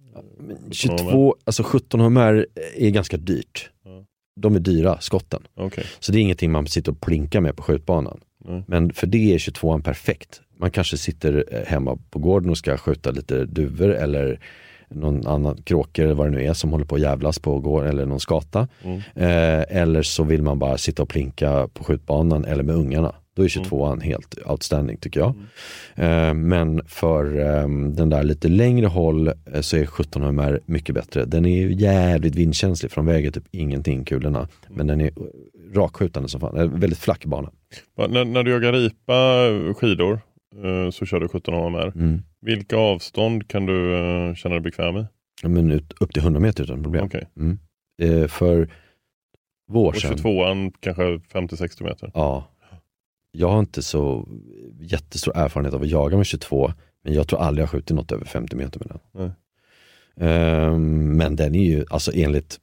22, 0.72 1.36
alltså 1.44 1.64
17 1.64 2.00
HMR 2.00 2.48
är 2.76 2.90
ganska 2.90 3.18
dyrt. 3.18 3.70
Ja. 3.86 4.06
De 4.42 4.56
är 4.56 4.60
dyra, 4.60 5.00
skotten. 5.00 5.48
Okej. 5.56 5.86
Så 6.00 6.12
det 6.12 6.18
är 6.18 6.22
ingenting 6.22 6.52
man 6.52 6.68
sitter 6.68 6.92
och 6.92 7.02
plinkar 7.02 7.42
med 7.42 7.56
på 7.56 7.64
skjutbanan. 7.64 8.20
Nej. 8.46 8.64
Men 8.68 8.94
för 8.94 9.08
det 9.08 9.34
är 9.34 9.38
22an 9.38 9.82
perfekt. 9.82 10.42
Man 10.58 10.72
kanske 10.72 10.98
sitter 10.98 11.46
eh, 11.52 11.66
hemma 11.66 11.98
på 12.10 12.20
gården 12.20 12.50
och 12.50 12.58
ska 12.58 12.78
skjuta 12.78 13.12
lite 13.12 13.46
duvor 13.46 13.90
eller 13.90 14.40
någon 14.90 15.28
annan 15.28 15.62
kråkor 15.62 16.04
eller 16.04 16.14
vad 16.14 16.28
det 16.28 16.32
nu 16.32 16.44
är 16.44 16.54
som 16.54 16.72
håller 16.72 16.86
på 16.86 16.96
att 16.96 17.02
jävlas 17.02 17.40
på 17.40 17.60
gården 17.60 17.90
eller 17.90 18.06
någon 18.06 18.20
skata. 18.20 18.68
Mm. 18.84 18.98
Eh, 18.98 19.78
eller 19.82 20.02
så 20.02 20.24
vill 20.24 20.42
man 20.42 20.60
bara 20.60 20.78
sitta 20.78 21.04
och 21.04 21.10
plinka 21.10 21.68
på 21.74 21.84
skjutbanan 21.84 22.46
eller 22.46 22.64
med 22.64 22.76
ungarna. 22.76 23.16
Då 23.36 23.44
är 23.44 23.48
22an 23.48 24.02
helt 24.02 24.38
outstanding 24.46 24.98
tycker 24.98 25.20
jag. 25.20 25.36
Eh, 25.96 26.34
men 26.34 26.82
för 26.88 27.40
eh, 27.40 27.68
den 27.90 28.10
där 28.10 28.24
lite 28.24 28.48
längre 28.48 28.88
håll 28.88 29.28
eh, 29.28 29.62
så 29.62 29.78
är 29.78 29.86
17 29.86 30.24
HMR 30.24 30.60
mycket 30.66 30.96
bättre. 30.96 31.26
Den 31.26 31.46
är 31.46 31.58
ju 31.58 31.74
jävligt 31.74 32.36
vindkänslig 32.36 32.92
för 32.92 32.96
de 32.96 33.06
väger 33.06 33.32
typ 33.32 33.44
ingenting 33.52 34.06
kulorna. 34.06 34.48
Men 34.68 34.88
den 34.88 35.02
är 35.02 35.12
rakskjutande 35.74 36.30
som 36.30 36.42
fan, 36.42 36.58
Eh, 36.58 36.68
väldigt 36.68 37.00
flack 37.00 37.26
bana. 37.26 37.52
När, 38.10 38.26
när 38.26 38.44
du 38.44 38.52
jagar 38.52 38.74
ripa 38.74 39.14
skidor 39.74 40.20
eh, 40.64 40.92
så 40.92 41.06
kör 41.06 41.20
du 41.20 41.28
17 41.28 41.54
HMR. 41.54 41.92
Mm. 41.96 42.22
Vilka 42.42 42.78
avstånd 42.78 43.48
kan 43.48 43.66
du 43.66 43.96
eh, 43.96 44.36
känna 44.36 44.56
dig 44.56 44.62
bekväm 44.62 44.98
i? 44.98 45.06
Ja, 45.42 45.50
men 45.50 45.72
ut, 45.72 45.94
upp 46.00 46.14
till 46.14 46.24
100 46.24 46.40
meter 46.40 46.64
utan 46.64 46.84
problem. 46.84 47.06
Okej. 47.06 47.28
Mm. 47.38 47.60
Eh, 48.02 48.28
för 48.28 48.70
vår 49.72 49.88
Och 49.88 49.96
sedan, 49.96 50.18
22an 50.18 50.74
kanske 50.80 51.04
50-60 51.04 51.84
meter? 51.84 52.12
ja, 52.14 52.48
jag 53.36 53.50
har 53.50 53.60
inte 53.60 53.84
så 53.84 54.28
jättestor 54.80 55.38
erfarenhet 55.38 55.74
av 55.74 55.82
att 55.82 55.90
jaga 55.90 56.18
med 56.18 56.26
22, 56.26 56.72
men 57.04 57.14
jag 57.14 57.28
tror 57.28 57.40
aldrig 57.42 57.64
jag 57.64 57.70
skjutit 57.70 57.96
något 57.96 58.12
över 58.12 58.26
50 58.26 58.56
meter 58.56 58.80
med 58.80 58.88
den. 58.88 59.32
Ehm, 60.18 61.18
men 61.18 61.36
den 61.36 61.56
är 61.56 61.66
ju, 61.66 61.86
alltså 61.90 62.12
enligt, 62.16 62.60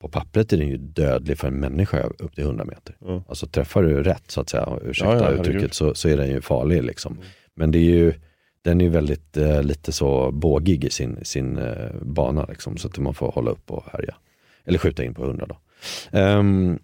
på 0.00 0.08
pappret 0.08 0.52
är 0.52 0.56
den 0.56 0.68
ju 0.68 0.76
dödlig 0.76 1.38
för 1.38 1.48
en 1.48 1.60
människa 1.60 2.02
upp 2.02 2.34
till 2.34 2.44
100 2.44 2.64
meter. 2.64 2.96
Ja. 3.00 3.22
Alltså 3.28 3.46
träffar 3.46 3.82
du 3.82 4.02
rätt 4.02 4.30
så 4.30 4.40
att 4.40 4.48
säga, 4.48 4.78
ursäkta 4.82 5.14
Ja, 5.14 5.22
ja, 5.22 5.30
uttrycket, 5.30 5.74
så, 5.74 5.94
så 5.94 6.08
är 6.08 6.16
den 6.16 6.28
ju 6.28 6.40
farlig 6.40 6.84
liksom. 6.84 7.18
Men 7.54 7.70
det 7.70 7.78
är 7.78 7.82
ju, 7.82 8.14
den 8.62 8.80
är 8.80 8.84
ju 8.84 8.90
väldigt 8.90 9.36
eh, 9.36 9.62
lite 9.62 9.92
så 9.92 10.30
bågig 10.32 10.84
i 10.84 10.90
sin, 10.90 11.18
sin 11.22 11.58
eh, 11.58 11.90
bana 12.02 12.44
liksom, 12.44 12.76
så 12.76 12.88
att 12.88 12.98
man 12.98 13.14
får 13.14 13.30
hålla 13.30 13.50
upp 13.50 13.70
och 13.70 13.84
härja. 13.92 14.14
Eller 14.64 14.78
skjuta 14.78 15.04
in 15.04 15.14
på 15.14 15.24
100 15.24 15.46
då. 15.46 15.58
Ehm, 16.18 16.78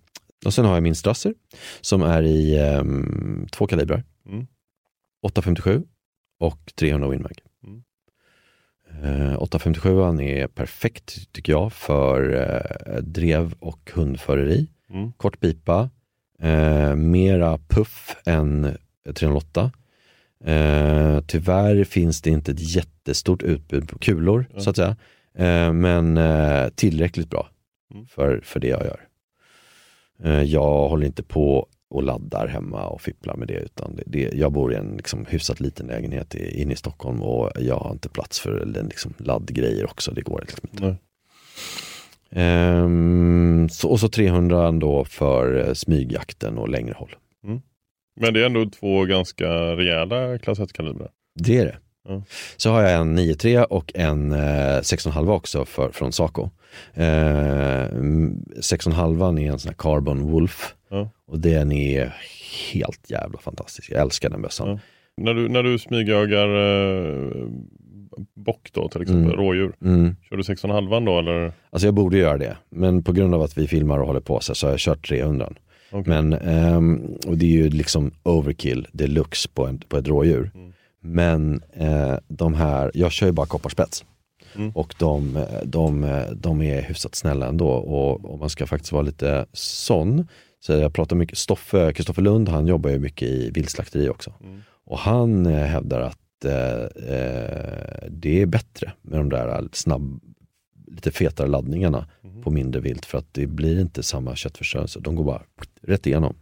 och 0.44 0.54
sen 0.54 0.64
har 0.64 0.74
jag 0.74 0.82
min 0.82 0.94
Strasser 0.94 1.34
som 1.80 2.02
är 2.02 2.22
i 2.22 2.58
ehm, 2.58 3.46
två 3.52 3.66
kalibrar. 3.66 4.04
Mm. 4.28 4.46
857 5.22 5.82
och 6.40 6.72
300 6.74 7.08
Winmag. 7.08 7.38
Mm. 7.66 7.82
Eh, 9.30 9.42
857 9.42 9.88
är 10.20 10.46
perfekt 10.46 11.32
tycker 11.32 11.52
jag 11.52 11.72
för 11.72 12.34
eh, 12.34 12.96
drev 13.02 13.52
och 13.58 13.90
hundföreri. 13.94 14.68
Mm. 14.90 15.12
Kort 15.12 15.40
pipa, 15.40 15.90
eh, 16.42 16.94
mera 16.94 17.58
puff 17.68 18.16
än 18.26 18.76
308. 19.14 19.72
Eh, 20.44 21.20
tyvärr 21.26 21.84
finns 21.84 22.22
det 22.22 22.30
inte 22.30 22.52
ett 22.52 22.74
jättestort 22.74 23.42
utbud 23.42 23.88
på 23.88 23.98
kulor 23.98 24.46
Ja. 24.54 24.60
så 24.60 24.70
att 24.70 24.76
säga. 24.76 24.96
Men 25.72 26.20
tillräckligt 26.74 27.30
bra 27.30 27.48
Mm. 27.94 28.06
för, 28.06 28.40
för 28.44 28.60
det 28.60 28.66
jag 28.68 28.84
gör. 28.84 29.00
Eh, 30.24 30.42
jag 30.42 30.88
håller 30.88 31.06
inte 31.06 31.22
på 31.22 31.66
och 31.90 32.02
laddar 32.02 32.46
hemma 32.46 32.86
och 32.86 33.00
fipplar 33.00 33.36
med 33.36 33.48
det 33.48 33.58
utan 33.58 33.96
det, 33.96 34.02
det, 34.06 34.34
jag 34.34 34.52
bor 34.52 34.72
i 34.72 34.76
en 34.76 34.96
liksom 34.96 35.26
hyfsat 35.26 35.60
liten 35.60 35.86
lägenhet 35.86 36.34
inne 36.34 36.72
i 36.72 36.76
Stockholm 36.76 37.22
och 37.22 37.50
jag 37.60 37.76
har 37.76 37.92
inte 37.92 38.08
plats 38.08 38.40
för 38.40 38.66
liksom 38.88 39.14
laddgrejer 39.18 39.84
också. 39.84 40.12
Det 40.12 40.22
går 40.22 40.40
liksom 40.40 40.68
inte. 40.72 40.96
Um, 42.34 43.68
så, 43.68 43.88
och 43.88 44.00
så 44.00 44.08
300 44.08 44.72
då 44.72 45.04
för 45.04 45.68
eh, 45.68 45.74
smygjakten 45.74 46.58
och 46.58 46.68
längre 46.68 46.94
håll. 46.96 47.16
Mm. 47.44 47.60
Men 48.20 48.34
det 48.34 48.40
är 48.40 48.46
ändå 48.46 48.66
två 48.66 49.04
ganska 49.04 49.48
rejäla 49.76 50.38
klass 50.38 50.58
1-kalibrar. 50.58 51.10
Det 51.34 51.58
är 51.58 51.64
det. 51.64 51.76
Mm. 52.08 52.22
Så 52.56 52.70
har 52.70 52.82
jag 52.82 53.00
en 53.00 53.18
9.3 53.18 53.62
och 53.62 53.92
en 53.94 54.32
eh, 54.32 54.80
6,5 54.80 55.30
också 55.30 55.64
för, 55.64 55.92
från 55.92 56.12
Saco. 56.12 56.50
Eh, 56.94 57.04
6,5 57.04 59.40
är 59.40 59.52
en 59.52 59.58
sån 59.58 59.68
här 59.68 59.76
Carbon 59.78 60.22
Wolf 60.22 60.74
mm. 60.90 61.06
och 61.26 61.38
den 61.38 61.72
är 61.72 62.14
helt 62.72 63.10
jävla 63.10 63.38
fantastisk. 63.38 63.90
Jag 63.90 64.00
älskar 64.00 64.30
den 64.30 64.42
bössan. 64.42 64.68
Mm. 64.68 64.80
När, 65.16 65.34
du, 65.34 65.48
när 65.48 65.62
du 65.62 65.78
smygjagar 65.78 66.48
eh, 66.48 67.30
bock 68.34 68.70
då 68.72 68.88
till 68.88 69.02
exempel, 69.02 69.34
mm. 69.34 69.36
rådjur. 69.36 69.72
Mm. 69.84 70.16
Kör 70.28 70.36
du 70.36 70.42
6,5 70.42 71.06
då 71.06 71.18
eller? 71.18 71.52
Alltså 71.70 71.86
jag 71.86 71.94
borde 71.94 72.18
göra 72.18 72.38
det, 72.38 72.56
men 72.70 73.02
på 73.02 73.12
grund 73.12 73.34
av 73.34 73.42
att 73.42 73.58
vi 73.58 73.66
filmar 73.66 73.98
och 73.98 74.06
håller 74.06 74.20
på 74.20 74.40
så, 74.40 74.54
så 74.54 74.66
har 74.66 74.72
jag 74.72 74.80
kört 74.80 75.08
300. 75.08 75.52
Okay. 75.92 76.22
Men, 76.22 76.32
um, 76.74 77.16
och 77.26 77.38
det 77.38 77.46
är 77.46 77.50
ju 77.50 77.68
liksom 77.68 78.12
overkill 78.22 78.88
deluxe 78.92 79.48
på, 79.48 79.66
en, 79.66 79.78
på 79.78 79.96
ett 79.96 80.08
rådjur. 80.08 80.50
Men 81.02 81.62
eh, 81.72 82.16
de 82.28 82.54
här, 82.54 82.90
jag 82.94 83.12
kör 83.12 83.26
ju 83.26 83.32
bara 83.32 83.46
kopparspets. 83.46 84.04
Mm. 84.54 84.70
Och 84.70 84.94
de, 84.98 85.46
de, 85.64 86.20
de 86.36 86.62
är 86.62 86.82
hyfsat 86.82 87.14
snälla 87.14 87.46
ändå 87.46 87.68
och 87.68 88.32
om 88.32 88.40
man 88.40 88.50
ska 88.50 88.66
faktiskt 88.66 88.92
vara 88.92 89.02
lite 89.02 89.46
sån, 89.52 90.28
så 90.60 90.72
jag 90.72 90.94
pratar 90.94 91.16
mycket, 91.16 91.38
Stoffe, 91.38 91.92
Kristoffer 91.92 92.22
Lund 92.22 92.48
han 92.48 92.66
jobbar 92.66 92.90
ju 92.90 92.98
mycket 92.98 93.28
i 93.28 93.50
viltslakteri 93.50 94.08
också. 94.08 94.32
Mm. 94.40 94.60
Och 94.84 94.98
han 94.98 95.46
eh, 95.46 95.64
hävdar 95.64 96.00
att 96.00 96.44
eh, 96.44 96.82
eh, 97.14 98.08
det 98.10 98.42
är 98.42 98.46
bättre 98.46 98.92
med 99.02 99.20
de 99.20 99.28
där 99.28 99.68
snabb, 99.72 100.20
lite 100.86 101.10
fetare 101.10 101.48
laddningarna 101.48 102.08
mm. 102.24 102.42
på 102.42 102.50
mindre 102.50 102.80
vilt 102.80 103.04
för 103.04 103.18
att 103.18 103.34
det 103.34 103.46
blir 103.46 103.80
inte 103.80 104.02
samma 104.02 104.36
köttförstörelse. 104.36 105.00
De 105.00 105.16
går 105.16 105.24
bara 105.24 105.42
rätt 105.82 106.06
igenom 106.06 106.34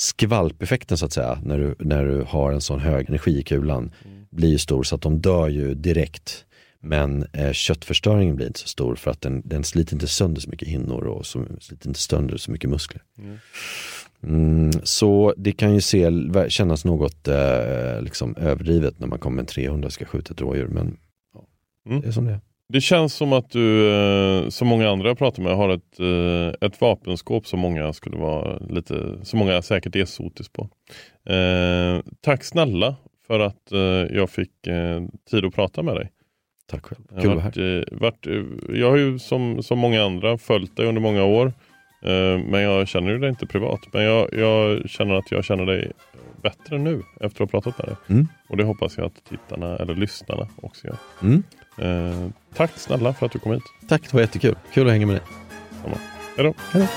skvalpeffekten 0.00 0.98
så 0.98 1.06
att 1.06 1.12
säga, 1.12 1.38
när 1.42 1.58
du, 1.58 1.74
när 1.78 2.04
du 2.04 2.22
har 2.22 2.52
en 2.52 2.60
sån 2.60 2.80
hög 2.80 3.08
energi 3.08 3.38
i 3.38 3.42
kulan, 3.42 3.92
mm. 4.04 4.26
blir 4.30 4.58
stor 4.58 4.82
så 4.82 4.94
att 4.94 5.02
de 5.02 5.20
dör 5.20 5.48
ju 5.48 5.74
direkt. 5.74 6.44
Men 6.82 7.26
eh, 7.32 7.52
köttförstöringen 7.52 8.36
blir 8.36 8.46
inte 8.46 8.58
så 8.58 8.68
stor 8.68 8.94
för 8.94 9.10
att 9.10 9.20
den, 9.20 9.42
den 9.44 9.64
sliter 9.64 9.94
inte 9.94 10.06
sönder 10.06 10.40
så 10.40 10.50
mycket 10.50 10.68
hinnor 10.68 11.04
och 11.04 11.26
så, 11.26 11.44
sliter 11.60 11.88
inte 11.88 12.00
sönder 12.00 12.36
så 12.36 12.50
mycket 12.50 12.70
muskler. 12.70 13.02
Mm. 13.18 13.38
Mm, 14.22 14.72
så 14.82 15.34
det 15.36 15.52
kan 15.52 15.74
ju 15.74 15.80
se, 15.80 16.10
kännas 16.48 16.84
något 16.84 17.28
eh, 17.28 18.02
liksom 18.02 18.36
överdrivet 18.36 18.98
när 18.98 19.06
man 19.06 19.18
kommer 19.18 19.36
med 19.36 19.42
en 19.42 19.46
300 19.46 19.86
och 19.86 19.92
ska 19.92 20.04
skjuta 20.04 20.34
ett 20.34 20.40
rådjur. 20.40 20.68
Men 20.68 20.96
ja, 21.34 21.46
mm. 21.86 22.00
det 22.00 22.08
är 22.08 22.12
som 22.12 22.24
det 22.24 22.32
är. 22.32 22.40
Det 22.72 22.80
känns 22.80 23.14
som 23.14 23.32
att 23.32 23.50
du, 23.50 23.92
eh, 23.92 24.48
som 24.48 24.68
många 24.68 24.90
andra 24.90 25.08
jag 25.08 25.18
pratar 25.18 25.42
med, 25.42 25.56
har 25.56 25.68
ett, 25.68 26.00
eh, 26.00 26.66
ett 26.66 26.80
vapenskåp 26.80 27.46
som 27.46 27.60
många 27.60 27.92
skulle 27.92 28.16
vara 28.16 28.58
lite, 28.58 29.18
som 29.22 29.38
många 29.38 29.62
säkert 29.62 29.96
är 29.96 30.04
sotis 30.04 30.48
på. 30.48 30.68
Eh, 31.32 32.00
tack 32.20 32.44
snälla 32.44 32.96
för 33.26 33.40
att 33.40 33.72
eh, 33.72 33.78
jag 34.16 34.30
fick 34.30 34.66
eh, 34.66 35.02
tid 35.30 35.44
att 35.44 35.54
prata 35.54 35.82
med 35.82 35.94
dig. 35.96 36.10
Tack 36.66 36.86
själv. 36.86 37.00
Kul 37.08 37.18
att 37.18 37.36
vara 37.36 37.40
här. 37.40 37.88
Varit, 37.92 38.26
jag 38.68 38.90
har 38.90 38.96
ju 38.96 39.18
som, 39.18 39.62
som 39.62 39.78
många 39.78 40.04
andra 40.04 40.38
följt 40.38 40.76
dig 40.76 40.86
under 40.86 41.00
många 41.02 41.24
år. 41.24 41.52
Men 42.50 42.60
jag 42.60 42.88
känner 42.88 43.10
ju 43.10 43.18
dig 43.18 43.30
inte 43.30 43.46
privat. 43.46 43.80
Men 43.92 44.02
jag, 44.02 44.28
jag, 44.32 44.90
känner 44.90 45.14
att 45.14 45.30
jag 45.30 45.44
känner 45.44 45.66
dig 45.66 45.92
bättre 46.42 46.78
nu 46.78 47.02
efter 47.20 47.44
att 47.44 47.52
ha 47.52 47.60
pratat 47.60 47.78
med 47.78 47.86
dig. 47.88 47.96
Mm. 48.08 48.28
Och 48.48 48.56
det 48.56 48.64
hoppas 48.64 48.96
jag 48.96 49.06
att 49.06 49.24
tittarna 49.24 49.76
eller 49.76 49.94
lyssnarna 49.94 50.48
också 50.62 50.86
gör. 50.86 50.96
Mm. 51.22 51.42
Tack 52.54 52.78
snälla 52.78 53.12
för 53.12 53.26
att 53.26 53.32
du 53.32 53.38
kom 53.38 53.52
hit. 53.52 53.62
Tack, 53.88 54.02
det 54.02 54.14
var 54.14 54.20
jättekul. 54.20 54.56
Kul 54.72 54.86
att 54.86 54.92
hänga 54.92 55.06
med 55.06 55.16
dig. 55.16 55.24
Hej 56.36 56.44
då. 56.44 56.54
Hej 56.72 56.82
då. 56.82 56.88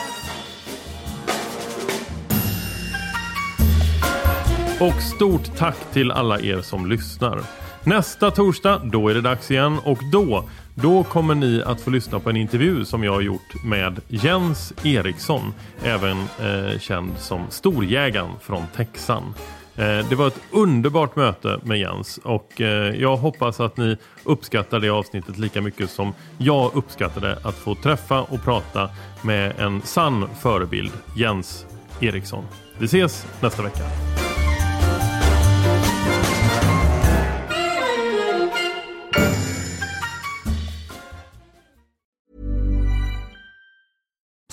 Och 4.86 5.02
stort 5.02 5.58
tack 5.58 5.78
till 5.94 6.12
alla 6.12 6.40
er 6.40 6.62
som 6.62 6.90
lyssnar. 6.90 7.42
Nästa 7.84 8.32
torsdag, 8.32 8.82
då 8.84 9.10
är 9.10 9.14
det 9.14 9.22
dags 9.22 9.52
igen 9.52 9.80
och 9.84 9.98
då, 10.12 10.44
då 10.76 11.04
kommer 11.04 11.36
ni 11.36 11.64
att 11.66 11.82
få 11.82 11.90
lyssna 11.90 12.20
på 12.20 12.30
en 12.30 12.38
intervju 12.38 12.86
som 12.86 13.04
jag 13.04 13.12
har 13.12 13.22
gjort 13.22 13.64
med 13.66 14.02
Jens 14.08 14.74
Eriksson, 14.84 15.54
även 15.84 16.18
eh, 16.20 16.80
känd 16.80 17.12
som 17.18 17.46
Storjägaren 17.50 18.32
från 18.42 18.64
Texan. 18.76 19.34
Eh, 19.76 20.10
det 20.10 20.16
var 20.16 20.28
ett 20.28 20.40
underbart 20.52 21.16
möte 21.16 21.60
med 21.64 21.80
Jens 21.80 22.18
och 22.18 22.62
eh, 22.62 22.96
jag 22.96 23.18
hoppas 23.18 23.60
att 23.60 23.78
ni 23.78 23.98
uppskattar 24.24 24.80
det 24.80 24.90
avsnittet 24.90 25.38
lika 25.38 25.62
mycket 25.62 25.90
som 25.90 26.14
jag 26.38 26.76
uppskattade 26.76 27.40
att 27.44 27.56
få 27.56 27.76
träffa 27.76 28.22
och 28.22 28.44
prata 28.44 28.90
med 29.22 29.60
en 29.60 29.82
sann 29.82 30.30
förebild, 30.42 30.92
Jens 31.16 31.66
Eriksson. 32.02 32.44
Vi 32.78 32.86
ses 32.86 33.26
nästa 33.42 33.64
vecka. 33.64 33.84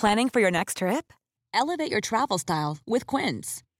Planning 0.00 0.30
for 0.30 0.40
your 0.40 0.50
next 0.50 0.78
trip? 0.78 1.12
Elevate 1.52 1.90
your 1.90 2.00
travel 2.00 2.38
style 2.38 2.78
with 2.86 3.06
Quince. 3.06 3.62